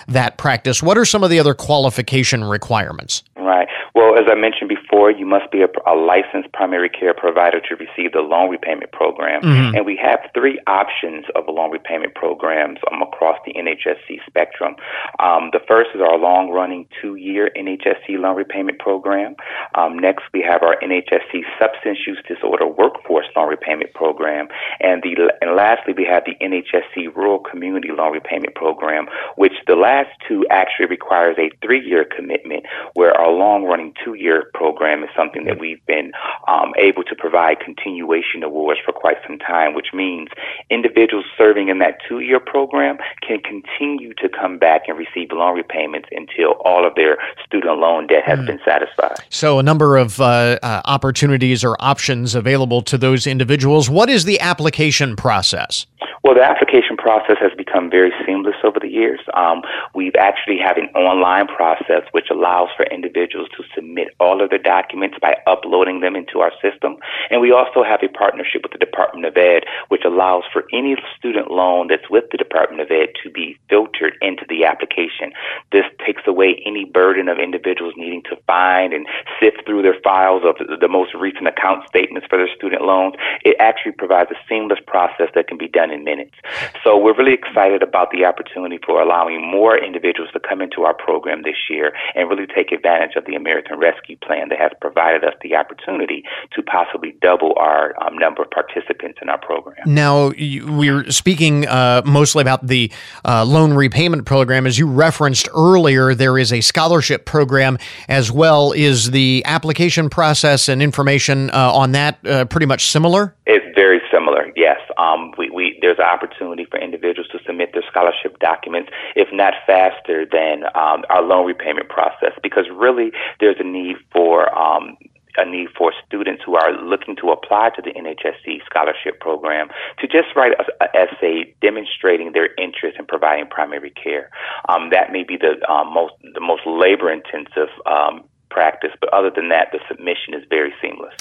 That 0.08 0.38
practice. 0.38 0.84
What 0.84 0.98
are 0.98 1.06
some 1.06 1.24
of 1.24 1.30
the 1.30 1.40
other 1.40 1.54
qualification 1.54 2.44
requirements? 2.44 3.24
Right. 3.46 3.68
Well, 3.94 4.18
as 4.18 4.26
I 4.28 4.34
mentioned 4.34 4.70
before, 4.70 5.12
you 5.12 5.26
must 5.26 5.52
be 5.52 5.62
a, 5.62 5.70
a 5.86 5.94
licensed 5.94 6.52
primary 6.52 6.90
care 6.90 7.14
provider 7.14 7.62
to 7.62 7.76
receive 7.76 8.14
the 8.14 8.22
loan 8.22 8.50
repayment 8.50 8.92
program. 8.92 9.44
Mm-hmm. 9.44 9.76
And 9.76 9.86
we 9.86 10.00
have 10.02 10.20
three 10.34 10.60
options 10.66 11.26
of 11.36 11.46
loan 11.48 11.70
repayment 11.70 12.16
programs 12.16 12.80
um, 12.92 13.04
across 13.04 13.38
the 13.46 13.54
NHSC 13.54 14.26
spectrum. 14.26 14.76
Um, 15.20 15.50
the 15.54 15.60
first 15.68 15.90
is 15.94 16.02
our 16.02 16.18
long 16.18 16.50
running 16.50 16.88
two 17.02 17.16
year 17.16 17.52
NHSC 17.56 18.18
loan 18.18 18.36
repayment 18.36 18.80
program. 18.80 19.36
Um, 19.76 20.00
next, 20.00 20.24
we 20.34 20.42
have 20.42 20.64
our 20.64 20.78
NHSC 20.82 21.46
substance 21.60 22.00
use 22.08 22.18
disorder 22.28 22.66
workforce 22.66 23.28
loan 23.36 23.50
repayment 23.50 23.94
program. 23.94 24.48
And, 24.80 25.04
the, 25.04 25.32
and 25.42 25.56
lastly, 25.56 25.94
we 25.96 26.06
have 26.10 26.24
the 26.26 26.34
NHSC 26.44 27.16
rural 27.16 27.40
community 27.40 27.90
loan 27.96 28.14
repayment 28.14 28.56
program, 28.56 29.06
which 29.36 29.54
the 29.68 29.76
last 29.76 30.10
two 30.28 30.46
actually 30.50 30.88
requires 30.88 31.38
a 31.38 31.50
three 31.64 31.86
year 31.86 32.06
commitment, 32.06 32.66
where 32.96 33.14
our 33.14 33.35
long 33.36 33.64
running 33.64 33.94
two 34.04 34.14
year 34.14 34.50
program 34.54 35.04
is 35.04 35.10
something 35.16 35.46
that 35.46 35.60
we've 35.60 35.86
been 35.86 36.12
um, 36.48 36.74
able 36.78 37.04
to 37.04 37.16
provide 37.16 37.60
continuation 37.60 38.44
awards 38.44 38.80
for 38.84 38.92
quite 38.92 39.18
some 39.28 39.38
time, 39.38 39.74
which 39.74 39.94
means 39.94 40.30
individuals 40.70 41.26
serving 41.38 41.70
in 41.70 41.80
that 41.80 41.98
two 42.08 42.20
year 42.20 42.40
program 42.40 42.98
can 43.26 43.40
continue 43.40 44.14
to 44.16 44.30
come 44.30 44.58
back 44.58 44.84
and 44.88 44.98
receive 44.98 45.32
loan 45.32 45.56
repayments 45.56 46.10
until 46.12 46.52
all 46.64 46.86
of 46.88 46.96
their 46.96 47.18
student 47.46 47.78
loan 47.80 48.08
debt 48.08 48.24
has 48.26 48.40
mm. 48.40 48.48
been 48.48 48.60
satisfied. 48.66 49.18
So, 49.30 49.60
a 49.60 49.64
number 49.64 49.98
of 49.98 50.20
uh, 50.20 50.58
uh, 50.62 50.82
opportunities 50.86 51.64
or 51.64 51.76
options 51.80 52.36
available 52.36 52.82
to 52.84 52.98
those 52.98 53.28
individuals. 53.28 53.90
What 53.90 54.10
is 54.10 54.26
the 54.26 54.40
application 54.40 55.16
process? 55.16 55.86
Well, 56.24 56.36
the 56.36 56.44
application 56.44 56.98
process 56.98 57.38
has 57.40 57.52
become 57.58 57.90
very 57.90 58.12
seamless 58.26 58.56
over 58.64 58.80
the 58.80 58.90
years. 58.90 59.20
Um, 59.34 59.62
we've 59.94 60.16
actually 60.18 60.58
have 60.60 60.78
an 60.78 60.90
online 60.96 61.48
process 61.48 62.04
which 62.12 62.28
allows 62.32 62.70
for 62.76 62.86
individuals 62.88 63.50
to 63.58 63.64
submit 63.74 64.10
all 64.20 64.42
of 64.42 64.50
their 64.50 64.60
documents 64.60 65.18
by 65.22 65.38
uploading 65.48 66.00
them 66.02 66.16
into 66.16 66.40
our 66.40 66.52
system. 66.62 66.98
And 67.30 67.42
we 67.42 67.52
also 67.52 67.84
have 67.84 68.02
a 68.04 68.10
partnership 68.10 68.64
with 68.64 68.72
the 68.72 68.78
Department 68.78 69.26
of 69.26 69.38
Ed, 69.38 69.64
which 69.90 70.04
allows 70.06 70.44
for 70.52 70.66
any 70.74 70.96
student 71.18 71.52
loan 71.52 71.88
that's 71.88 72.10
with 72.10 72.26
the 72.32 72.38
Department 72.38 72.82
of 72.82 72.92
Ed 72.92 73.10
to 73.24 73.30
be 73.30 73.58
filtered 73.70 74.16
into 74.22 74.46
the 74.50 74.66
application. 74.66 75.34
This 75.72 75.86
takes 76.06 76.24
away 76.28 76.62
any 76.66 76.86
burden 76.86 77.28
of 77.30 77.40
individuals 77.40 77.94
needing 77.98 78.24
to 78.30 78.38
find 78.48 78.94
and 78.94 79.06
sift 79.40 79.66
through 79.66 79.82
their 79.82 80.00
files 80.04 80.44
of 80.46 80.56
the 80.58 80.88
most 80.88 81.14
recent 81.14 81.48
account 81.48 81.88
statements 81.88 82.28
for 82.30 82.38
their 82.38 82.54
student 82.56 82.82
loans. 82.82 83.16
It 83.44 83.56
actually 83.60 83.94
provides 83.94 84.32
a 84.32 84.40
seamless 84.48 84.80
process 84.86 85.30
that 85.36 85.48
can 85.48 85.58
be 85.58 85.68
done 85.68 85.92
in 85.96 86.04
minutes. 86.04 86.36
So 86.84 86.98
we're 86.98 87.16
really 87.16 87.34
excited 87.34 87.82
about 87.82 88.12
the 88.12 88.26
opportunity 88.26 88.80
for 88.86 89.02
allowing 89.02 89.42
more 89.42 89.78
individuals 89.78 90.30
to 90.34 90.40
come 90.40 90.62
into 90.62 90.84
our 90.84 90.94
program 90.94 91.42
this 91.44 91.56
year 91.70 91.94
and 92.14 92.30
really 92.30 92.46
take 92.46 92.72
advantage 92.72 93.16
of 93.16 93.26
the 93.26 93.36
American 93.36 93.80
Rescue 93.80 94.18
Plan 94.18 94.50
that 94.50 94.60
has 94.60 94.72
provided 94.82 95.24
us 95.24 95.34
the 95.42 95.56
opportunity 95.56 96.24
to 96.54 96.62
possibly 96.62 97.16
double 97.22 97.54
our 97.58 97.96
um, 98.04 98.18
number 98.18 98.44
of 98.44 98.52
participants 98.52 99.20
in 99.22 99.30
our 99.30 99.40
program. 99.40 99.78
Now, 99.86 100.32
we're 100.38 101.10
speaking 101.12 101.68
uh, 101.68 102.02
mostly 102.06 102.42
about 102.42 102.68
the 102.68 102.92
uh, 103.24 103.46
loan 103.46 103.74
repayment 103.74 104.26
program. 104.26 104.68
As 104.68 104.78
you 104.78 104.88
referenced 104.88 105.48
earlier, 105.56 106.14
there 106.14 106.38
is 106.38 106.52
a 106.52 106.62
scholarship 106.62 107.26
program 107.26 107.78
as 108.10 108.32
well. 108.32 108.72
Is 108.74 109.12
the 109.12 109.44
application 109.46 110.10
process 110.10 110.68
and 110.68 110.82
information 110.82 111.50
uh, 111.52 111.72
on 111.72 111.94
that 111.94 112.20
uh, 112.26 112.46
pretty 112.46 112.66
much 112.66 112.88
similar? 112.88 113.36
It's 113.46 113.66
very 113.76 114.02
similar, 114.12 114.45
yes. 114.66 114.82
Um, 114.98 115.32
we, 115.38 115.50
we, 115.50 115.78
there's 115.82 116.00
an 116.00 116.10
opportunity 116.10 116.66
for 116.66 116.80
individuals 116.82 117.30
to 117.34 117.40
submit 117.46 117.70
their 117.74 117.84
scholarship 117.90 118.40
documents, 118.40 118.90
if 119.16 119.28
not 119.32 119.54
faster 119.68 120.26
than 120.26 120.66
um, 120.74 121.06
our 121.10 121.22
loan 121.22 121.46
repayment 121.46 121.90
process, 121.90 122.34
because 122.42 122.66
really 122.74 123.12
there's 123.40 123.58
a 123.60 123.64
need 123.64 123.98
for 124.12 124.50
um, 124.58 124.98
a 125.38 125.46
need 125.46 125.68
for 125.78 125.92
students 126.08 126.42
who 126.46 126.56
are 126.56 126.72
looking 126.82 127.16
to 127.18 127.30
apply 127.30 127.70
to 127.76 127.82
the 127.82 127.92
NHSC 127.92 128.66
scholarship 128.66 129.20
program 129.20 129.68
to 130.00 130.08
just 130.08 130.34
write 130.36 130.54
an 130.58 130.88
essay 130.96 131.54
demonstrating 131.62 132.32
their 132.32 132.50
interest 132.58 132.98
in 132.98 133.06
providing 133.06 133.48
primary 133.48 133.92
care. 133.92 134.32
Um, 134.70 134.90
that 134.92 135.12
may 135.12 135.24
be 135.24 135.38
the 135.38 135.60
um, 135.70 135.94
most 135.94 136.14
the 136.34 136.42
most 136.42 136.64
labor 136.66 137.12
intensive 137.12 137.70
um, 137.86 138.24
practice, 138.50 138.92
but 139.02 139.14
other 139.14 139.30
than 139.30 139.50
that, 139.50 139.68
the 139.74 139.80
submission 139.90 140.34
is 140.34 140.44
very 140.50 140.74
seamless. 140.82 141.14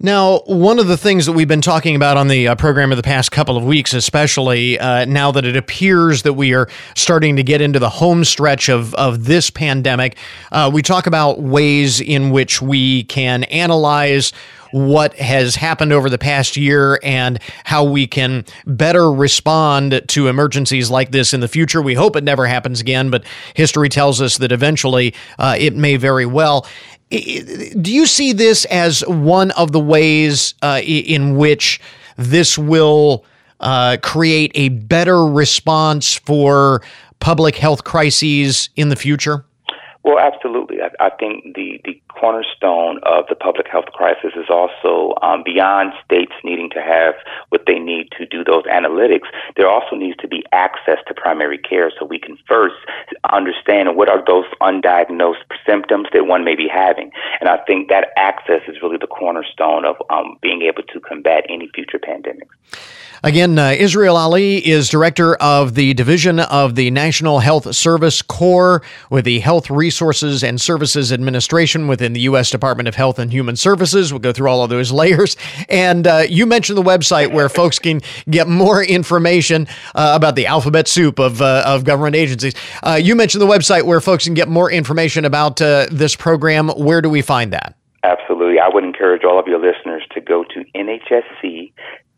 Now, 0.00 0.42
one 0.46 0.78
of 0.78 0.86
the 0.86 0.96
things 0.96 1.26
that 1.26 1.32
we've 1.32 1.48
been 1.48 1.60
talking 1.60 1.96
about 1.96 2.16
on 2.16 2.28
the 2.28 2.46
uh, 2.46 2.54
program 2.54 2.92
of 2.92 2.96
the 2.96 3.02
past 3.02 3.32
couple 3.32 3.56
of 3.56 3.64
weeks, 3.64 3.92
especially 3.92 4.78
uh, 4.78 5.06
now 5.06 5.32
that 5.32 5.44
it 5.44 5.56
appears 5.56 6.22
that 6.22 6.34
we 6.34 6.54
are 6.54 6.68
starting 6.94 7.34
to 7.34 7.42
get 7.42 7.60
into 7.60 7.80
the 7.80 7.88
home 7.90 8.22
stretch 8.22 8.68
of, 8.68 8.94
of 8.94 9.24
this 9.24 9.50
pandemic, 9.50 10.16
uh, 10.52 10.70
we 10.72 10.82
talk 10.82 11.08
about 11.08 11.40
ways 11.40 12.00
in 12.00 12.30
which 12.30 12.62
we 12.62 13.02
can 13.04 13.42
analyze 13.44 14.32
what 14.70 15.14
has 15.14 15.56
happened 15.56 15.92
over 15.92 16.08
the 16.08 16.18
past 16.18 16.56
year 16.56 17.00
and 17.02 17.40
how 17.64 17.82
we 17.82 18.06
can 18.06 18.44
better 18.66 19.10
respond 19.10 20.00
to 20.06 20.28
emergencies 20.28 20.90
like 20.90 21.10
this 21.10 21.34
in 21.34 21.40
the 21.40 21.48
future. 21.48 21.82
We 21.82 21.94
hope 21.94 22.14
it 22.14 22.22
never 22.22 22.46
happens 22.46 22.80
again, 22.80 23.10
but 23.10 23.24
history 23.54 23.88
tells 23.88 24.20
us 24.20 24.38
that 24.38 24.52
eventually 24.52 25.14
uh, 25.40 25.56
it 25.58 25.74
may 25.74 25.96
very 25.96 26.26
well. 26.26 26.66
Do 27.10 27.94
you 27.94 28.06
see 28.06 28.32
this 28.32 28.64
as 28.66 29.00
one 29.06 29.50
of 29.52 29.72
the 29.72 29.80
ways 29.80 30.54
uh, 30.62 30.80
in 30.84 31.36
which 31.36 31.80
this 32.16 32.58
will 32.58 33.24
uh, 33.60 33.96
create 34.02 34.52
a 34.54 34.68
better 34.68 35.24
response 35.24 36.14
for 36.14 36.82
public 37.20 37.56
health 37.56 37.84
crises 37.84 38.68
in 38.76 38.90
the 38.90 38.96
future? 38.96 39.44
Well, 40.04 40.18
absolutely. 40.18 40.78
I, 40.80 41.06
I 41.06 41.10
think 41.10 41.54
the, 41.54 41.80
the 41.84 41.97
cornerstone 42.18 43.00
of 43.04 43.24
the 43.28 43.34
public 43.34 43.68
health 43.68 43.86
crisis 43.92 44.32
is 44.36 44.50
also 44.50 45.14
um, 45.22 45.42
beyond 45.44 45.92
states 46.04 46.32
needing 46.42 46.70
to 46.70 46.80
have 46.82 47.14
what 47.50 47.62
they 47.66 47.78
need 47.78 48.08
to 48.18 48.26
do 48.26 48.42
those 48.44 48.64
analytics. 48.64 49.28
There 49.56 49.68
also 49.68 49.96
needs 49.96 50.16
to 50.18 50.28
be 50.28 50.44
access 50.52 50.98
to 51.06 51.14
primary 51.14 51.58
care 51.58 51.90
so 51.98 52.04
we 52.04 52.18
can 52.18 52.36
first 52.48 52.76
understand 53.32 53.96
what 53.96 54.08
are 54.08 54.24
those 54.26 54.46
undiagnosed 54.60 55.46
symptoms 55.66 56.08
that 56.12 56.26
one 56.26 56.44
may 56.44 56.56
be 56.56 56.68
having. 56.68 57.10
And 57.40 57.48
I 57.48 57.58
think 57.66 57.88
that 57.88 58.08
access 58.16 58.62
is 58.68 58.82
really 58.82 58.98
the 58.98 59.06
cornerstone 59.06 59.84
of 59.84 59.96
um, 60.10 60.36
being 60.42 60.62
able 60.62 60.82
to 60.82 61.00
combat 61.00 61.44
any 61.48 61.68
future 61.74 61.98
pandemics. 61.98 62.54
Again, 63.24 63.58
uh, 63.58 63.74
Israel 63.76 64.16
Ali 64.16 64.64
is 64.64 64.88
director 64.88 65.34
of 65.36 65.74
the 65.74 65.92
Division 65.94 66.38
of 66.38 66.76
the 66.76 66.92
National 66.92 67.40
Health 67.40 67.74
Service 67.74 68.22
Corps 68.22 68.80
with 69.10 69.24
the 69.24 69.40
Health 69.40 69.70
Resources 69.70 70.44
and 70.44 70.60
Services 70.60 71.12
Administration 71.12 71.88
within 71.88 72.12
the 72.12 72.20
U.S. 72.20 72.48
Department 72.48 72.86
of 72.88 72.94
Health 72.94 73.18
and 73.18 73.32
Human 73.32 73.56
Services. 73.56 74.12
We'll 74.12 74.20
go 74.20 74.32
through 74.32 74.48
all 74.48 74.62
of 74.62 74.70
those 74.70 74.92
layers. 74.98 75.36
And 75.68 76.06
uh, 76.06 76.26
you 76.28 76.46
mentioned 76.46 76.78
the 76.78 76.82
website 76.82 77.32
where 77.32 77.48
folks 77.48 77.80
can 77.80 78.00
get 78.30 78.46
more 78.46 78.84
information 78.84 79.66
uh, 79.96 80.12
about 80.14 80.36
the 80.36 80.46
alphabet 80.46 80.86
soup 80.86 81.18
of, 81.18 81.42
uh, 81.42 81.64
of 81.66 81.82
government 81.82 82.14
agencies. 82.14 82.54
Uh, 82.84 83.00
you 83.02 83.16
mentioned 83.16 83.42
the 83.42 83.46
website 83.46 83.82
where 83.82 84.00
folks 84.00 84.26
can 84.26 84.34
get 84.34 84.48
more 84.48 84.70
information 84.70 85.24
about 85.24 85.60
uh, 85.60 85.86
this 85.90 86.14
program. 86.14 86.68
Where 86.68 87.02
do 87.02 87.10
we 87.10 87.22
find 87.22 87.52
that? 87.52 87.74
Absolutely. 88.04 88.60
I 88.60 88.68
would 88.72 88.84
encourage 88.84 89.24
all 89.24 89.40
of 89.40 89.48
your 89.48 89.58
listeners 89.58 90.04
to 90.12 90.20
go 90.20 90.44
to 90.44 90.64
nhsc 90.76 91.72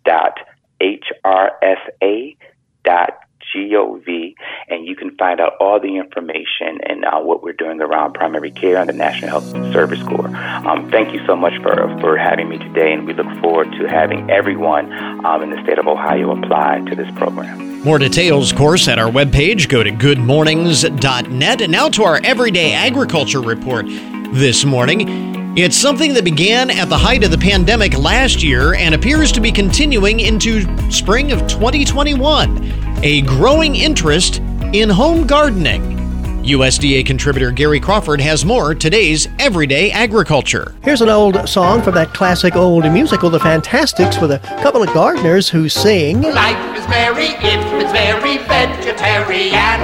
dot 0.05 0.39
hrsa 0.81 2.37
dot 2.85 3.21
gov 3.55 4.35
and 4.69 4.87
you 4.87 4.97
can 4.97 5.17
find 5.17 5.41
out 5.41 5.55
all 5.61 5.81
the 5.81 5.97
information 5.97 6.79
and 6.87 7.05
uh, 7.05 7.21
what 7.21 7.43
we're 7.43 7.53
doing 7.53 7.81
around 7.81 8.15
primary 8.15 8.51
care 8.51 8.77
and 8.77 8.89
the 8.89 8.93
National 8.93 9.41
Health 9.41 9.73
Service 9.73 10.03
Corps. 10.03 10.35
Um, 10.67 10.91
thank 10.91 11.13
you 11.13 11.25
so 11.27 11.37
much 11.37 11.55
for, 11.63 11.75
for 12.01 12.17
having 12.17 12.49
me 12.49 12.59
today, 12.59 12.93
and 12.93 13.07
we 13.07 13.15
look 13.15 13.27
forward 13.41 13.73
to 13.73 13.89
having 13.89 14.31
everyone 14.31 14.93
um, 15.25 15.43
in 15.43 15.51
the 15.51 15.63
state 15.63 15.79
of 15.79 15.87
Ohio 15.87 16.37
apply 16.37 16.81
to 16.89 16.95
this 16.95 17.11
program. 17.17 17.71
More 17.81 17.99
details, 17.99 18.53
of 18.53 18.59
course, 18.59 18.89
at 18.89 18.99
our 18.99 19.11
webpage. 19.11 19.69
Go 19.69 19.83
to 19.83 19.91
goodmornings.net. 19.91 21.61
And 21.63 21.73
now 21.73 21.89
to 21.89 22.05
our 22.05 22.21
everyday 22.23 22.75
agriculture 22.75 23.41
report 23.41 23.87
this 24.33 24.65
morning. 24.67 25.30
It's 25.57 25.77
something 25.77 26.15
that 26.15 26.23
began 26.23 26.71
at 26.71 26.89
the 26.89 26.97
height 26.97 27.25
of 27.25 27.33
the 27.33 27.39
pandemic 27.39 27.99
last 27.99 28.41
year 28.41 28.75
and 28.75 28.95
appears 28.95 29.33
to 29.33 29.41
be 29.41 29.51
continuing 29.51 30.21
into 30.21 30.63
spring 30.93 31.33
of 31.33 31.41
2021. 31.49 33.01
A 33.03 33.23
growing 33.23 33.75
interest 33.75 34.39
in 34.73 34.89
home 34.89 35.27
gardening. 35.27 36.00
USDA 36.43 37.05
contributor 37.05 37.51
Gary 37.51 37.79
Crawford 37.79 38.19
has 38.21 38.47
more 38.47 38.75
today's 38.75 39.29
everyday 39.39 39.91
agriculture. 39.91 40.75
Here's 40.83 41.03
an 41.03 41.11
old 41.11 41.47
song 41.47 41.83
from 41.83 41.95
that 41.95 42.15
classic 42.15 42.57
old 42.57 42.91
musical, 42.91 43.29
The 43.29 43.39
Fantasticks, 43.39 44.19
with 44.19 44.33
a 44.33 44.39
couple 44.63 44.83
of 44.83 44.93
gardeners 44.95 45.51
who 45.51 45.69
sing 45.69 46.23
Life 46.23 46.79
is 46.79 46.89
merry 46.89 47.27
if 47.27 47.83
it's 47.83 47.93
very 47.93 48.39
vegetarian. 48.39 49.81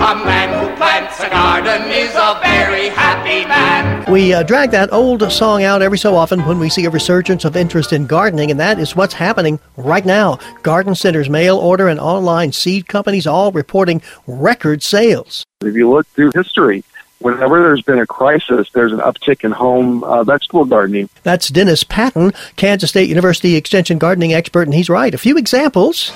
A 0.00 0.14
man 0.24 0.58
who 0.58 0.74
plants 0.76 1.20
a 1.20 1.28
garden 1.28 1.90
is 1.90 2.14
a 2.14 2.40
very 2.42 2.88
happy 2.88 3.46
man. 3.46 4.10
We 4.10 4.32
uh, 4.32 4.44
drag 4.44 4.70
that 4.70 4.90
old 4.92 5.30
song 5.30 5.62
out 5.62 5.82
every 5.82 5.98
so 5.98 6.16
often 6.16 6.40
when 6.46 6.58
we 6.58 6.70
see 6.70 6.86
a 6.86 6.90
resurgence 6.90 7.44
of 7.44 7.54
interest 7.54 7.92
in 7.92 8.06
gardening, 8.06 8.50
and 8.50 8.58
that 8.58 8.78
is 8.78 8.96
what's 8.96 9.14
happening 9.14 9.60
right 9.76 10.06
now. 10.06 10.38
Garden 10.62 10.94
centers, 10.94 11.28
mail 11.28 11.58
order, 11.58 11.86
and 11.86 12.00
online 12.00 12.52
seed 12.52 12.88
companies 12.88 13.26
all 13.26 13.52
reporting 13.52 14.00
record 14.26 14.82
sales. 14.82 15.44
If 15.64 15.74
you 15.74 15.90
look 15.90 16.06
through 16.06 16.30
history, 16.36 16.84
whenever 17.18 17.60
there's 17.60 17.82
been 17.82 17.98
a 17.98 18.06
crisis, 18.06 18.70
there's 18.74 18.92
an 18.92 19.00
uptick 19.00 19.42
in 19.42 19.50
home 19.50 20.04
uh, 20.04 20.22
vegetable 20.22 20.64
gardening. 20.64 21.10
That's 21.24 21.48
Dennis 21.48 21.82
Patton, 21.82 22.30
Kansas 22.54 22.90
State 22.90 23.08
University 23.08 23.56
Extension 23.56 23.98
gardening 23.98 24.32
expert, 24.32 24.68
and 24.68 24.74
he's 24.74 24.88
right. 24.88 25.12
A 25.12 25.18
few 25.18 25.36
examples. 25.36 26.12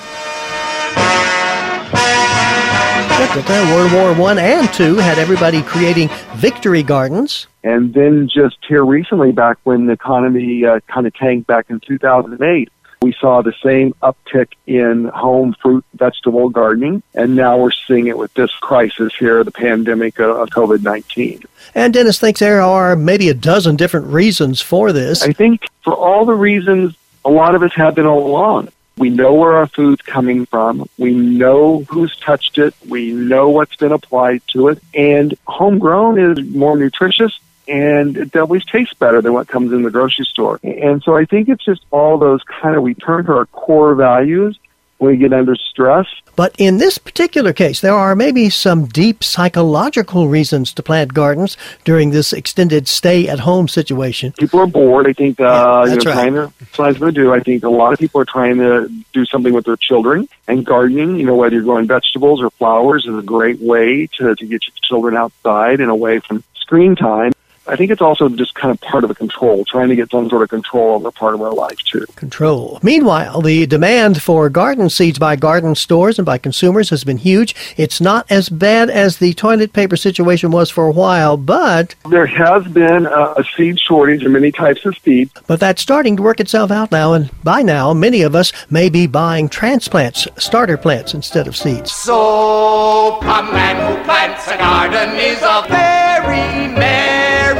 World 3.75 3.91
War 3.91 4.13
One 4.13 4.37
and 4.37 4.71
Two 4.71 4.95
had 4.95 5.19
everybody 5.19 5.61
creating 5.61 6.09
victory 6.35 6.81
gardens. 6.81 7.47
And 7.65 7.93
then 7.93 8.29
just 8.33 8.55
here 8.65 8.85
recently, 8.85 9.33
back 9.33 9.57
when 9.65 9.87
the 9.87 9.93
economy 9.93 10.63
uh, 10.63 10.79
kind 10.87 11.05
of 11.05 11.13
tanked 11.15 11.47
back 11.47 11.69
in 11.69 11.81
2008, 11.81 12.69
we 13.03 13.13
saw 13.19 13.41
the 13.41 13.53
same 13.61 13.93
uptick 14.01 14.53
in 14.65 15.05
home 15.05 15.53
fruit 15.61 15.83
vegetable 15.93 16.49
gardening, 16.49 17.03
and 17.13 17.35
now 17.35 17.57
we're 17.57 17.71
seeing 17.71 18.07
it 18.07 18.17
with 18.17 18.33
this 18.33 18.51
crisis 18.61 19.13
here, 19.19 19.43
the 19.43 19.51
pandemic 19.51 20.19
of 20.19 20.49
COVID 20.49 20.81
19. 20.81 21.43
And 21.75 21.93
Dennis 21.93 22.19
thinks 22.19 22.39
there 22.39 22.61
are 22.61 22.95
maybe 22.95 23.27
a 23.27 23.33
dozen 23.33 23.75
different 23.75 24.07
reasons 24.07 24.61
for 24.61 24.93
this. 24.93 25.21
I 25.21 25.33
think 25.33 25.67
for 25.81 25.93
all 25.93 26.25
the 26.25 26.33
reasons 26.33 26.95
a 27.25 27.29
lot 27.29 27.55
of 27.55 27.63
us 27.63 27.73
have 27.73 27.95
been 27.95 28.05
all 28.05 28.25
along. 28.25 28.69
We 28.97 29.09
know 29.09 29.33
where 29.33 29.53
our 29.53 29.67
food's 29.67 30.01
coming 30.03 30.45
from. 30.45 30.87
We 30.97 31.13
know 31.13 31.83
who's 31.89 32.15
touched 32.17 32.57
it. 32.57 32.73
We 32.87 33.11
know 33.11 33.49
what's 33.49 33.75
been 33.75 33.91
applied 33.91 34.43
to 34.49 34.67
it. 34.67 34.81
And 34.93 35.33
homegrown 35.47 36.19
is 36.19 36.45
more 36.49 36.77
nutritious 36.77 37.39
and 37.67 38.17
it 38.17 38.35
always 38.35 38.65
tastes 38.65 38.93
better 38.93 39.21
than 39.21 39.33
what 39.33 39.47
comes 39.47 39.71
in 39.71 39.83
the 39.83 39.91
grocery 39.91 40.25
store. 40.25 40.59
And 40.63 41.01
so 41.03 41.15
I 41.15 41.25
think 41.25 41.49
it's 41.49 41.63
just 41.63 41.85
all 41.91 42.17
those 42.17 42.41
kind 42.43 42.75
of, 42.75 42.83
we 42.83 42.93
turn 42.93 43.25
to 43.25 43.33
our 43.33 43.45
core 43.47 43.95
values 43.95 44.57
when 44.97 45.11
we 45.11 45.17
get 45.17 45.33
under 45.33 45.55
stress. 45.55 46.07
But 46.35 46.55
in 46.57 46.77
this 46.77 46.97
particular 46.97 47.53
case, 47.53 47.81
there 47.81 47.93
are 47.93 48.15
maybe 48.15 48.49
some 48.49 48.85
deep 48.85 49.23
psychological 49.23 50.27
reasons 50.27 50.73
to 50.73 50.83
plant 50.83 51.13
gardens 51.13 51.57
during 51.83 52.09
this 52.09 52.33
extended 52.33 52.87
stay 52.87 53.27
at 53.27 53.39
home 53.41 53.67
situation. 53.67 54.31
People 54.33 54.61
are 54.61 54.67
bored. 54.67 55.07
I 55.07 55.13
think, 55.13 55.39
uh, 55.39 55.43
Yeah, 55.43 55.83
you 55.83 55.89
know, 55.89 56.11
right. 56.11 56.51
trying 56.71 56.93
to, 56.95 56.99
to 57.05 57.11
do. 57.11 57.33
I 57.33 57.39
think 57.41 57.63
a 57.63 57.69
lot 57.69 57.93
of 57.93 57.99
people 57.99 58.21
are 58.21 58.25
trying 58.25 58.57
to 58.57 58.89
do 59.13 59.25
something 59.25 59.53
with 59.53 59.65
their 59.65 59.77
children 59.77 60.27
and 60.47 60.65
gardening, 60.65 61.17
you 61.17 61.25
know, 61.25 61.35
whether 61.35 61.55
you're 61.55 61.63
growing 61.63 61.85
vegetables 61.85 62.41
or 62.41 62.49
flowers 62.51 63.05
is 63.05 63.15
a 63.15 63.21
great 63.21 63.59
way 63.59 64.07
to, 64.17 64.35
to 64.35 64.45
get 64.45 64.65
your 64.65 64.73
children 64.81 65.15
outside 65.15 65.81
and 65.81 65.91
away 65.91 66.19
from 66.19 66.43
screen 66.55 66.95
time. 66.95 67.31
I 67.67 67.75
think 67.75 67.91
it's 67.91 68.01
also 68.01 68.27
just 68.29 68.55
kind 68.55 68.71
of 68.71 68.81
part 68.81 69.03
of 69.03 69.07
the 69.07 69.15
control, 69.15 69.63
trying 69.65 69.89
to 69.89 69.95
get 69.95 70.11
some 70.11 70.29
sort 70.29 70.43
of 70.43 70.49
control 70.49 70.95
over 70.95 71.11
part 71.11 71.33
of 71.33 71.41
our 71.41 71.53
life 71.53 71.77
too. 71.79 72.05
Control. 72.15 72.79
Meanwhile, 72.83 73.41
the 73.41 73.65
demand 73.67 74.21
for 74.21 74.49
garden 74.49 74.89
seeds 74.89 75.17
by 75.17 75.35
garden 75.35 75.73
stores 75.75 76.19
and 76.19 76.25
by 76.25 76.37
consumers 76.37 76.89
has 76.89 77.03
been 77.03 77.17
huge. 77.17 77.55
It's 77.77 78.01
not 78.01 78.29
as 78.29 78.49
bad 78.49 78.89
as 78.89 79.17
the 79.17 79.33
toilet 79.33 79.71
paper 79.73 79.95
situation 79.95 80.51
was 80.51 80.69
for 80.69 80.87
a 80.87 80.91
while, 80.91 81.37
but 81.37 81.95
There 82.09 82.25
has 82.25 82.65
been 82.67 83.05
a, 83.05 83.33
a 83.37 83.43
seed 83.55 83.79
shortage 83.79 84.23
in 84.23 84.31
many 84.33 84.51
types 84.51 84.85
of 84.85 84.97
seeds. 84.97 85.31
but 85.47 85.59
that's 85.59 85.81
starting 85.81 86.17
to 86.17 86.23
work 86.23 86.39
itself 86.39 86.69
out 86.71 86.91
now, 86.91 87.13
and 87.13 87.29
by 87.43 87.61
now, 87.61 87.93
many 87.93 88.21
of 88.23 88.35
us 88.35 88.51
may 88.69 88.89
be 88.89 89.07
buying 89.07 89.47
transplants, 89.47 90.27
starter 90.37 90.75
plants 90.77 91.13
instead 91.13 91.47
of 91.47 91.55
seeds. 91.55 91.91
So, 91.91 93.19
a 93.21 93.43
man 93.51 93.75
who 93.97 94.03
plants 94.03 94.47
a 94.47 94.57
garden 94.57 95.15
is 95.17 95.41
a 95.41 95.65
very 95.69 96.67
merry 96.77 97.52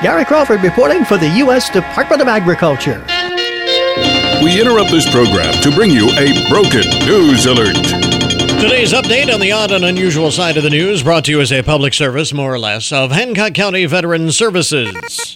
Gary 0.00 0.24
Crawford 0.24 0.62
reporting 0.62 1.04
for 1.04 1.18
the 1.18 1.28
U.S. 1.38 1.70
Department 1.70 2.22
of 2.22 2.28
Agriculture. 2.28 3.04
We 4.40 4.60
interrupt 4.60 4.92
this 4.92 5.10
program 5.10 5.52
to 5.60 5.72
bring 5.72 5.90
you 5.90 6.08
a 6.10 6.48
broken 6.48 6.88
news 7.04 7.46
alert. 7.46 7.74
Today's 8.60 8.92
update 8.92 9.34
on 9.34 9.40
the 9.40 9.50
odd 9.50 9.72
and 9.72 9.84
unusual 9.84 10.30
side 10.30 10.56
of 10.56 10.62
the 10.62 10.70
news 10.70 11.02
brought 11.02 11.24
to 11.24 11.32
you 11.32 11.40
as 11.40 11.50
a 11.50 11.64
public 11.64 11.94
service, 11.94 12.32
more 12.32 12.54
or 12.54 12.60
less, 12.60 12.92
of 12.92 13.10
Hancock 13.10 13.54
County 13.54 13.86
Veteran 13.86 14.30
Services. 14.30 15.34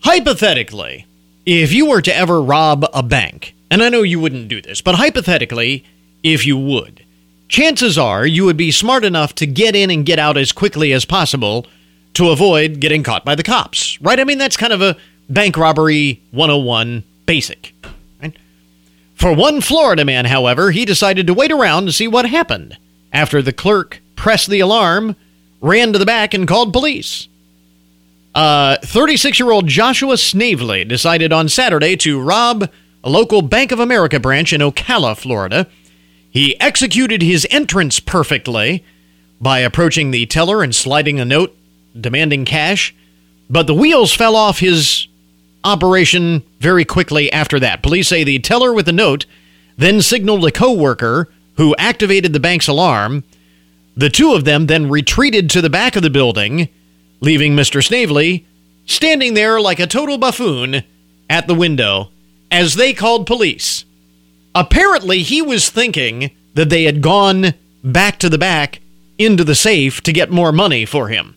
Hypothetically, 0.00 1.06
if 1.46 1.72
you 1.72 1.88
were 1.88 2.02
to 2.02 2.14
ever 2.14 2.42
rob 2.42 2.84
a 2.92 3.02
bank, 3.02 3.54
and 3.70 3.82
I 3.82 3.88
know 3.88 4.02
you 4.02 4.20
wouldn't 4.20 4.48
do 4.48 4.60
this, 4.60 4.82
but 4.82 4.96
hypothetically, 4.96 5.86
if 6.22 6.44
you 6.46 6.58
would, 6.58 7.06
chances 7.48 7.96
are 7.96 8.26
you 8.26 8.44
would 8.44 8.58
be 8.58 8.70
smart 8.70 9.02
enough 9.02 9.34
to 9.36 9.46
get 9.46 9.74
in 9.74 9.90
and 9.90 10.04
get 10.04 10.18
out 10.18 10.36
as 10.36 10.52
quickly 10.52 10.92
as 10.92 11.06
possible 11.06 11.64
to 12.18 12.30
avoid 12.30 12.80
getting 12.80 13.04
caught 13.04 13.24
by 13.24 13.36
the 13.36 13.44
cops, 13.44 14.00
right? 14.00 14.18
I 14.18 14.24
mean, 14.24 14.38
that's 14.38 14.56
kind 14.56 14.72
of 14.72 14.82
a 14.82 14.96
bank 15.28 15.56
robbery 15.56 16.20
101 16.32 17.04
basic. 17.26 17.72
For 19.14 19.32
one 19.32 19.60
Florida 19.60 20.04
man, 20.04 20.24
however, 20.26 20.72
he 20.72 20.84
decided 20.84 21.26
to 21.28 21.34
wait 21.34 21.52
around 21.52 21.86
to 21.86 21.92
see 21.92 22.06
what 22.06 22.26
happened 22.26 22.76
after 23.12 23.40
the 23.40 23.52
clerk 23.52 24.00
pressed 24.16 24.50
the 24.50 24.58
alarm, 24.58 25.14
ran 25.60 25.92
to 25.92 25.98
the 25.98 26.06
back, 26.06 26.34
and 26.34 26.46
called 26.46 26.72
police. 26.72 27.28
36 28.34 29.38
year 29.38 29.52
old 29.52 29.68
Joshua 29.68 30.16
Snavely 30.16 30.84
decided 30.84 31.32
on 31.32 31.48
Saturday 31.48 31.96
to 31.98 32.20
rob 32.20 32.68
a 33.04 33.10
local 33.10 33.42
Bank 33.42 33.70
of 33.70 33.78
America 33.78 34.18
branch 34.18 34.52
in 34.52 34.60
Ocala, 34.60 35.16
Florida. 35.16 35.68
He 36.30 36.60
executed 36.60 37.22
his 37.22 37.46
entrance 37.50 38.00
perfectly 38.00 38.84
by 39.40 39.60
approaching 39.60 40.10
the 40.10 40.26
teller 40.26 40.64
and 40.64 40.74
sliding 40.74 41.20
a 41.20 41.24
note 41.24 41.54
demanding 41.98 42.44
cash, 42.44 42.94
but 43.50 43.66
the 43.66 43.74
wheels 43.74 44.14
fell 44.14 44.36
off 44.36 44.58
his 44.58 45.08
operation 45.64 46.42
very 46.60 46.84
quickly 46.84 47.32
after 47.32 47.58
that. 47.60 47.82
Police 47.82 48.08
say 48.08 48.24
the 48.24 48.38
teller 48.38 48.72
with 48.72 48.86
the 48.86 48.92
note 48.92 49.26
then 49.76 50.02
signaled 50.02 50.44
a 50.44 50.50
coworker 50.50 51.32
who 51.56 51.74
activated 51.76 52.32
the 52.32 52.40
bank's 52.40 52.68
alarm. 52.68 53.24
The 53.96 54.10
two 54.10 54.34
of 54.34 54.44
them 54.44 54.66
then 54.66 54.90
retreated 54.90 55.50
to 55.50 55.60
the 55.60 55.70
back 55.70 55.96
of 55.96 56.02
the 56.02 56.10
building, 56.10 56.68
leaving 57.20 57.54
Mr. 57.54 57.84
Snavely 57.84 58.46
standing 58.86 59.34
there 59.34 59.60
like 59.60 59.78
a 59.78 59.86
total 59.86 60.18
buffoon 60.18 60.82
at 61.28 61.46
the 61.46 61.54
window 61.54 62.10
as 62.50 62.74
they 62.74 62.94
called 62.94 63.26
police. 63.26 63.84
Apparently, 64.54 65.22
he 65.22 65.42
was 65.42 65.68
thinking 65.68 66.30
that 66.54 66.70
they 66.70 66.84
had 66.84 67.02
gone 67.02 67.54
back 67.84 68.18
to 68.18 68.28
the 68.28 68.38
back 68.38 68.80
into 69.18 69.44
the 69.44 69.54
safe 69.54 70.00
to 70.02 70.12
get 70.12 70.30
more 70.30 70.52
money 70.52 70.84
for 70.84 71.08
him. 71.08 71.36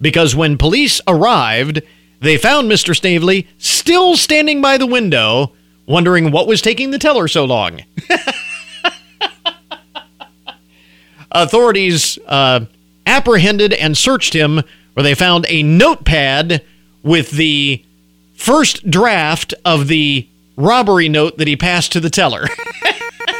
Because 0.00 0.34
when 0.34 0.56
police 0.58 1.00
arrived, 1.06 1.82
they 2.20 2.36
found 2.36 2.70
Mr. 2.70 2.96
Snavely 2.96 3.48
still 3.58 4.16
standing 4.16 4.60
by 4.62 4.78
the 4.78 4.86
window, 4.86 5.52
wondering 5.86 6.30
what 6.30 6.46
was 6.46 6.62
taking 6.62 6.90
the 6.90 6.98
teller 6.98 7.28
so 7.28 7.44
long. 7.44 7.82
Authorities 11.32 12.18
uh, 12.26 12.60
apprehended 13.06 13.72
and 13.72 13.96
searched 13.96 14.34
him, 14.34 14.62
where 14.94 15.04
they 15.04 15.14
found 15.14 15.46
a 15.48 15.62
notepad 15.62 16.62
with 17.02 17.30
the 17.30 17.84
first 18.34 18.90
draft 18.90 19.54
of 19.64 19.88
the 19.88 20.26
robbery 20.56 21.08
note 21.08 21.38
that 21.38 21.48
he 21.48 21.56
passed 21.56 21.92
to 21.92 22.00
the 22.00 22.10
teller. 22.10 22.46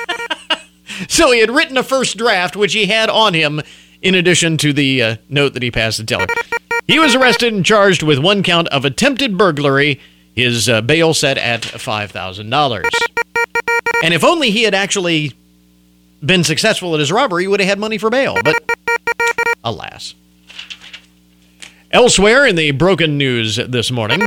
so 1.08 1.32
he 1.32 1.40
had 1.40 1.50
written 1.50 1.76
a 1.76 1.82
first 1.82 2.16
draft, 2.16 2.56
which 2.56 2.72
he 2.72 2.86
had 2.86 3.10
on 3.10 3.34
him, 3.34 3.60
in 4.02 4.14
addition 4.14 4.56
to 4.58 4.72
the 4.72 5.02
uh, 5.02 5.16
note 5.28 5.54
that 5.54 5.62
he 5.62 5.70
passed 5.70 5.98
the 5.98 6.04
teller. 6.04 6.26
He 6.86 6.98
was 6.98 7.14
arrested 7.14 7.52
and 7.52 7.64
charged 7.64 8.02
with 8.02 8.18
one 8.18 8.42
count 8.42 8.68
of 8.68 8.84
attempted 8.84 9.38
burglary. 9.38 10.00
His 10.34 10.68
uh, 10.68 10.80
bail 10.80 11.12
set 11.12 11.38
at 11.38 11.62
$5,000. 11.62 12.84
And 14.02 14.14
if 14.14 14.24
only 14.24 14.50
he 14.50 14.62
had 14.62 14.74
actually 14.74 15.32
been 16.24 16.44
successful 16.44 16.94
at 16.94 17.00
his 17.00 17.12
robbery, 17.12 17.44
he 17.44 17.48
would 17.48 17.60
have 17.60 17.68
had 17.68 17.78
money 17.78 17.98
for 17.98 18.10
bail. 18.10 18.36
But 18.42 18.62
alas. 19.64 20.14
Elsewhere 21.90 22.46
in 22.46 22.56
the 22.56 22.70
broken 22.70 23.18
news 23.18 23.56
this 23.56 23.90
morning, 23.90 24.22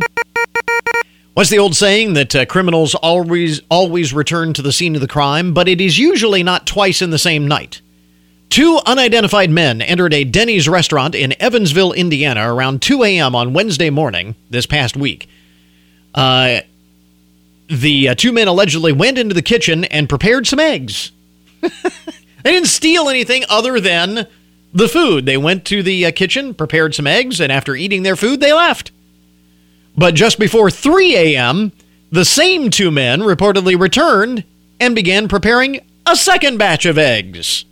what's 1.33 1.49
the 1.49 1.59
old 1.59 1.75
saying 1.75 2.13
that 2.13 2.35
uh, 2.35 2.45
criminals 2.45 2.93
always 2.95 3.61
always 3.69 4.13
return 4.13 4.53
to 4.53 4.61
the 4.61 4.73
scene 4.73 4.95
of 4.95 5.01
the 5.01 5.07
crime, 5.07 5.53
but 5.53 5.67
it 5.67 5.79
is 5.79 5.97
usually 5.97 6.43
not 6.43 6.67
twice 6.67 7.01
in 7.01 7.09
the 7.09 7.17
same 7.17 7.47
night. 7.47 7.81
Two 8.53 8.79
unidentified 8.85 9.49
men 9.49 9.81
entered 9.81 10.13
a 10.13 10.23
Denny's 10.23 10.69
restaurant 10.69 11.15
in 11.15 11.33
Evansville, 11.41 11.91
Indiana, 11.91 12.53
around 12.53 12.83
2 12.83 13.03
a.m. 13.03 13.33
on 13.33 13.53
Wednesday 13.53 13.89
morning 13.89 14.35
this 14.51 14.67
past 14.67 14.95
week. 14.95 15.27
Uh, 16.13 16.59
the 17.67 18.09
uh, 18.09 18.13
two 18.13 18.31
men 18.31 18.47
allegedly 18.47 18.93
went 18.93 19.17
into 19.17 19.33
the 19.33 19.41
kitchen 19.41 19.85
and 19.85 20.07
prepared 20.07 20.45
some 20.45 20.59
eggs. 20.59 21.11
they 21.61 21.71
didn't 22.43 22.67
steal 22.67 23.09
anything 23.09 23.43
other 23.49 23.79
than 23.79 24.27
the 24.71 24.87
food. 24.87 25.25
They 25.25 25.37
went 25.37 25.65
to 25.65 25.81
the 25.81 26.05
uh, 26.05 26.11
kitchen, 26.11 26.53
prepared 26.53 26.93
some 26.93 27.07
eggs, 27.07 27.41
and 27.41 27.51
after 27.51 27.75
eating 27.75 28.03
their 28.03 28.15
food, 28.15 28.39
they 28.39 28.53
left. 28.53 28.91
But 29.97 30.13
just 30.13 30.37
before 30.37 30.69
3 30.69 31.15
a.m., 31.15 31.71
the 32.11 32.23
same 32.23 32.69
two 32.69 32.91
men 32.91 33.21
reportedly 33.21 33.79
returned 33.79 34.43
and 34.79 34.93
began 34.93 35.27
preparing 35.27 35.79
a 36.05 36.15
second 36.15 36.59
batch 36.59 36.85
of 36.85 36.99
eggs. 36.99 37.65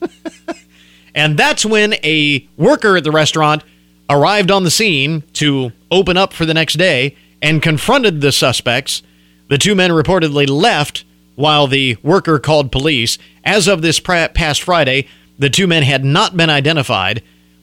and 1.14 1.38
that's 1.38 1.64
when 1.64 1.94
a 2.04 2.48
worker 2.56 2.96
at 2.96 3.04
the 3.04 3.10
restaurant 3.10 3.64
arrived 4.08 4.50
on 4.50 4.64
the 4.64 4.70
scene 4.70 5.22
to 5.34 5.72
open 5.90 6.16
up 6.16 6.32
for 6.32 6.44
the 6.44 6.54
next 6.54 6.74
day 6.74 7.16
and 7.42 7.62
confronted 7.62 8.20
the 8.20 8.32
suspects. 8.32 9.02
The 9.48 9.58
two 9.58 9.74
men 9.74 9.90
reportedly 9.90 10.48
left 10.48 11.04
while 11.36 11.66
the 11.66 11.96
worker 12.02 12.38
called 12.38 12.70
police. 12.70 13.18
As 13.44 13.66
of 13.66 13.82
this 13.82 14.00
past 14.00 14.62
Friday, 14.62 15.06
the 15.38 15.50
two 15.50 15.66
men 15.66 15.82
had 15.82 16.04
not 16.04 16.36
been 16.36 16.50
identified, 16.50 17.22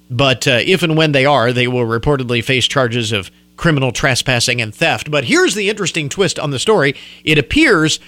but 0.09 0.47
uh, 0.47 0.59
if 0.65 0.81
and 0.83 0.97
when 0.97 1.11
they 1.11 1.25
are, 1.25 1.53
they 1.53 1.67
will 1.67 1.85
reportedly 1.85 2.43
face 2.43 2.65
charges 2.65 3.11
of 3.11 3.29
criminal 3.55 3.91
trespassing 3.91 4.61
and 4.61 4.73
theft. 4.73 5.11
But 5.11 5.25
here's 5.25 5.53
the 5.53 5.69
interesting 5.69 6.09
twist 6.09 6.39
on 6.39 6.49
the 6.49 6.59
story: 6.59 6.95
it 7.23 7.38
appears 7.38 7.99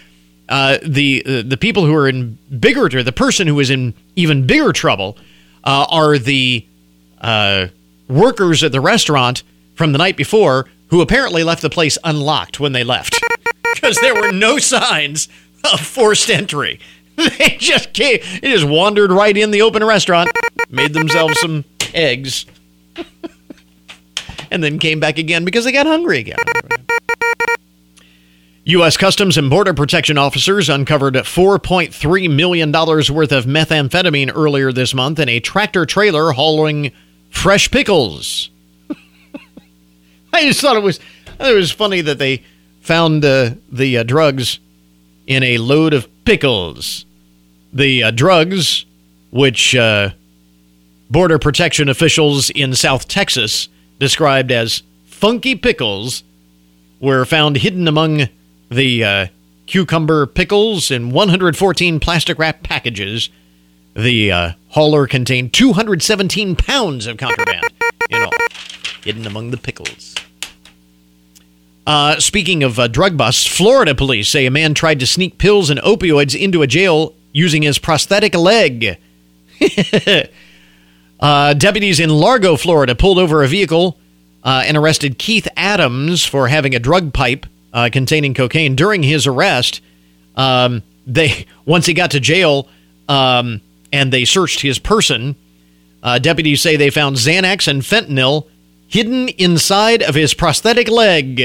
uh, 0.50 0.80
the 0.84 1.24
uh, 1.26 1.44
the 1.46 1.58
people 1.58 1.86
who 1.86 1.96
are 1.96 2.10
in 2.10 2.38
bigger, 2.60 2.86
or 2.86 3.04
the 3.04 3.12
person 3.12 3.48
who 3.48 3.60
is 3.60 3.70
in 3.70 3.94
even 4.16 4.46
bigger 4.46 4.74
trouble, 4.74 5.18
uh, 5.64 5.86
are 5.90 6.18
the 6.18 6.66
uh, 7.22 7.68
workers 8.08 8.64
at 8.64 8.72
the 8.72 8.82
restaurant 8.82 9.44
from 9.76 9.92
the 9.92 9.98
night 9.98 10.18
before 10.18 10.68
who 10.90 11.02
apparently 11.02 11.44
left 11.44 11.62
the 11.62 11.70
place 11.70 11.98
unlocked 12.04 12.60
when 12.60 12.74
they 12.74 12.84
left 12.84 13.22
because 13.76 13.98
there 14.00 14.16
were 14.16 14.32
no 14.32 14.58
signs 14.58 15.30
of 15.72 15.80
forced 15.80 16.30
entry. 16.30 16.80
They 17.38 17.58
just 17.60 17.92
came, 17.92 18.20
they 18.42 18.54
just 18.54 18.64
wandered 18.64 19.12
right 19.12 19.36
in 19.36 19.52
the 19.52 19.62
open 19.62 19.84
restaurant, 19.84 20.30
made 20.70 20.94
themselves 20.94 21.38
some 21.42 21.66
eggs, 21.94 22.46
and 24.52 24.64
then 24.64 24.80
came 24.80 25.02
back 25.02 25.18
again 25.18 25.44
because 25.44 25.66
they 25.66 25.74
got 25.74 25.86
hungry 25.86 26.20
again. 26.20 26.38
U.S. 28.66 28.98
Customs 28.98 29.38
and 29.38 29.50
Border 29.50 29.74
Protection 29.74 30.18
officers 30.18 30.70
uncovered 30.70 31.14
$4.3 31.14 32.36
million 32.36 32.72
worth 32.72 33.32
of 33.32 33.46
methamphetamine 33.46 34.32
earlier 34.36 34.72
this 34.72 34.94
month 34.94 35.18
in 35.20 35.30
a 35.30 35.40
tractor 35.40 35.86
trailer 35.86 36.32
hauling 36.32 36.92
fresh 37.30 37.72
pickles. 37.72 38.50
I 40.34 40.44
just 40.44 40.62
thought 40.62 40.76
it 40.76 40.84
was 40.84 41.00
it 41.40 41.56
was 41.56 41.72
funny 41.72 42.02
that 42.02 42.20
they 42.20 42.44
found 42.82 43.24
uh, 43.24 43.52
the 43.72 44.00
uh, 44.00 44.04
drugs 44.04 44.60
in 45.26 45.42
a 45.44 45.58
load 45.58 45.94
of 45.94 46.08
pickles. 46.26 47.06
The 47.72 48.04
uh, 48.04 48.12
drugs, 48.12 48.86
which 49.32 49.74
uh, 49.76 50.10
border 51.10 51.40
protection 51.40 51.88
officials 51.88 52.50
in 52.50 52.76
South 52.76 53.08
Texas 53.08 53.70
described 54.00 54.52
as 54.52 54.84
funky 55.06 55.56
pickles, 55.56 56.24
were 57.00 57.26
found 57.26 57.58
hidden 57.58 57.88
among 57.88 58.28
the 58.70 59.04
uh, 59.04 59.28
cucumber 59.66 60.26
pickles 60.26 60.92
in 60.92 61.12
114 61.12 62.00
plastic 62.00 62.40
wrap 62.40 62.64
packages. 62.64 63.30
The 63.96 64.32
uh, 64.32 64.52
hauler 64.70 65.08
contained 65.08 65.54
217 65.54 66.56
pounds 66.56 67.08
of 67.08 67.18
contraband, 67.18 67.66
you 68.10 68.20
know, 68.20 68.32
hidden 69.04 69.26
among 69.26 69.52
the 69.52 69.58
pickles. 69.58 70.16
Uh, 71.86 72.20
speaking 72.20 72.62
of 72.62 72.78
uh, 72.78 72.88
drug 72.88 73.18
busts, 73.18 73.48
Florida 73.48 73.96
police 73.96 74.30
say 74.30 74.46
a 74.46 74.52
man 74.52 74.76
tried 74.76 75.00
to 75.00 75.08
sneak 75.08 75.40
pills 75.40 75.70
and 75.70 75.80
opioids 75.80 76.40
into 76.40 76.62
a 76.62 76.68
jail 76.68 77.16
using 77.32 77.64
his 77.64 77.80
prosthetic 77.80 78.36
leg. 78.36 79.00
uh, 81.20 81.54
deputies 81.56 82.00
in 82.00 82.10
Largo, 82.10 82.56
Florida, 82.58 82.94
pulled 82.94 83.18
over 83.18 83.44
a 83.44 83.48
vehicle 83.48 83.98
uh, 84.44 84.64
and 84.66 84.78
arrested 84.78 85.18
Keith 85.18 85.48
Adams 85.58 86.24
for 86.24 86.48
having 86.48 86.76
a 86.76 86.80
drug 86.80 87.12
pipe 87.12 87.46
uh, 87.74 87.90
containing 87.92 88.34
cocaine. 88.34 88.76
During 88.76 89.04
his 89.04 89.28
arrest, 89.28 89.82
um, 90.36 90.84
they 91.06 91.46
once 91.66 91.86
he 91.86 91.94
got 91.94 92.12
to 92.12 92.20
jail 92.20 92.68
um, 93.08 93.62
and 93.92 94.12
they 94.14 94.26
searched 94.26 94.62
his 94.62 94.80
person, 94.80 95.36
uh, 96.04 96.20
deputies 96.20 96.62
say 96.62 96.76
they 96.76 96.90
found 96.90 97.18
Xanax 97.18 97.68
and 97.68 97.82
fentanyl 97.82 98.48
hidden 98.88 99.30
inside 99.30 100.02
of 100.02 100.16
his 100.16 100.34
prosthetic 100.34 100.88
leg. 100.88 101.42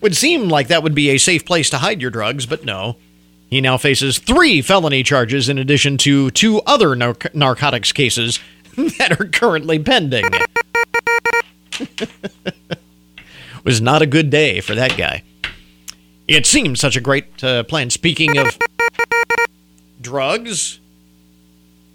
Would 0.00 0.16
seem 0.16 0.48
like 0.48 0.68
that 0.68 0.82
would 0.82 0.94
be 0.94 1.10
a 1.10 1.18
safe 1.18 1.44
place 1.46 1.70
to 1.70 1.78
hide 1.78 2.02
your 2.02 2.10
drugs, 2.10 2.44
but 2.46 2.64
no. 2.64 2.96
He 3.48 3.60
now 3.60 3.78
faces 3.78 4.18
three 4.18 4.62
felony 4.62 5.02
charges 5.02 5.48
in 5.48 5.58
addition 5.58 5.96
to 5.98 6.30
two 6.30 6.60
other 6.66 6.94
nar- 6.94 7.16
narcotics 7.32 7.92
cases 7.92 8.38
that 8.98 9.18
are 9.18 9.26
currently 9.26 9.78
pending. 9.78 10.24
was 13.64 13.80
not 13.80 14.02
a 14.02 14.06
good 14.06 14.30
day 14.30 14.60
for 14.60 14.74
that 14.74 14.96
guy. 14.96 15.22
It 16.28 16.46
seemed 16.46 16.78
such 16.78 16.96
a 16.96 17.00
great 17.00 17.42
uh, 17.42 17.64
plan. 17.64 17.90
Speaking 17.90 18.38
of 18.38 18.58
drugs, 20.00 20.80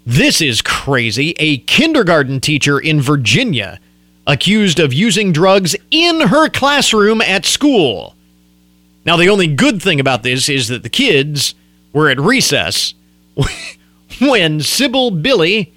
this 0.04 0.40
is 0.40 0.62
crazy. 0.62 1.34
A 1.38 1.58
kindergarten 1.58 2.40
teacher 2.40 2.78
in 2.78 3.00
Virginia 3.00 3.80
accused 4.26 4.78
of 4.78 4.92
using 4.92 5.32
drugs 5.32 5.74
in 5.90 6.20
her 6.28 6.48
classroom 6.48 7.20
at 7.20 7.44
school. 7.44 8.14
Now, 9.04 9.16
the 9.16 9.28
only 9.28 9.46
good 9.46 9.82
thing 9.82 9.98
about 9.98 10.22
this 10.22 10.48
is 10.48 10.68
that 10.68 10.82
the 10.82 10.88
kids 10.88 11.54
were 11.92 12.10
at 12.10 12.20
recess 12.20 12.94
when 14.20 14.60
Sybil 14.60 15.10
Billy 15.10 15.72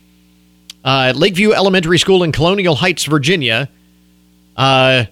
uh, 0.84 1.08
at 1.10 1.16
Lakeview 1.16 1.54
Elementary 1.54 1.98
School 1.98 2.24
in 2.24 2.32
Colonial 2.32 2.76
Heights, 2.76 3.06
Virginia, 3.06 3.70
uh, 4.58 5.06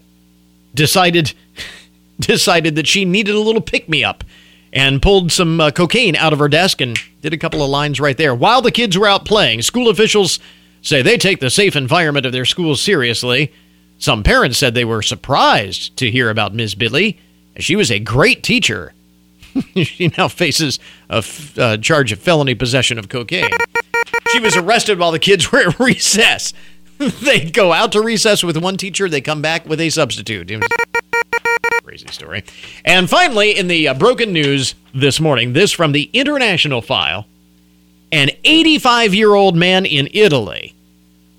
decided 0.73 1.33
decided 2.19 2.75
that 2.75 2.87
she 2.87 3.05
needed 3.05 3.35
a 3.35 3.39
little 3.39 3.61
pick 3.61 3.89
me 3.89 4.03
up 4.03 4.23
and 4.73 5.01
pulled 5.01 5.31
some 5.31 5.59
uh, 5.59 5.71
cocaine 5.71 6.15
out 6.15 6.33
of 6.33 6.39
her 6.39 6.47
desk 6.47 6.81
and 6.81 6.97
did 7.21 7.33
a 7.33 7.37
couple 7.37 7.63
of 7.63 7.69
lines 7.69 7.99
right 7.99 8.17
there. 8.17 8.33
While 8.33 8.61
the 8.61 8.71
kids 8.71 8.97
were 8.97 9.07
out 9.07 9.25
playing, 9.25 9.61
school 9.63 9.89
officials 9.89 10.39
say 10.81 11.01
they 11.01 11.17
take 11.17 11.39
the 11.39 11.49
safe 11.49 11.75
environment 11.75 12.25
of 12.25 12.31
their 12.31 12.45
school 12.45 12.75
seriously. 12.75 13.51
Some 13.97 14.23
parents 14.23 14.57
said 14.57 14.73
they 14.73 14.85
were 14.85 15.01
surprised 15.01 15.97
to 15.97 16.09
hear 16.09 16.29
about 16.29 16.53
Ms. 16.55 16.75
Billy. 16.75 17.19
She 17.57 17.75
was 17.75 17.91
a 17.91 17.99
great 17.99 18.43
teacher. 18.43 18.93
she 19.75 20.11
now 20.17 20.27
faces 20.27 20.79
a 21.09 21.17
f- 21.17 21.57
uh, 21.59 21.77
charge 21.77 22.11
of 22.11 22.19
felony 22.19 22.55
possession 22.55 22.97
of 22.97 23.09
cocaine. 23.09 23.49
she 24.29 24.39
was 24.39 24.55
arrested 24.55 24.97
while 24.97 25.11
the 25.11 25.19
kids 25.19 25.51
were 25.51 25.59
at 25.59 25.79
recess. 25.79 26.53
they 27.21 27.49
go 27.49 27.73
out 27.73 27.91
to 27.93 28.01
recess 28.01 28.43
with 28.43 28.57
one 28.57 28.77
teacher, 28.77 29.09
they 29.09 29.21
come 29.21 29.41
back 29.41 29.65
with 29.65 29.81
a 29.81 29.89
substitute. 29.89 30.51
Crazy 31.83 32.07
story. 32.07 32.43
And 32.85 33.09
finally, 33.09 33.57
in 33.57 33.67
the 33.67 33.87
uh, 33.87 33.93
broken 33.95 34.31
news 34.31 34.75
this 34.93 35.19
morning, 35.19 35.53
this 35.53 35.71
from 35.71 35.93
the 35.93 36.09
International 36.13 36.81
File 36.81 37.25
an 38.11 38.29
85 38.43 39.13
year 39.13 39.33
old 39.33 39.55
man 39.55 39.85
in 39.85 40.09
Italy 40.13 40.75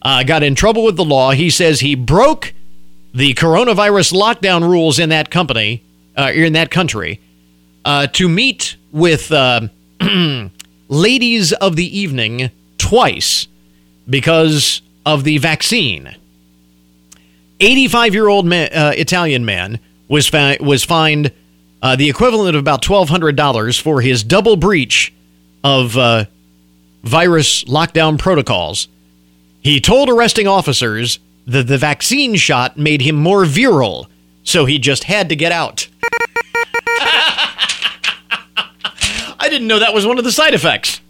uh, 0.00 0.24
got 0.24 0.42
in 0.42 0.54
trouble 0.54 0.84
with 0.84 0.96
the 0.96 1.04
law. 1.04 1.30
He 1.32 1.50
says 1.50 1.80
he 1.80 1.94
broke 1.94 2.54
the 3.14 3.34
coronavirus 3.34 4.14
lockdown 4.14 4.68
rules 4.68 4.98
in 4.98 5.10
that 5.10 5.30
company, 5.30 5.84
uh, 6.16 6.32
in 6.34 6.54
that 6.54 6.70
country, 6.70 7.20
uh, 7.84 8.06
to 8.08 8.28
meet 8.28 8.76
with 8.90 9.30
uh, 9.30 9.68
ladies 10.88 11.52
of 11.52 11.76
the 11.76 11.98
evening 11.98 12.50
twice 12.78 13.46
because 14.08 14.82
of 15.05 15.24
the 15.24 15.38
vaccine. 15.38 16.16
85 17.61 18.14
year 18.14 18.28
old 18.28 18.53
uh, 18.53 18.92
Italian 18.96 19.44
man 19.44 19.78
was 20.09 20.30
was 20.61 20.84
fined 20.84 21.32
uh, 21.80 21.96
the 21.96 22.09
equivalent 22.09 22.55
of 22.57 22.61
about 22.61 22.82
twelve 22.82 23.09
hundred 23.09 23.36
dollars 23.36 23.78
for 23.78 24.00
his 24.00 24.22
double 24.22 24.57
breach 24.57 25.12
of 25.64 25.96
uh, 25.96 26.24
virus 27.03 27.64
lockdown 27.64 28.18
protocols. 28.18 28.88
He 29.61 29.80
told 29.80 30.09
arresting 30.09 30.46
officers 30.48 31.18
that 31.46 31.66
the 31.66 31.78
vaccine 31.78 32.34
shot 32.36 32.76
made 32.76 33.00
him 33.00 33.16
more 33.16 33.44
virile, 33.44 34.09
so 34.44 34.64
he 34.64 34.78
just 34.78 35.05
had 35.05 35.28
to 35.28 35.36
get 35.36 35.53
out. 35.53 35.88
I 39.38 39.48
didn't 39.48 39.66
know 39.66 39.78
that 39.78 39.94
was 39.94 40.07
one 40.07 40.18
of 40.18 40.24
the 40.24 40.32
side 40.32 40.55
effects. 40.55 41.00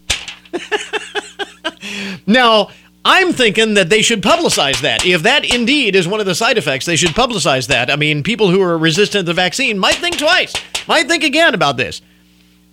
now, 2.27 2.71
I'm 3.05 3.33
thinking 3.33 3.75
that 3.75 3.89
they 3.89 4.01
should 4.03 4.23
publicize 4.23 4.81
that. 4.83 5.05
If 5.05 5.23
that 5.23 5.45
indeed 5.45 5.97
is 5.97 6.07
one 6.07 6.21
of 6.21 6.27
the 6.27 6.35
side 6.35 6.57
effects, 6.57 6.87
they 6.87 6.97
should 6.97 7.11
publicize 7.11 7.67
that. 7.67 7.91
I 7.91 7.97
mean, 7.97 8.23
people 8.23 8.51
who 8.51 8.63
are 8.63 8.79
resistant 8.79 9.27
to 9.27 9.31
the 9.31 9.35
vaccine 9.35 9.79
might 9.79 9.97
think 9.97 10.19
twice, 10.19 10.53
might 10.87 11.09
think 11.09 11.25
again 11.25 11.55
about 11.55 11.77
this. 11.77 12.01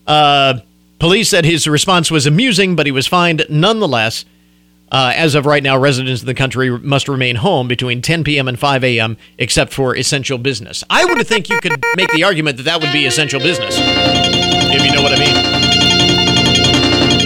Uh, 0.05 0.59
police 0.99 1.29
said 1.29 1.45
his 1.45 1.67
response 1.67 2.11
was 2.11 2.27
amusing, 2.27 2.75
but 2.75 2.85
he 2.85 2.91
was 2.91 3.07
fined 3.07 3.45
nonetheless. 3.49 4.25
Uh, 4.91 5.13
as 5.15 5.35
of 5.35 5.45
right 5.45 5.61
now, 5.61 5.77
residents 5.77 6.21
of 6.21 6.25
the 6.25 6.33
country 6.33 6.69
must 6.79 7.07
remain 7.07 7.35
home 7.35 7.67
between 7.67 8.01
10 8.01 8.23
p.m. 8.23 8.47
and 8.47 8.57
5 8.59 8.83
a.m. 8.83 9.17
except 9.37 9.71
for 9.71 9.95
essential 9.95 10.39
business. 10.39 10.83
I 10.89 11.05
would 11.05 11.27
think 11.27 11.47
you 11.49 11.59
could 11.59 11.73
make 11.95 12.11
the 12.11 12.23
argument 12.23 12.57
that 12.57 12.63
that 12.63 12.81
would 12.81 12.91
be 12.91 13.05
essential 13.05 13.39
business, 13.39 13.77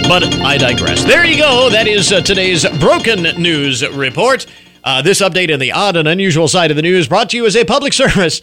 But 0.06 0.22
I 0.42 0.58
digress. 0.58 1.02
There 1.02 1.24
you 1.24 1.38
go. 1.38 1.70
That 1.70 1.88
is 1.88 2.12
uh, 2.12 2.20
today's 2.20 2.68
Broken 2.78 3.22
News 3.40 3.86
Report. 3.88 4.44
Uh, 4.84 5.00
this 5.00 5.22
update 5.22 5.52
on 5.52 5.58
the 5.58 5.72
odd 5.72 5.96
and 5.96 6.06
unusual 6.06 6.46
side 6.46 6.70
of 6.70 6.76
the 6.76 6.82
news 6.82 7.08
brought 7.08 7.30
to 7.30 7.38
you 7.38 7.46
as 7.46 7.56
a 7.56 7.64
public 7.64 7.92
service 8.02 8.42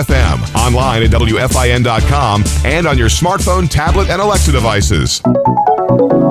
Online 0.55 1.03
at 1.03 1.09
WFIN.com, 1.11 2.43
and 2.65 2.87
on 2.87 2.97
your 2.97 3.09
smartphone, 3.09 3.69
tablet, 3.69 4.09
and 4.09 4.21
Alexa 4.21 4.51
devices. 4.51 5.21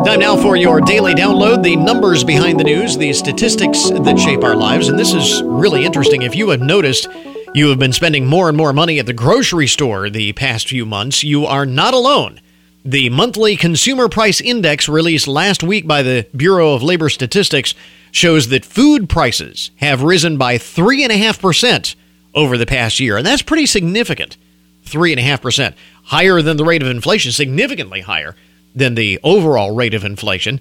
Time 0.04 0.20
now 0.20 0.36
for 0.36 0.56
your 0.56 0.80
daily 0.80 1.14
download 1.14 1.62
the 1.62 1.76
numbers 1.76 2.24
behind 2.24 2.58
the 2.58 2.64
news, 2.64 2.96
the 2.96 3.12
statistics 3.12 3.90
that 3.90 4.18
shape 4.18 4.42
our 4.42 4.56
lives. 4.56 4.88
And 4.88 4.98
this 4.98 5.12
is 5.12 5.42
really 5.42 5.84
interesting. 5.84 6.22
If 6.22 6.34
you 6.34 6.48
have 6.50 6.60
noticed, 6.60 7.06
you 7.54 7.68
have 7.68 7.78
been 7.78 7.92
spending 7.92 8.26
more 8.26 8.48
and 8.48 8.56
more 8.56 8.72
money 8.72 8.98
at 8.98 9.06
the 9.06 9.12
grocery 9.12 9.66
store 9.66 10.08
the 10.08 10.32
past 10.32 10.68
few 10.68 10.86
months. 10.86 11.22
You 11.22 11.46
are 11.46 11.66
not 11.66 11.94
alone. 11.94 12.40
The 12.84 13.10
monthly 13.10 13.56
consumer 13.56 14.08
price 14.08 14.40
index 14.40 14.88
released 14.88 15.28
last 15.28 15.62
week 15.62 15.86
by 15.86 16.02
the 16.02 16.26
Bureau 16.34 16.72
of 16.72 16.82
Labor 16.82 17.10
Statistics 17.10 17.74
shows 18.10 18.48
that 18.48 18.64
food 18.64 19.08
prices 19.08 19.70
have 19.76 20.02
risen 20.02 20.38
by 20.38 20.56
3.5% 20.56 21.94
over 22.34 22.56
the 22.56 22.66
past 22.66 23.00
year. 23.00 23.16
And 23.16 23.26
that's 23.26 23.42
pretty 23.42 23.66
significant 23.66 24.36
3.5%. 24.84 25.74
Higher 26.04 26.40
than 26.42 26.56
the 26.56 26.64
rate 26.64 26.82
of 26.82 26.88
inflation, 26.88 27.32
significantly 27.32 28.00
higher 28.00 28.34
than 28.74 28.94
the 28.94 29.20
overall 29.22 29.74
rate 29.74 29.92
of 29.94 30.04
inflation. 30.04 30.60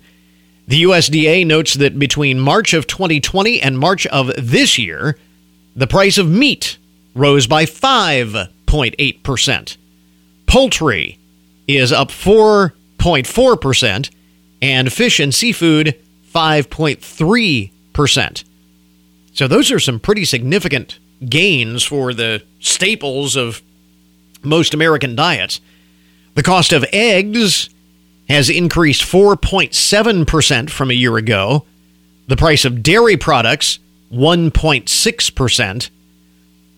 The 0.68 0.84
USDA 0.84 1.48
notes 1.48 1.76
that 1.76 1.98
between 1.98 2.38
March 2.40 2.74
of 2.74 2.86
2020 2.86 3.62
and 3.62 3.80
March 3.80 4.06
of 4.08 4.32
this 4.38 4.78
year, 4.78 5.18
the 5.76 5.88
price 5.88 6.18
of 6.18 6.30
meat 6.30 6.78
rose 7.16 7.48
by 7.48 7.64
5.8%. 7.66 9.78
Poultry 10.46 11.18
is 11.68 11.92
up 11.92 12.10
4.4%, 12.10 14.10
and 14.62 14.94
fish 14.94 15.20
and 15.20 15.34
seafood 15.34 16.00
5.3%. 16.34 18.44
So 19.34 19.48
those 19.48 19.72
are 19.72 19.80
some 19.80 20.00
pretty 20.00 20.26
significant 20.26 21.00
gains 21.28 21.84
for 21.84 22.14
the 22.14 22.44
staples 22.60 23.36
of 23.36 23.62
most 24.44 24.74
American 24.74 25.16
diets. 25.16 25.60
The 26.36 26.44
cost 26.44 26.72
of 26.72 26.86
eggs 26.94 27.70
has 28.30 28.50
increased 28.50 29.02
4.7% 29.02 30.70
from 30.70 30.92
a 30.92 30.94
year 30.94 31.18
ago. 31.18 31.66
The 32.28 32.38
price 32.38 32.64
of 32.64 32.84
dairy 32.84 33.18
products, 33.18 33.80
1.6%. 34.14 35.90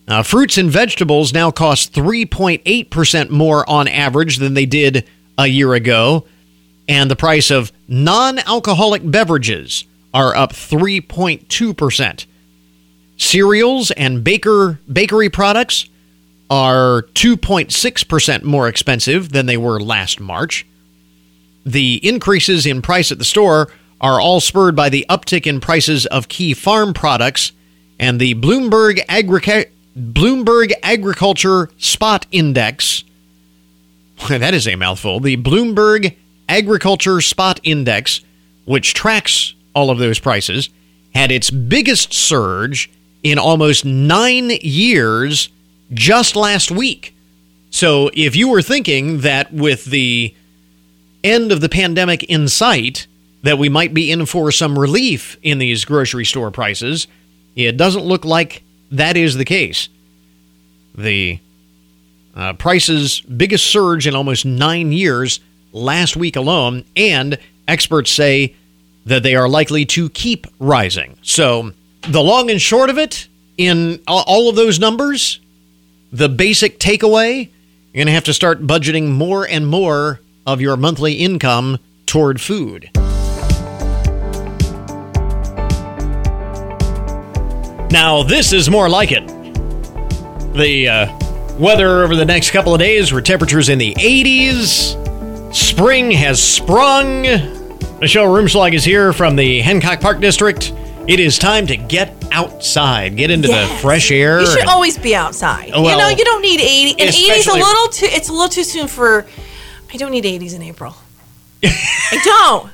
Uh, 0.08 0.24
fruits 0.24 0.58
and 0.58 0.72
vegetables 0.72 1.34
now 1.34 1.52
cost 1.52 1.94
3.8% 1.94 3.30
more 3.30 3.70
on 3.70 3.88
average 3.88 4.38
than 4.38 4.54
they 4.54 4.66
did 4.66 5.08
a 5.38 5.48
year 5.48 5.74
ago. 5.74 6.26
And 6.88 7.12
the 7.12 7.16
price 7.16 7.52
of 7.52 7.72
non 7.88 8.40
alcoholic 8.40 9.10
beverages 9.10 9.86
are 10.14 10.36
up 10.36 10.54
3.2%. 10.54 12.26
Cereals 13.22 13.92
and 13.92 14.24
baker 14.24 14.80
bakery 14.92 15.30
products 15.30 15.88
are 16.50 17.04
2.6% 17.14 18.44
more 18.44 18.68
expensive 18.68 19.32
than 19.32 19.46
they 19.46 19.58
were 19.58 19.80
last 19.80 20.20
March. 20.20 20.66
The 21.64 22.06
increases 22.06 22.66
in 22.66 22.82
price 22.82 23.12
at 23.12 23.20
the 23.20 23.24
store 23.24 23.70
are 24.02 24.20
all 24.20 24.42
spurred 24.42 24.76
by 24.76 24.90
the 24.90 25.06
uptick 25.08 25.46
in 25.46 25.62
prices 25.62 26.08
of 26.08 26.30
key 26.30 26.56
farm 26.56 26.96
products 26.96 27.52
and 28.00 28.20
the 28.20 28.34
Bloomberg 28.34 29.06
Agric- 29.06 29.70
Bloomberg 29.96 30.74
Agriculture 30.82 31.70
Spot 31.78 32.26
Index. 32.32 33.04
that 34.30 34.56
is 34.56 34.68
a 34.68 34.76
mouthful. 34.76 35.20
The 35.20 35.38
Bloomberg 35.38 36.16
Agriculture 36.50 37.22
Spot 37.22 37.60
Index, 37.62 38.22
which 38.66 38.96
tracks 38.96 39.54
all 39.76 39.92
of 39.92 40.00
those 40.00 40.18
prices, 40.18 40.72
had 41.14 41.32
its 41.32 41.52
biggest 41.52 42.14
surge 42.14 42.90
in 43.24 43.38
almost 43.38 43.86
nine 43.86 44.50
years 44.62 45.50
just 45.94 46.36
last 46.36 46.72
week. 46.72 47.16
So 47.70 48.10
if 48.14 48.36
you 48.36 48.50
were 48.50 48.62
thinking 48.62 49.22
that 49.22 49.54
with 49.54 49.86
the 49.86 50.36
end 51.24 51.52
of 51.52 51.62
the 51.62 51.70
pandemic 51.70 52.24
in 52.24 52.48
sight, 52.48 53.08
that 53.44 53.58
we 53.58 53.70
might 53.70 53.94
be 53.94 54.12
in 54.12 54.26
for 54.26 54.52
some 54.52 54.78
relief 54.78 55.38
in 55.42 55.58
these 55.58 55.86
grocery 55.86 56.26
store 56.26 56.52
prices, 56.52 57.08
it 57.56 57.78
doesn't 57.78 58.04
look 58.04 58.26
like 58.26 58.64
that 58.92 59.18
is 59.18 59.36
the 59.36 59.46
case. 59.46 59.90
The 60.96 61.40
uh, 62.36 62.54
prices' 62.54 63.22
biggest 63.22 63.66
surge 63.68 64.08
in 64.08 64.16
almost 64.16 64.46
nine 64.46 64.92
years 64.92 65.40
last 65.72 66.16
week 66.16 66.36
alone, 66.36 66.86
and 66.96 67.38
experts 67.68 68.12
say 68.12 68.56
that 69.06 69.24
they 69.24 69.36
are 69.36 69.50
likely 69.50 69.86
to 69.86 70.10
keep 70.10 70.46
rising. 70.60 71.18
So 71.22 71.72
the 72.10 72.22
long 72.22 72.50
and 72.50 72.62
short 72.62 72.90
of 72.90 72.98
it, 72.98 73.28
in 73.58 74.02
all 74.08 74.50
of 74.50 74.56
those 74.56 74.80
numbers, 74.80 75.40
the 76.12 76.30
basic 76.30 76.80
takeaway, 76.80 77.50
you're 77.94 78.00
going 78.00 78.08
to 78.08 78.14
have 78.14 78.24
to 78.26 78.34
start 78.34 78.66
budgeting 78.66 79.10
more 79.10 79.48
and 79.48 79.68
more 79.68 80.20
of 80.46 80.62
your 80.62 80.78
monthly 80.78 81.14
income 81.14 81.78
toward 82.06 82.42
food. 82.42 82.90
Now, 87.92 88.24
this 88.24 88.54
is 88.54 88.70
more 88.70 88.90
like 88.90 89.12
it. 89.12 89.28
The 90.54 90.88
uh, 90.88 91.20
weather 91.60 92.04
over 92.04 92.16
the 92.16 92.26
next 92.26 92.52
couple 92.52 92.74
of 92.74 92.80
days 92.80 93.12
where 93.12 93.22
temperatures 93.22 93.70
in 93.70 93.78
the 93.78 93.94
80s. 93.96 95.54
Spring 95.54 96.10
has 96.12 96.42
sprung. 96.42 97.24
Michelle 98.00 98.28
Rumschlag 98.28 98.74
is 98.74 98.86
here 98.86 99.12
from 99.14 99.36
the 99.36 99.60
Hancock 99.60 100.00
Park 100.00 100.22
District. 100.22 100.74
It 101.08 101.20
is 101.20 101.40
time 101.40 101.66
to 101.68 101.78
get 101.78 102.14
outside, 102.32 103.18
get 103.18 103.32
into 103.32 103.48
yes. 103.48 103.70
the 103.70 103.78
fresh 103.78 104.12
air. 104.12 104.40
You 104.40 104.46
should 104.46 104.60
and, 104.60 104.70
always 104.70 104.98
be 104.98 105.16
outside. 105.16 105.72
Well, 105.72 105.84
you 105.84 105.98
know, 105.98 106.10
you 106.10 106.24
don't 106.24 106.42
need 106.42 106.62
80. 106.62 106.92
And 106.92 107.10
80 107.10 107.18
is 107.18 107.48
a 107.48 107.54
little 107.54 107.88
too, 107.88 108.06
it's 108.06 108.30
a 108.30 108.32
little 108.32 108.50
too 108.50 108.64
soon 108.64 108.88
for, 108.88 109.26
I 109.92 109.98
don't 109.98 110.12
need 110.12 110.26
80s 110.26 110.56
in 110.56 110.62
April. 110.62 110.96
I 111.64 112.22
don't. 112.24 112.72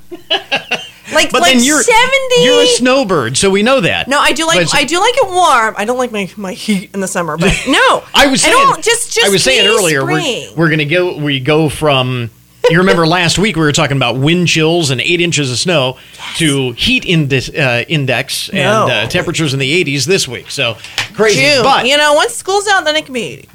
Like, 1.13 1.32
but 1.32 1.41
like 1.41 1.53
then 1.53 1.63
you're 1.63 1.82
70. 1.82 2.43
You're 2.43 2.63
a 2.63 2.67
snowbird, 2.67 3.38
so 3.38 3.49
we 3.49 3.63
know 3.63 3.80
that. 3.80 4.09
No, 4.09 4.19
I 4.19 4.34
do 4.34 4.45
like 4.45 4.67
I 4.73 4.84
do 4.84 4.99
like 4.99 5.13
it 5.15 5.28
warm. 5.28 5.73
I 5.78 5.86
don't 5.86 5.97
like 5.97 6.11
my, 6.11 6.30
my 6.36 6.51
heat 6.51 6.93
in 6.93 6.99
the 6.99 7.07
summer, 7.07 7.38
but 7.38 7.53
no. 7.67 8.03
I 8.13 8.28
was 8.28 8.41
saying, 8.41 8.53
I 8.53 8.59
don't, 8.59 8.84
just 8.84 9.13
just 9.13 9.25
I 9.25 9.30
was 9.30 9.41
saying 9.41 9.65
earlier 9.67 10.05
we're, 10.05 10.53
we're 10.55 10.67
going 10.67 10.80
to 10.80 10.86
go 10.86 11.17
we 11.17 11.39
go 11.39 11.69
from 11.69 12.30
you 12.70 12.80
remember 12.80 13.07
last 13.07 13.39
week 13.39 13.55
we 13.55 13.61
were 13.61 13.72
talking 13.72 13.97
about 13.97 14.18
wind 14.18 14.47
chills 14.47 14.89
and 14.89 15.01
eight 15.01 15.22
inches 15.22 15.51
of 15.51 15.57
snow 15.57 15.97
yes. 16.13 16.38
to 16.38 16.72
heat 16.74 17.05
indi- 17.05 17.57
uh, 17.57 17.84
index 17.88 18.51
no. 18.51 18.59
and 18.59 18.91
uh, 18.91 19.07
temperatures 19.07 19.53
in 19.53 19.59
the 19.59 19.84
80s 19.84 20.05
this 20.05 20.28
week. 20.28 20.49
So 20.51 20.78
crazy. 21.13 21.41
June. 21.41 21.63
But 21.63 21.88
you 21.88 21.97
know, 21.97 22.13
once 22.13 22.34
school's 22.34 22.68
out, 22.68 22.86
then 22.86 22.95
it 22.95 23.05
can 23.05 23.13
be 23.13 23.24
80. 23.24 23.49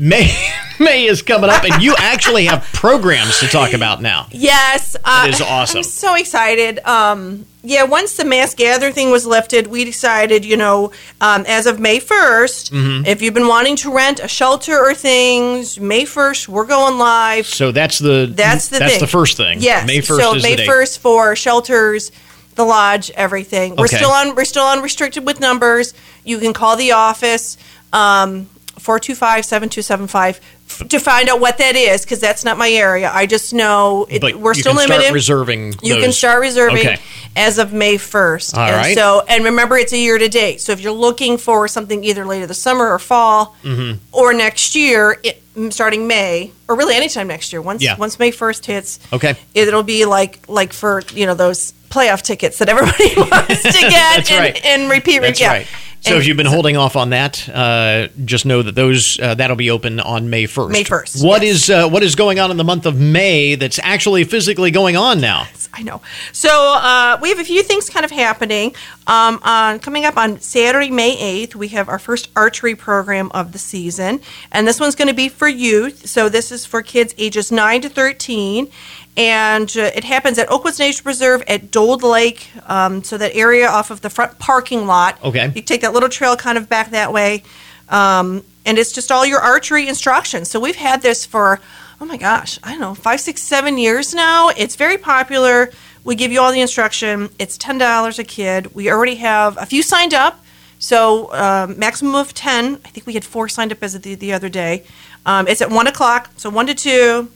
May 0.00 0.34
May 0.80 1.04
is 1.04 1.20
coming 1.20 1.50
up, 1.50 1.62
and 1.62 1.82
you 1.82 1.94
actually 1.98 2.46
have 2.46 2.64
programs 2.72 3.38
to 3.40 3.46
talk 3.46 3.74
about 3.74 4.00
now. 4.00 4.28
Yes, 4.30 4.96
uh, 5.04 5.26
that 5.26 5.34
is 5.34 5.42
awesome. 5.42 5.78
I'm 5.78 5.82
so 5.82 6.14
excited. 6.14 6.78
Um, 6.86 7.44
yeah, 7.62 7.82
once 7.82 8.16
the 8.16 8.24
mass 8.24 8.54
gather 8.54 8.90
thing 8.90 9.10
was 9.10 9.26
lifted, 9.26 9.66
we 9.66 9.84
decided, 9.84 10.46
you 10.46 10.56
know, 10.56 10.92
um, 11.20 11.44
as 11.46 11.66
of 11.66 11.78
May 11.78 12.00
1st, 12.00 12.70
mm-hmm. 12.70 13.04
if 13.04 13.20
you've 13.20 13.34
been 13.34 13.48
wanting 13.48 13.76
to 13.76 13.94
rent 13.94 14.20
a 14.20 14.28
shelter 14.28 14.78
or 14.78 14.94
things, 14.94 15.78
May 15.78 16.04
1st, 16.04 16.48
we're 16.48 16.64
going 16.64 16.98
live. 16.98 17.44
So 17.44 17.70
that's 17.70 17.98
the 17.98 18.32
that's 18.34 18.68
the 18.68 18.78
that's 18.78 18.92
thing. 18.92 19.00
the 19.00 19.06
first 19.06 19.36
thing. 19.36 19.60
Yes. 19.60 19.86
May 19.86 19.98
1st 19.98 20.18
so 20.18 20.34
May 20.36 20.56
1st 20.56 20.98
for 20.98 21.36
shelters, 21.36 22.10
the 22.54 22.64
lodge, 22.64 23.10
everything. 23.10 23.76
We're 23.76 23.88
still 23.88 24.10
on 24.10 24.34
we're 24.34 24.46
still 24.46 24.66
unrestricted 24.66 25.26
with 25.26 25.40
numbers. 25.40 25.92
You 26.24 26.38
can 26.38 26.54
call 26.54 26.76
the 26.76 26.92
office. 26.92 27.58
Um, 27.92 28.48
425 28.80 29.44
7275 29.44 30.40
to 30.88 30.98
find 31.00 31.28
out 31.28 31.40
what 31.40 31.58
that 31.58 31.74
is 31.76 32.02
because 32.02 32.20
that's 32.20 32.44
not 32.44 32.56
my 32.56 32.70
area. 32.70 33.10
I 33.12 33.26
just 33.26 33.52
know 33.52 34.06
it, 34.08 34.20
But 34.20 34.36
we're 34.36 34.54
you 34.54 34.60
still 34.60 34.72
can 34.72 34.88
limited. 34.88 35.02
start 35.02 35.14
reserving. 35.14 35.74
You 35.82 35.96
can 35.96 36.12
start 36.12 36.40
reserving 36.40 36.78
Okay. 36.86 36.98
as 37.36 37.58
of 37.58 37.72
May 37.72 37.96
1st. 37.96 38.56
All 38.56 38.64
and 38.64 38.76
right. 38.76 38.94
So, 38.96 39.22
and 39.28 39.44
remember, 39.44 39.76
it's 39.76 39.92
a 39.92 39.98
year 39.98 40.16
to 40.18 40.28
date. 40.28 40.60
So 40.60 40.72
if 40.72 40.80
you're 40.80 40.92
looking 40.92 41.38
for 41.38 41.66
something 41.68 42.04
either 42.04 42.24
later 42.24 42.46
this 42.46 42.62
summer 42.62 42.88
or 42.92 42.98
fall 42.98 43.56
Mhm. 43.64 43.98
or 44.12 44.32
next 44.32 44.74
year, 44.76 45.18
it, 45.22 45.42
starting 45.70 46.06
May 46.06 46.52
or 46.68 46.76
really 46.76 46.94
anytime 46.94 47.26
next 47.26 47.52
year, 47.52 47.60
once 47.60 47.82
Yeah. 47.82 47.96
once 47.96 48.18
May 48.18 48.30
1st 48.30 48.64
hits, 48.66 49.00
Okay. 49.12 49.34
it'll 49.54 49.82
be 49.82 50.04
like 50.04 50.38
like 50.46 50.72
for 50.72 51.02
you 51.12 51.26
know 51.26 51.34
those 51.34 51.72
playoff 51.90 52.22
tickets 52.22 52.58
that 52.58 52.68
everybody 52.68 53.12
wants 53.16 53.62
to 53.64 53.72
get 53.90 54.30
and, 54.30 54.40
right. 54.40 54.64
and 54.64 54.88
repeat. 54.88 55.18
That's 55.20 55.40
yeah. 55.40 55.48
right. 55.48 55.66
So 56.00 56.12
And 56.12 56.20
if 56.20 56.26
you've 56.26 56.36
been 56.36 56.46
holding 56.46 56.78
off 56.78 56.96
on 56.96 57.10
that, 57.10 57.46
uh, 57.48 58.08
just 58.24 58.46
know 58.46 58.62
that 58.62 58.74
those 58.74 59.20
uh, 59.20 59.34
that'll 59.34 59.56
be 59.56 59.70
open 59.70 60.00
on 60.00 60.30
May 60.30 60.46
first. 60.46 60.72
May 60.72 60.82
1st, 60.82 61.22
What 61.22 61.42
is 61.42 61.68
uh, 61.68 61.88
what 61.88 62.02
is 62.02 62.14
going 62.14 62.38
on 62.38 62.50
in 62.50 62.56
the 62.56 62.64
month 62.64 62.86
of 62.86 62.98
May 62.98 63.54
that's 63.54 63.78
actually 63.82 64.24
physically 64.24 64.70
going 64.70 64.96
on 64.96 65.20
now? 65.20 65.46
I 65.74 65.82
know. 65.82 66.00
So 66.32 66.48
uh, 66.48 67.18
we 67.20 67.28
have 67.28 67.38
a 67.38 67.44
few 67.44 67.62
things 67.62 67.90
kind 67.90 68.04
of 68.04 68.10
happening. 68.10 68.74
Um, 69.10 69.40
on 69.42 69.80
coming 69.80 70.04
up 70.04 70.16
on 70.16 70.38
Saturday, 70.40 70.90
May 70.90 71.18
eighth, 71.18 71.56
we 71.56 71.68
have 71.68 71.88
our 71.88 71.98
first 71.98 72.30
archery 72.36 72.76
program 72.76 73.32
of 73.32 73.50
the 73.50 73.58
season, 73.58 74.20
and 74.52 74.68
this 74.68 74.78
one's 74.78 74.94
going 74.94 75.08
to 75.08 75.14
be 75.14 75.28
for 75.28 75.48
youth. 75.48 76.06
So 76.06 76.28
this 76.28 76.52
is 76.52 76.64
for 76.64 76.80
kids 76.80 77.12
ages 77.18 77.50
nine 77.50 77.80
to 77.82 77.88
thirteen, 77.88 78.70
and 79.16 79.68
uh, 79.76 79.90
it 79.96 80.04
happens 80.04 80.38
at 80.38 80.48
Oakwoods 80.48 80.78
Nature 80.78 81.02
Preserve 81.02 81.42
at 81.48 81.72
Dold 81.72 82.04
Lake. 82.04 82.50
Um, 82.68 83.02
so 83.02 83.18
that 83.18 83.34
area 83.34 83.68
off 83.68 83.90
of 83.90 84.00
the 84.00 84.10
front 84.10 84.38
parking 84.38 84.86
lot. 84.86 85.18
Okay. 85.24 85.50
You 85.56 85.62
take 85.62 85.80
that 85.80 85.92
little 85.92 86.08
trail 86.08 86.36
kind 86.36 86.56
of 86.56 86.68
back 86.68 86.92
that 86.92 87.12
way. 87.12 87.42
Um, 87.88 88.44
and 88.64 88.78
it's 88.78 88.92
just 88.92 89.10
all 89.10 89.26
your 89.26 89.40
archery 89.40 89.88
instruction. 89.88 90.44
So 90.44 90.60
we've 90.60 90.76
had 90.76 91.02
this 91.02 91.26
for, 91.26 91.58
oh 92.00 92.04
my 92.04 92.16
gosh, 92.16 92.60
I 92.62 92.70
don't 92.70 92.80
know, 92.80 92.94
five, 92.94 93.20
six, 93.20 93.42
seven 93.42 93.76
years 93.76 94.14
now. 94.14 94.50
It's 94.50 94.76
very 94.76 94.98
popular. 94.98 95.72
We 96.04 96.14
give 96.14 96.32
you 96.32 96.40
all 96.40 96.52
the 96.52 96.60
instruction. 96.60 97.30
It's 97.38 97.58
$10 97.58 98.18
a 98.18 98.24
kid. 98.24 98.74
We 98.74 98.90
already 98.90 99.16
have 99.16 99.56
a 99.58 99.66
few 99.66 99.82
signed 99.82 100.14
up. 100.14 100.42
So 100.78 101.32
um, 101.34 101.78
maximum 101.78 102.14
of 102.14 102.32
10. 102.32 102.80
I 102.84 102.88
think 102.88 103.06
we 103.06 103.12
had 103.12 103.24
four 103.24 103.48
signed 103.48 103.70
up 103.70 103.82
as 103.82 103.94
of 103.94 104.02
the, 104.02 104.14
the 104.14 104.32
other 104.32 104.48
day. 104.48 104.84
Um, 105.26 105.46
it's 105.46 105.60
at 105.60 105.70
1 105.70 105.86
o'clock. 105.86 106.30
So 106.36 106.48
1 106.48 106.66
to 106.68 106.74
2. 106.74 107.30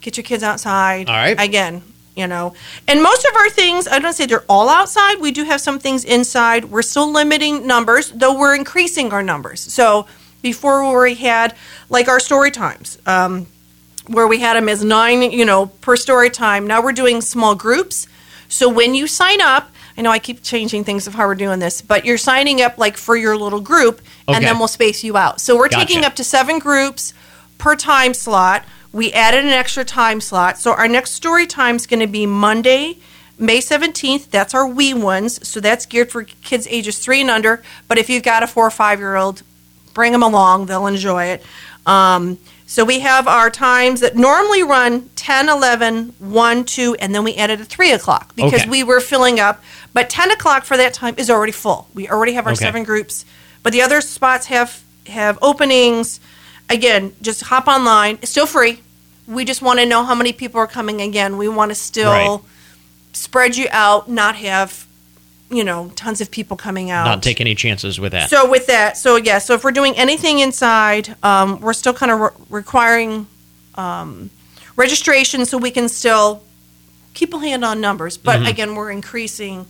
Get 0.00 0.16
your 0.16 0.24
kids 0.24 0.44
outside. 0.44 1.08
All 1.08 1.16
right. 1.16 1.38
Again, 1.40 1.82
you 2.14 2.28
know. 2.28 2.54
And 2.86 3.02
most 3.02 3.26
of 3.26 3.34
our 3.34 3.50
things, 3.50 3.88
I 3.88 3.98
don't 3.98 4.12
say 4.12 4.26
they're 4.26 4.44
all 4.48 4.68
outside. 4.68 5.20
We 5.20 5.32
do 5.32 5.44
have 5.44 5.60
some 5.60 5.80
things 5.80 6.04
inside. 6.04 6.66
We're 6.66 6.82
still 6.82 7.10
limiting 7.10 7.66
numbers, 7.66 8.10
though 8.10 8.38
we're 8.38 8.54
increasing 8.54 9.12
our 9.12 9.22
numbers. 9.22 9.60
So 9.60 10.06
before 10.42 11.02
we 11.02 11.16
had 11.16 11.56
like 11.88 12.06
our 12.06 12.20
story 12.20 12.52
times, 12.52 12.98
um, 13.04 13.48
where 14.08 14.26
we 14.26 14.40
had 14.40 14.54
them 14.56 14.68
as 14.68 14.84
nine, 14.84 15.22
you 15.30 15.44
know, 15.44 15.66
per 15.66 15.96
story 15.96 16.30
time. 16.30 16.66
Now 16.66 16.82
we're 16.82 16.92
doing 16.92 17.20
small 17.20 17.54
groups. 17.54 18.06
So 18.48 18.68
when 18.68 18.94
you 18.94 19.06
sign 19.06 19.40
up, 19.40 19.70
I 19.98 20.02
know 20.02 20.10
I 20.10 20.18
keep 20.18 20.42
changing 20.42 20.84
things 20.84 21.06
of 21.06 21.14
how 21.14 21.26
we're 21.26 21.34
doing 21.34 21.58
this, 21.58 21.80
but 21.82 22.04
you're 22.04 22.18
signing 22.18 22.60
up 22.62 22.78
like 22.78 22.96
for 22.96 23.16
your 23.16 23.36
little 23.36 23.60
group, 23.60 24.00
Okay. 24.28 24.36
and 24.36 24.44
then 24.44 24.58
we'll 24.58 24.68
space 24.68 25.02
you 25.02 25.16
out. 25.16 25.40
So 25.40 25.56
we're 25.56 25.68
taking 25.68 26.04
up 26.04 26.14
to 26.16 26.24
seven 26.24 26.58
groups 26.58 27.14
per 27.58 27.74
time 27.76 28.12
slot. 28.14 28.64
We 28.92 29.12
added 29.12 29.44
an 29.44 29.50
extra 29.50 29.84
time 29.84 30.20
slot. 30.20 30.58
So 30.58 30.72
our 30.72 30.86
next 30.88 31.12
story 31.12 31.46
time 31.46 31.76
is 31.76 31.86
going 31.86 32.00
to 32.00 32.06
be 32.06 32.26
Monday, 32.26 32.98
May 33.38 33.58
17th. 33.58 34.30
That's 34.30 34.54
our 34.54 34.66
wee 34.66 34.94
ones. 34.94 35.46
So 35.46 35.60
that's 35.60 35.86
geared 35.86 36.10
for 36.10 36.24
kids 36.24 36.66
ages 36.70 36.98
three 36.98 37.20
and 37.22 37.30
under. 37.30 37.62
But 37.88 37.98
if 37.98 38.08
you've 38.08 38.22
got 38.22 38.42
a 38.42 38.46
four 38.46 38.66
or 38.66 38.70
five 38.70 38.98
year 38.98 39.16
old, 39.16 39.42
bring 39.94 40.12
them 40.12 40.22
along. 40.22 40.66
They'll 40.66 40.86
enjoy 40.86 41.24
it. 41.24 41.42
Um, 41.86 42.38
so 42.66 42.84
we 42.84 43.00
have 43.00 43.28
our 43.28 43.48
times 43.50 44.00
that 44.00 44.16
normally 44.16 44.62
run 44.62 45.08
10, 45.16 45.48
11, 45.48 46.14
1, 46.18 46.64
2, 46.64 46.96
and 47.00 47.14
then 47.14 47.22
we 47.24 47.34
added 47.36 47.60
a 47.60 47.64
3 47.64 47.92
o'clock 47.92 48.34
because 48.34 48.62
Okay. 48.62 48.68
we 48.70 48.82
were 48.82 49.00
filling 49.00 49.38
up. 49.38 49.62
But 49.92 50.10
10 50.10 50.30
o'clock 50.32 50.64
for 50.64 50.76
that 50.76 50.92
time 50.92 51.14
is 51.16 51.30
already 51.30 51.52
full. 51.52 51.88
We 51.94 52.08
already 52.08 52.32
have 52.34 52.46
our 52.46 52.52
Okay. 52.52 52.64
seven 52.64 52.82
groups. 52.84 53.24
But 53.62 53.72
the 53.72 53.82
other 53.82 54.00
spots 54.00 54.46
have, 54.46 54.80
have 55.06 55.38
openings. 55.40 56.20
Again, 56.68 57.14
just 57.22 57.42
hop 57.42 57.68
online. 57.68 58.18
It's 58.20 58.30
still 58.32 58.46
free. 58.46 58.80
We 59.28 59.44
just 59.44 59.62
want 59.62 59.78
to 59.80 59.86
know 59.86 60.04
how 60.04 60.14
many 60.14 60.32
people 60.32 60.60
are 60.60 60.66
coming 60.66 61.00
again. 61.00 61.36
We 61.38 61.48
want 61.48 61.70
to 61.70 61.74
still 61.76 62.10
Right. 62.10 62.40
spread 63.12 63.56
you 63.56 63.68
out, 63.70 64.08
not 64.10 64.36
have, 64.36 64.85
you 65.50 65.62
know, 65.62 65.90
tons 65.94 66.20
of 66.20 66.30
people 66.30 66.56
coming 66.56 66.90
out. 66.90 67.04
Not 67.04 67.22
take 67.22 67.40
any 67.40 67.54
chances 67.54 68.00
with 68.00 68.12
that. 68.12 68.30
So 68.30 68.50
with 68.50 68.66
that, 68.66 68.96
so 68.96 69.16
yeah, 69.16 69.38
so 69.38 69.54
if 69.54 69.62
we're 69.62 69.70
doing 69.72 69.96
anything 69.96 70.40
inside, 70.40 71.14
um, 71.22 71.60
we're 71.60 71.72
still 71.72 71.94
kind 71.94 72.10
of 72.10 72.18
re- 72.20 72.30
requiring 72.50 73.26
um, 73.76 74.30
registration 74.76 75.44
so 75.46 75.58
we 75.58 75.70
can 75.70 75.88
still 75.88 76.42
keep 77.14 77.32
a 77.32 77.38
hand 77.38 77.64
on 77.64 77.80
numbers. 77.80 78.16
But 78.16 78.40
Mhm. 78.40 78.48
again, 78.48 78.74
we're 78.74 78.90
increasing. 78.90 79.66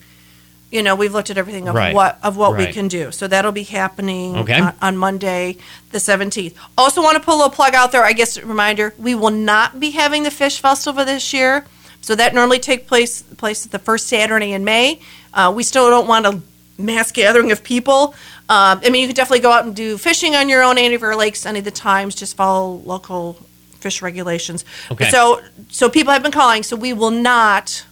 You 0.70 0.83
know, 0.83 0.97
we've 0.97 1.12
looked 1.12 1.31
at 1.31 1.39
everything 1.39 1.68
of 1.68 1.74
Right. 1.77 1.95
what 1.95 2.18
of 2.24 2.37
what 2.37 2.57
we 2.57 2.66
can 2.66 2.89
do. 2.89 3.12
So 3.12 3.29
that'll 3.29 3.53
be 3.53 3.62
happening 3.62 4.37
Okay. 4.39 4.59
on, 4.61 4.74
on 4.83 4.97
Monday, 4.97 5.57
the 5.93 6.01
seventeenth. 6.01 6.55
Also, 6.77 7.01
want 7.03 7.14
to 7.16 7.20
put 7.20 7.33
a 7.35 7.37
little 7.37 7.51
plug 7.51 7.74
out 7.74 7.93
there. 7.93 8.05
I 8.05 8.12
guess 8.12 8.37
reminder: 8.43 8.93
we 8.99 9.14
will 9.14 9.31
not 9.31 9.79
be 9.79 9.91
having 9.93 10.24
the 10.24 10.31
fish 10.31 10.59
festival 10.61 11.05
this 11.05 11.33
year. 11.33 11.66
So 12.07 12.14
that 12.14 12.34
normally 12.34 12.61
take 12.61 12.86
place 12.86 13.22
place 13.22 13.66
the 13.66 13.80
first 13.80 14.07
Saturday 14.07 14.52
in 14.52 14.62
May. 14.62 15.00
Uh, 15.34 15.52
we 15.54 15.64
still 15.64 15.90
don't 15.90 16.07
want 16.07 16.24
a 16.24 16.40
mass 16.78 17.11
gathering 17.11 17.50
of 17.50 17.64
people. 17.64 18.14
Um, 18.48 18.80
I 18.84 18.90
mean, 18.90 19.00
you 19.02 19.09
could 19.09 19.16
definitely 19.16 19.40
go 19.40 19.50
out 19.50 19.64
and 19.64 19.74
do 19.74 19.98
fishing 19.98 20.36
on 20.36 20.48
your 20.48 20.62
own, 20.62 20.78
any 20.78 20.94
of 20.94 21.02
our 21.02 21.16
lakes, 21.16 21.44
any 21.44 21.59
of 21.59 21.64
the 21.64 21.72
times. 21.72 22.14
Just 22.14 22.36
follow 22.36 22.76
local 22.84 23.32
fish 23.80 24.02
regulations. 24.02 24.64
Okay. 24.88 25.11
So, 25.11 25.42
so 25.68 25.88
people 25.90 26.12
have 26.12 26.22
been 26.22 26.30
calling. 26.30 26.62
So 26.62 26.76
we 26.76 26.92
will 26.92 27.11
not 27.11 27.84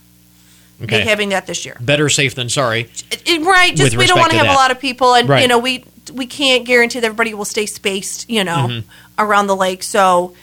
Okay. 0.80 1.02
be 1.02 1.08
having 1.08 1.30
that 1.30 1.46
this 1.48 1.64
year. 1.64 1.76
Better 1.80 2.08
safe 2.08 2.36
than 2.36 2.48
sorry. 2.48 2.88
It- 3.26 3.42
right. 3.44 3.74
Just 3.74 3.96
we 3.96 4.06
don't 4.06 4.20
want 4.20 4.30
to 4.30 4.36
have 4.38 4.46
that. 4.46 4.52
a 4.54 4.56
lot 4.56 4.70
of 4.70 4.78
people, 4.78 5.14
and 5.14 5.28
Right. 5.28 5.42
you 5.42 5.48
know 5.48 5.58
we 5.58 5.84
we 6.12 6.26
can't 6.26 6.64
guarantee 6.64 7.00
that 7.00 7.06
everybody 7.06 7.34
will 7.34 7.44
stay 7.44 7.66
spaced. 7.66 8.30
You 8.30 8.44
know, 8.44 8.66
Mhm. 8.68 8.84
around 9.18 9.48
the 9.48 9.56
lake. 9.56 9.82
So 9.82 10.34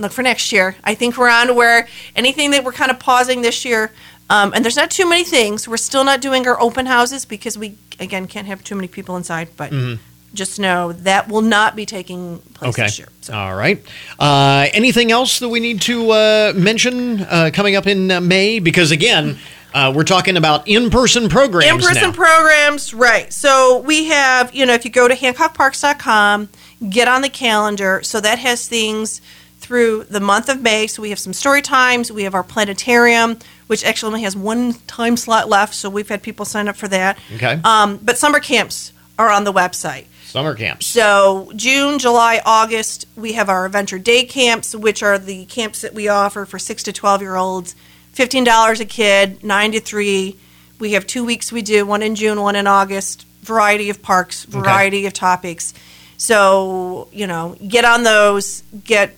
look 0.00 0.12
for 0.12 0.22
next 0.22 0.50
year. 0.52 0.76
I 0.82 0.94
think 0.94 1.16
we're 1.16 1.28
on 1.30 1.48
to 1.48 1.54
where 1.54 1.86
anything 2.16 2.50
that 2.52 2.64
we're 2.64 2.72
kind 2.72 2.90
of 2.90 2.98
pausing 2.98 3.42
this 3.42 3.64
year. 3.64 3.92
Um, 4.28 4.52
and 4.54 4.64
there's 4.64 4.76
not 4.76 4.90
too 4.90 5.08
many 5.08 5.24
things. 5.24 5.66
We're 5.68 5.76
still 5.76 6.04
not 6.04 6.20
doing 6.20 6.46
our 6.46 6.60
open 6.60 6.86
houses 6.86 7.24
because 7.24 7.58
we 7.58 7.76
again 7.98 8.26
can't 8.26 8.46
have 8.46 8.62
too 8.64 8.74
many 8.74 8.88
people 8.88 9.16
inside. 9.16 9.48
But 9.56 9.72
Mhm. 9.72 9.98
just 10.32 10.58
know 10.60 10.92
that 10.92 11.28
will 11.28 11.42
not 11.42 11.74
be 11.76 11.84
taking 11.84 12.38
place 12.54 12.70
Okay. 12.74 12.82
this 12.84 12.98
year. 12.98 13.08
All 13.32 13.54
right. 13.54 13.82
Uh, 14.18 14.68
anything 14.72 15.10
else 15.10 15.40
that 15.40 15.48
we 15.48 15.58
need 15.60 15.80
to 15.82 16.10
uh, 16.12 16.52
mention 16.54 17.22
uh, 17.28 17.50
coming 17.52 17.74
up 17.76 17.86
in 17.86 18.10
uh, 18.10 18.20
May? 18.20 18.60
Because 18.60 18.92
again, 18.92 19.38
uh, 19.74 19.92
we're 19.94 20.04
talking 20.04 20.36
about 20.36 20.66
in-person 20.68 21.28
programs 21.28 21.70
in-person 21.84 22.10
now. 22.10 22.12
programs 22.12 22.92
right 22.92 23.32
so 23.32 23.78
we 23.78 24.06
have 24.06 24.52
you 24.52 24.66
know 24.66 24.72
if 24.74 24.84
you 24.84 24.90
go 24.90 25.06
to 25.06 25.14
hancockparks.com 25.14 26.48
get 26.88 27.06
on 27.06 27.22
the 27.22 27.28
calendar 27.28 28.00
so 28.02 28.20
that 28.20 28.38
has 28.40 28.66
things 28.66 29.20
through 29.70 30.02
the 30.10 30.18
month 30.18 30.48
of 30.48 30.60
may 30.60 30.88
so 30.88 31.00
we 31.00 31.10
have 31.10 31.18
some 31.20 31.32
story 31.32 31.62
times 31.62 32.10
we 32.10 32.24
have 32.24 32.34
our 32.34 32.42
planetarium 32.42 33.38
which 33.68 33.84
actually 33.84 34.08
only 34.08 34.22
has 34.22 34.34
one 34.36 34.72
time 34.88 35.16
slot 35.16 35.48
left 35.48 35.72
so 35.72 35.88
we've 35.88 36.08
had 36.08 36.20
people 36.24 36.44
sign 36.44 36.66
up 36.66 36.74
for 36.74 36.88
that 36.88 37.16
okay. 37.36 37.60
um, 37.62 37.96
but 38.02 38.18
summer 38.18 38.40
camps 38.40 38.92
are 39.16 39.30
on 39.30 39.44
the 39.44 39.52
website 39.52 40.06
Summer 40.24 40.56
camps. 40.56 40.86
so 40.86 41.52
June, 41.54 42.00
July, 42.00 42.40
August, 42.44 43.04
we 43.14 43.34
have 43.34 43.48
our 43.48 43.64
adventure 43.64 44.00
day 44.00 44.24
camps, 44.24 44.74
which 44.74 45.04
are 45.04 45.20
the 45.20 45.44
camps 45.44 45.82
that 45.82 45.94
we 45.94 46.08
offer 46.08 46.44
for 46.44 46.58
six 46.58 46.82
to 46.84 46.92
twelve 46.92 47.20
year 47.20 47.36
olds. 47.36 47.74
Fifteen 48.12 48.44
dollars 48.44 48.80
a 48.80 48.84
kid, 48.84 49.42
nine 49.42 49.72
to 49.72 49.80
three. 49.80 50.36
We 50.78 50.92
have 50.92 51.04
two 51.04 51.24
weeks 51.24 51.50
we 51.50 51.62
do, 51.62 51.84
one 51.84 52.02
in 52.02 52.14
June, 52.14 52.40
one 52.40 52.54
in 52.54 52.68
August. 52.68 53.26
Variety 53.42 53.90
of 53.90 54.02
parks, 54.02 54.44
variety 54.44 55.06
of 55.06 55.12
topics. 55.12 55.74
So, 56.16 57.08
you 57.10 57.26
know, 57.26 57.56
get 57.66 57.84
on 57.84 58.04
those, 58.04 58.62
get 58.84 59.16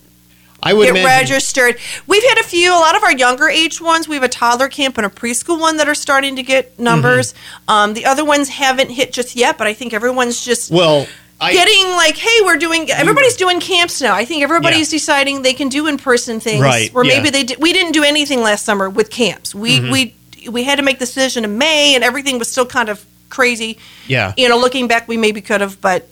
I 0.63 0.73
would 0.75 0.85
get 0.87 0.97
imagine- 0.97 1.33
registered. 1.35 1.79
We've 2.07 2.23
had 2.23 2.39
a 2.39 2.45
few, 2.45 2.73
a 2.73 2.79
lot 2.79 2.97
of 2.97 3.03
our 3.03 3.13
younger 3.13 3.49
age 3.49 3.81
ones. 3.81 4.07
We 4.09 4.15
have 4.17 4.23
a 4.25 4.29
toddler 4.29 4.69
camp 4.69 4.97
and 4.97 5.07
a 5.07 5.11
preschool 5.11 5.59
one 5.59 5.77
that 5.79 5.89
are 5.89 5.95
starting 5.95 6.37
to 6.37 6.43
get 6.43 6.79
numbers. 6.79 7.33
Mm-hmm. 7.33 7.71
Um, 7.71 7.95
the 7.95 8.07
other 8.07 8.25
ones 8.25 8.49
haven't 8.49 8.91
hit 8.91 9.13
just 9.13 9.35
yet, 9.37 9.59
but 9.59 9.67
I 9.67 9.75
think 9.75 9.93
everyone's 9.93 10.45
just 10.45 10.71
Well, 10.71 11.07
I, 11.41 11.53
getting 11.53 11.91
like, 11.97 12.17
hey, 12.17 12.41
we're 12.45 12.57
doing. 12.59 12.89
Everybody's 12.91 13.35
doing 13.37 13.59
camps 13.59 14.01
now. 14.01 14.15
I 14.15 14.25
think 14.25 14.45
everybody's 14.45 14.89
deciding 14.91 15.43
they 15.43 15.55
can 15.55 15.69
do 15.69 15.89
in 15.89 15.99
person 15.99 16.39
things. 16.39 16.61
Right, 16.63 16.93
Where 16.95 17.05
yeah. 17.05 17.17
maybe 17.17 17.31
they 17.31 17.43
did, 17.43 17.61
we 17.61 17.73
didn't 17.73 17.93
do 17.93 18.05
anything 18.05 18.41
last 18.43 18.65
summer 18.65 18.89
with 18.89 19.11
camps. 19.11 19.53
We 19.55 19.81
Mhm. 19.81 19.91
we 19.93 20.15
we 20.49 20.63
had 20.65 20.77
to 20.77 20.83
make 20.83 20.99
the 21.01 21.07
decision 21.07 21.45
in 21.45 21.59
May, 21.59 21.95
and 21.97 22.05
everything 22.05 22.39
was 22.39 22.49
still 22.51 22.67
kind 22.67 22.89
of 22.89 23.05
crazy. 23.29 23.79
Yeah. 24.07 24.33
You 24.37 24.49
know, 24.49 24.59
looking 24.59 24.87
back, 24.89 25.09
we 25.09 25.17
maybe 25.17 25.41
could 25.41 25.61
have, 25.61 25.81
but 25.81 26.09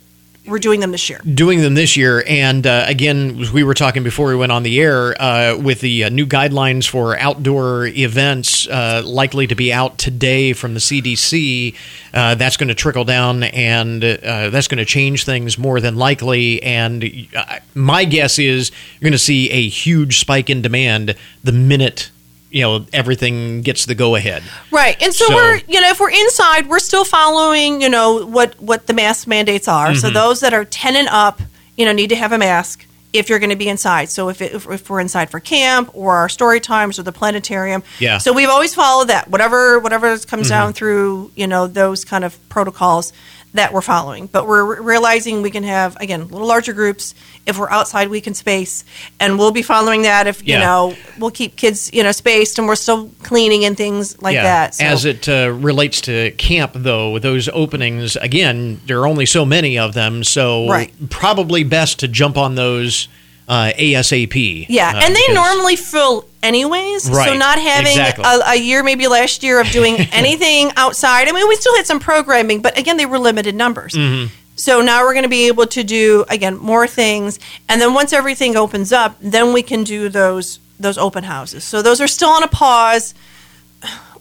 we're 0.47 0.59
doing 0.59 0.81
them 0.81 0.91
this 0.91 1.09
year. 1.09 1.21
doing 1.35 1.61
them 1.61 1.75
this 1.75 1.97
year. 1.97 2.25
And 2.27 2.67
uh, 2.67 2.85
again, 2.87 3.53
we 3.53 3.63
were 3.63 3.75
talking 3.75 4.03
before 4.03 4.29
we 4.29 4.37
went 4.37 4.53
on 4.53 4.63
the 4.63 4.81
air 4.81 5.21
uh, 5.21 5.57
with 5.57 5.81
the 5.81 6.05
uh, 6.05 6.09
new 6.09 6.27
guidelines 6.27 6.89
for 6.89 7.19
outdoor 7.19 7.87
events 7.87 8.67
uh, 8.69 9.03
likely 9.05 9.47
to 9.47 9.55
be 9.55 9.73
out 9.73 9.99
today 9.99 10.53
from 10.53 10.75
the 10.75 10.81
CDC. 10.81 11.77
Uh, 12.15 12.35
that's 12.35 12.57
going 12.57 12.69
to 12.69 12.75
trickle 12.75 13.05
down 13.05 13.45
and 13.45 14.03
uh, 14.03 14.51
that's 14.51 14.69
going 14.69 14.79
to 14.79 14.85
change 14.85 15.25
things 15.25 15.59
more 15.59 15.81
than 15.81 15.97
likely. 15.97 16.63
And 16.63 17.29
my 17.75 18.05
guess 18.05 18.39
is 18.39 18.71
you're 18.99 19.09
going 19.09 19.13
to 19.13 19.19
see 19.19 19.51
a 19.51 19.69
huge 19.69 20.19
spike 20.19 20.49
in 20.51 20.63
demand 20.63 21.15
the 21.45 21.53
minute. 21.53 22.11
You 22.51 22.63
know 22.63 22.87
everything 22.93 23.63
gets 23.63 23.87
the 23.87 23.95
go 23.95 24.17
ahead. 24.17 24.43
Right. 24.71 25.01
And 25.01 25.15
so, 25.15 25.27
So- 25.27 25.35
we're, 25.35 25.61
you 25.69 25.81
know, 25.81 25.89
if 25.91 26.01
we're 26.01 26.11
inside, 26.11 26.69
we're 26.69 26.81
still 26.81 27.05
following, 27.05 27.81
you 27.81 27.89
know, 27.89 28.27
what 28.27 28.61
what 28.61 28.87
the 28.89 28.93
mask 28.93 29.27
mandates 29.29 29.69
are. 29.69 29.95
So 29.95 30.11
Mhm. 30.11 30.15
those 30.15 30.41
that 30.41 30.53
are 30.53 30.65
10 30.65 30.97
and 30.97 31.09
up, 31.09 31.41
you 31.77 31.85
know, 31.85 31.93
need 31.93 32.09
to 32.09 32.17
have 32.17 32.33
a 32.33 32.39
mask 32.39 32.87
if 33.13 33.29
you're 33.29 33.39
going 33.41 33.51
to 33.51 33.57
be 33.57 33.69
inside. 33.69 34.09
So 34.09 34.29
if, 34.29 34.41
it, 34.41 34.53
if, 34.55 34.69
if 34.71 34.89
we're 34.89 35.01
inside 35.01 35.31
for 35.31 35.41
camp 35.41 35.91
or 35.95 36.15
our 36.17 36.29
story 36.29 36.61
times 36.61 36.97
or 36.99 37.03
the 37.03 37.11
planetarium. 37.13 37.83
Yeah. 37.99 38.19
So 38.19 38.33
we've 38.33 38.49
always 38.49 38.73
followed 38.75 39.09
that. 39.09 39.29
Whatever 39.29 39.79
whatever 39.81 40.17
comes 40.19 40.47
Mhm. 40.47 40.51
down 40.51 40.73
through, 40.73 41.31
you 41.37 41.47
know, 41.47 41.67
those 41.69 42.05
kind 42.05 42.25
of 42.25 42.37
protocols 42.49 43.13
that 43.55 43.73
we're 43.73 43.81
following. 43.81 44.27
But 44.27 44.47
we're 44.47 44.81
realizing 44.81 45.43
we 45.43 45.51
can 45.51 45.65
have 45.65 45.97
again, 46.01 46.29
little 46.29 46.47
larger 46.47 46.73
groups 46.73 47.15
if 47.47 47.59
we're 47.59 47.71
outside 47.71 48.09
we 48.09 48.21
can 48.21 48.35
space 48.35 48.85
and 49.19 49.39
we'll 49.39 49.51
be 49.51 49.63
following 49.63 50.03
that 50.03 50.27
if, 50.27 50.41
you 50.47 50.55
Yeah. 50.55 50.61
know, 50.61 50.97
we'll 51.19 51.31
keep 51.33 51.57
kids, 51.57 51.91
you 51.93 52.03
know, 52.03 52.13
spaced 52.13 52.59
and 52.59 52.69
we're 52.69 52.77
still 52.77 53.11
cleaning 53.23 53.65
and 53.65 53.77
things 53.77 54.21
like 54.23 54.37
that. 54.37 54.75
So. 54.77 54.85
As 54.85 55.05
it 55.05 55.29
uh, 55.29 55.51
relates 55.53 56.01
to 56.03 56.31
camp, 56.33 56.73
though, 56.75 57.19
those 57.19 57.49
openings, 57.49 58.17
again, 58.17 58.81
there 58.87 59.01
are 59.01 59.07
only 59.07 59.27
so 59.27 59.45
many 59.45 59.79
of 59.79 59.95
them, 59.95 60.23
so 60.23 60.69
Right. 60.69 60.93
probably 61.11 61.65
best 61.65 61.99
to 62.01 62.09
jump 62.09 62.37
on 62.39 62.55
those 62.55 63.09
uh, 63.51 63.73
ASAP. 63.77 64.67
Yeah, 64.69 64.89
uh, 64.95 65.01
and 65.05 65.15
they 65.15 65.35
normally 65.35 65.77
fill 65.77 66.25
anyways. 66.43 67.11
Right, 67.11 67.29
So 67.29 67.35
not 67.37 67.59
having 67.59 67.89
exactly. 67.93 68.25
a, 68.25 68.41
a 68.53 68.55
year, 68.57 68.83
maybe 68.83 69.09
last 69.09 69.43
year, 69.43 69.61
of 69.61 69.69
doing 69.71 69.97
anything 70.13 70.71
outside. 70.77 71.29
I 71.29 71.33
mean, 71.33 71.49
we 71.49 71.57
still 71.57 71.77
had 71.77 71.87
some 71.87 72.01
programming, 72.01 72.63
but 72.63 72.79
again, 72.79 72.97
they 72.97 73.07
were 73.07 73.19
limited 73.19 73.55
numbers. 73.55 73.95
Mhm. 73.95 74.31
So 74.55 74.83
now 74.83 75.03
we're 75.05 75.15
going 75.15 75.25
to 75.25 75.29
be 75.31 75.47
able 75.49 75.67
to 75.69 75.83
do 75.83 76.25
again 76.29 76.57
more 76.59 76.87
things, 76.87 77.39
and 77.69 77.81
then 77.81 77.93
once 77.95 78.13
everything 78.13 78.57
opens 78.57 78.93
up, 78.93 79.17
then 79.21 79.53
we 79.53 79.63
can 79.63 79.85
do 79.85 80.09
those 80.09 80.61
those 80.79 80.97
open 80.99 81.25
houses. 81.25 81.65
So 81.65 81.83
those 81.83 82.01
are 82.01 82.09
still 82.09 82.29
on 82.31 82.43
a 82.43 82.49
pause. 82.49 83.15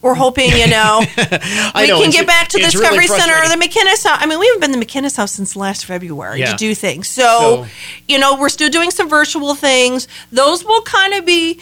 We're 0.02 0.14
hoping, 0.14 0.50
you 0.50 0.66
know, 0.66 1.02
we 1.74 1.86
know, 1.88 2.00
can 2.00 2.10
get 2.10 2.26
back 2.26 2.48
to 2.48 2.58
the 2.58 2.64
it's 2.64 2.74
really 2.74 2.98
Discovery 3.00 3.06
Center 3.06 3.34
or 3.34 3.48
the. 3.48 3.62
McKinnis 3.62 4.04
House. 4.06 4.18
I 4.20 4.26
mean, 4.26 4.38
we 4.38 4.46
haven't 4.46 4.60
been 4.62 4.72
to 4.72 4.78
the 4.78 4.84
McKinnis 4.86 5.16
House 5.16 5.32
since 5.32 5.54
last 5.56 5.84
February 5.84 6.40
Yeah. 6.40 6.52
to 6.52 6.56
do 6.56 6.74
things. 6.74 7.08
So, 7.08 7.22
So- 7.22 7.66
you 8.08 8.18
know, 8.18 8.36
we're 8.40 8.48
still 8.48 8.70
doing 8.70 8.90
some 8.90 9.08
virtual 9.10 9.54
things. 9.54 10.08
Those 10.32 10.64
will 10.64 10.80
kind 10.82 11.12
of 11.14 11.26
be 11.26 11.60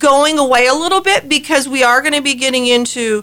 going 0.00 0.38
away 0.38 0.66
a 0.66 0.74
little 0.74 1.00
bit 1.00 1.28
because 1.28 1.68
we 1.68 1.84
are 1.84 2.00
going 2.02 2.14
to 2.14 2.22
be 2.22 2.34
getting 2.34 2.66
into 2.66 3.22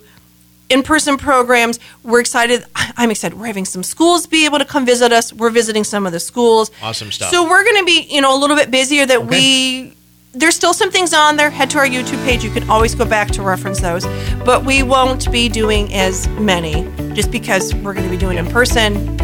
in-person 0.70 1.18
programs. 1.18 1.80
We're 2.04 2.22
excited. 2.22 2.64
I'm 2.98 3.12
excited. 3.12 3.38
We're 3.38 3.48
having 3.48 3.66
some 3.66 3.84
schools 3.84 4.28
be 4.28 4.46
able 4.46 4.60
to 4.60 4.66
come 4.66 4.86
visit 4.86 5.12
us. 5.12 5.34
We're 5.34 5.50
visiting 5.50 5.84
some 5.84 6.06
of 6.06 6.14
the 6.14 6.20
schools. 6.22 6.72
Awesome 6.82 7.12
stuff. 7.12 7.32
So 7.32 7.44
we're 7.48 7.64
going 7.64 7.78
to 7.80 7.86
be, 7.86 8.08
you 8.10 8.22
know, 8.22 8.36
a 8.36 8.40
little 8.40 8.56
bit 8.56 8.72
busier. 8.72 9.06
That 9.06 9.26
we 9.28 9.94
there's 10.34 10.56
still 10.56 10.74
some 10.74 10.92
things 10.92 11.14
on 11.14 11.38
there. 11.38 11.50
Head 11.50 11.70
to 11.72 11.78
our 11.78 11.86
YouTube 11.86 12.24
page. 12.26 12.44
You 12.44 12.50
can 12.50 12.68
always 12.70 12.96
go 12.96 13.06
back 13.06 13.30
to 13.32 13.44
reference 13.44 13.80
those. 13.80 14.06
But 14.44 14.66
we 14.66 14.82
won't 14.84 15.32
be 15.32 15.48
doing 15.48 15.94
as 15.94 16.28
many 16.30 16.84
just 17.14 17.32
because 17.32 17.74
we're 17.76 17.94
going 17.94 18.06
to 18.06 18.12
be 18.12 18.18
doing 18.18 18.38
it 18.38 18.46
in 18.46 18.52
person. 18.52 19.18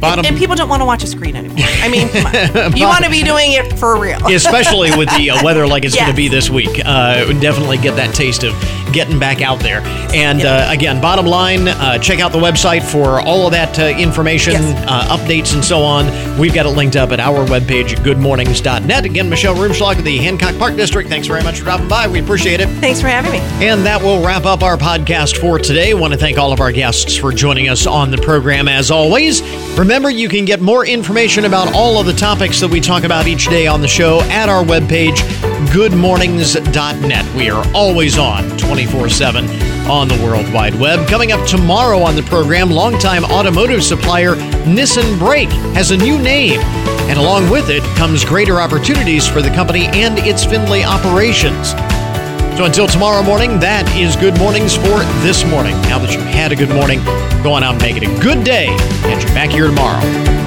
Bottom- 0.00 0.24
and 0.24 0.36
people 0.36 0.56
don't 0.56 0.68
want 0.68 0.80
to 0.82 0.86
watch 0.86 1.04
a 1.04 1.06
screen 1.06 1.36
anymore. 1.36 1.58
I 1.60 1.88
mean, 1.88 2.08
you 2.76 2.86
want 2.86 3.04
to 3.04 3.10
be 3.10 3.22
doing 3.22 3.52
it 3.52 3.78
for 3.78 4.00
real. 4.00 4.26
Especially 4.26 4.90
with 4.96 5.08
the 5.16 5.30
uh, 5.30 5.44
weather 5.44 5.64
like 5.64 5.84
it's 5.84 5.94
going 5.94 6.10
to 6.10 6.16
be 6.16 6.26
this 6.26 6.50
week. 6.50 6.80
Uh, 6.84 7.24
definitely 7.40 7.78
get 7.78 7.94
that 7.94 8.12
taste 8.12 8.42
of 8.42 8.52
getting 8.92 9.18
back 9.18 9.40
out 9.40 9.60
there. 9.60 9.80
And 10.14 10.42
uh, 10.42 10.66
again, 10.68 11.00
bottom 11.00 11.26
line, 11.26 11.68
uh, 11.68 11.98
check 11.98 12.20
out 12.20 12.32
the 12.32 12.38
website 12.38 12.82
for 12.82 13.20
all 13.20 13.46
of 13.46 13.52
that 13.52 13.78
uh, 13.78 13.86
information, 13.98 14.56
uh, 14.56 15.16
updates, 15.16 15.54
and 15.54 15.64
so 15.64 15.82
on. 15.82 16.06
We've 16.38 16.54
got 16.54 16.66
it 16.66 16.70
linked 16.70 16.96
up 16.96 17.10
at 17.10 17.20
our 17.20 17.44
webpage 17.46 17.92
at 17.92 17.98
goodmornings.net. 17.98 19.04
Again, 19.04 19.28
Michelle 19.28 19.54
Rumschlag 19.54 19.98
of 19.98 20.04
the 20.04 20.18
Hancock 20.18 20.56
Park 20.58 20.76
District. 20.76 21.08
Thanks 21.08 21.26
very 21.26 21.42
much 21.42 21.58
for 21.58 21.64
dropping 21.64 21.88
by. 21.88 22.06
We 22.08 22.20
appreciate 22.20 22.60
it. 22.60 22.68
Thanks 22.80 23.00
for 23.00 23.08
having 23.08 23.32
me. 23.32 23.38
And 23.66 23.84
that 23.86 24.02
will 24.02 24.24
wrap 24.24 24.44
up 24.44 24.62
our 24.62 24.76
podcast 24.76 25.38
for 25.38 25.58
today. 25.58 25.94
want 25.94 26.12
to 26.12 26.18
thank 26.18 26.38
all 26.38 26.52
of 26.52 26.60
our 26.60 26.72
guests 26.72 27.16
for 27.16 27.32
joining 27.32 27.68
us 27.68 27.86
on 27.86 28.10
the 28.10 28.18
program 28.18 28.68
as 28.68 28.90
always. 28.90 29.42
Remember, 29.78 30.10
you 30.10 30.28
can 30.28 30.44
get 30.44 30.60
more 30.60 30.86
information 30.86 31.44
about 31.44 31.74
all 31.74 31.98
of 31.98 32.06
the 32.06 32.12
topics 32.12 32.60
that 32.60 32.68
we 32.68 32.80
talk 32.80 33.04
about 33.04 33.26
each 33.26 33.46
day 33.46 33.66
on 33.66 33.80
the 33.80 33.88
show 33.88 34.20
at 34.22 34.48
our 34.48 34.64
webpage, 34.64 35.16
goodmornings.net. 35.68 37.34
We 37.36 37.50
are 37.50 37.64
always 37.74 38.18
on 38.18 38.44
24 38.86 39.08
7 39.10 39.44
on 39.88 40.08
the 40.08 40.20
World 40.24 40.52
Wide 40.52 40.74
Web. 40.74 41.08
Coming 41.08 41.30
up 41.30 41.46
tomorrow 41.46 42.00
on 42.00 42.16
the 42.16 42.22
program, 42.22 42.68
longtime 42.68 43.24
automotive 43.24 43.82
supplier 43.82 44.34
Nissin 44.64 45.18
Brake 45.18 45.50
has 45.74 45.92
a 45.92 45.96
new 45.96 46.18
name. 46.18 46.58
And 47.08 47.18
along 47.18 47.48
with 47.48 47.70
it 47.70 47.82
comes 47.96 48.24
greater 48.24 48.60
opportunities 48.60 49.26
for 49.26 49.40
the 49.40 49.50
company 49.50 49.86
and 49.86 50.18
its 50.18 50.44
Findlay 50.44 50.82
operations. 50.82 51.70
So 52.56 52.64
until 52.64 52.88
tomorrow 52.88 53.22
morning, 53.22 53.60
that 53.60 53.88
is 53.96 54.16
Good 54.16 54.36
Mornings 54.38 54.74
for 54.74 54.98
this 55.22 55.44
morning. 55.44 55.74
Now 55.82 55.98
that 56.00 56.12
you've 56.12 56.22
had 56.22 56.50
a 56.50 56.56
good 56.56 56.70
morning, 56.70 56.98
go 57.44 57.52
on 57.52 57.62
out 57.62 57.74
and 57.74 57.82
make 57.82 57.96
it 57.96 58.02
a 58.02 58.20
good 58.20 58.44
day. 58.44 58.66
Catch 59.02 59.22
you 59.22 59.34
back 59.34 59.50
here 59.50 59.68
tomorrow. 59.68 60.41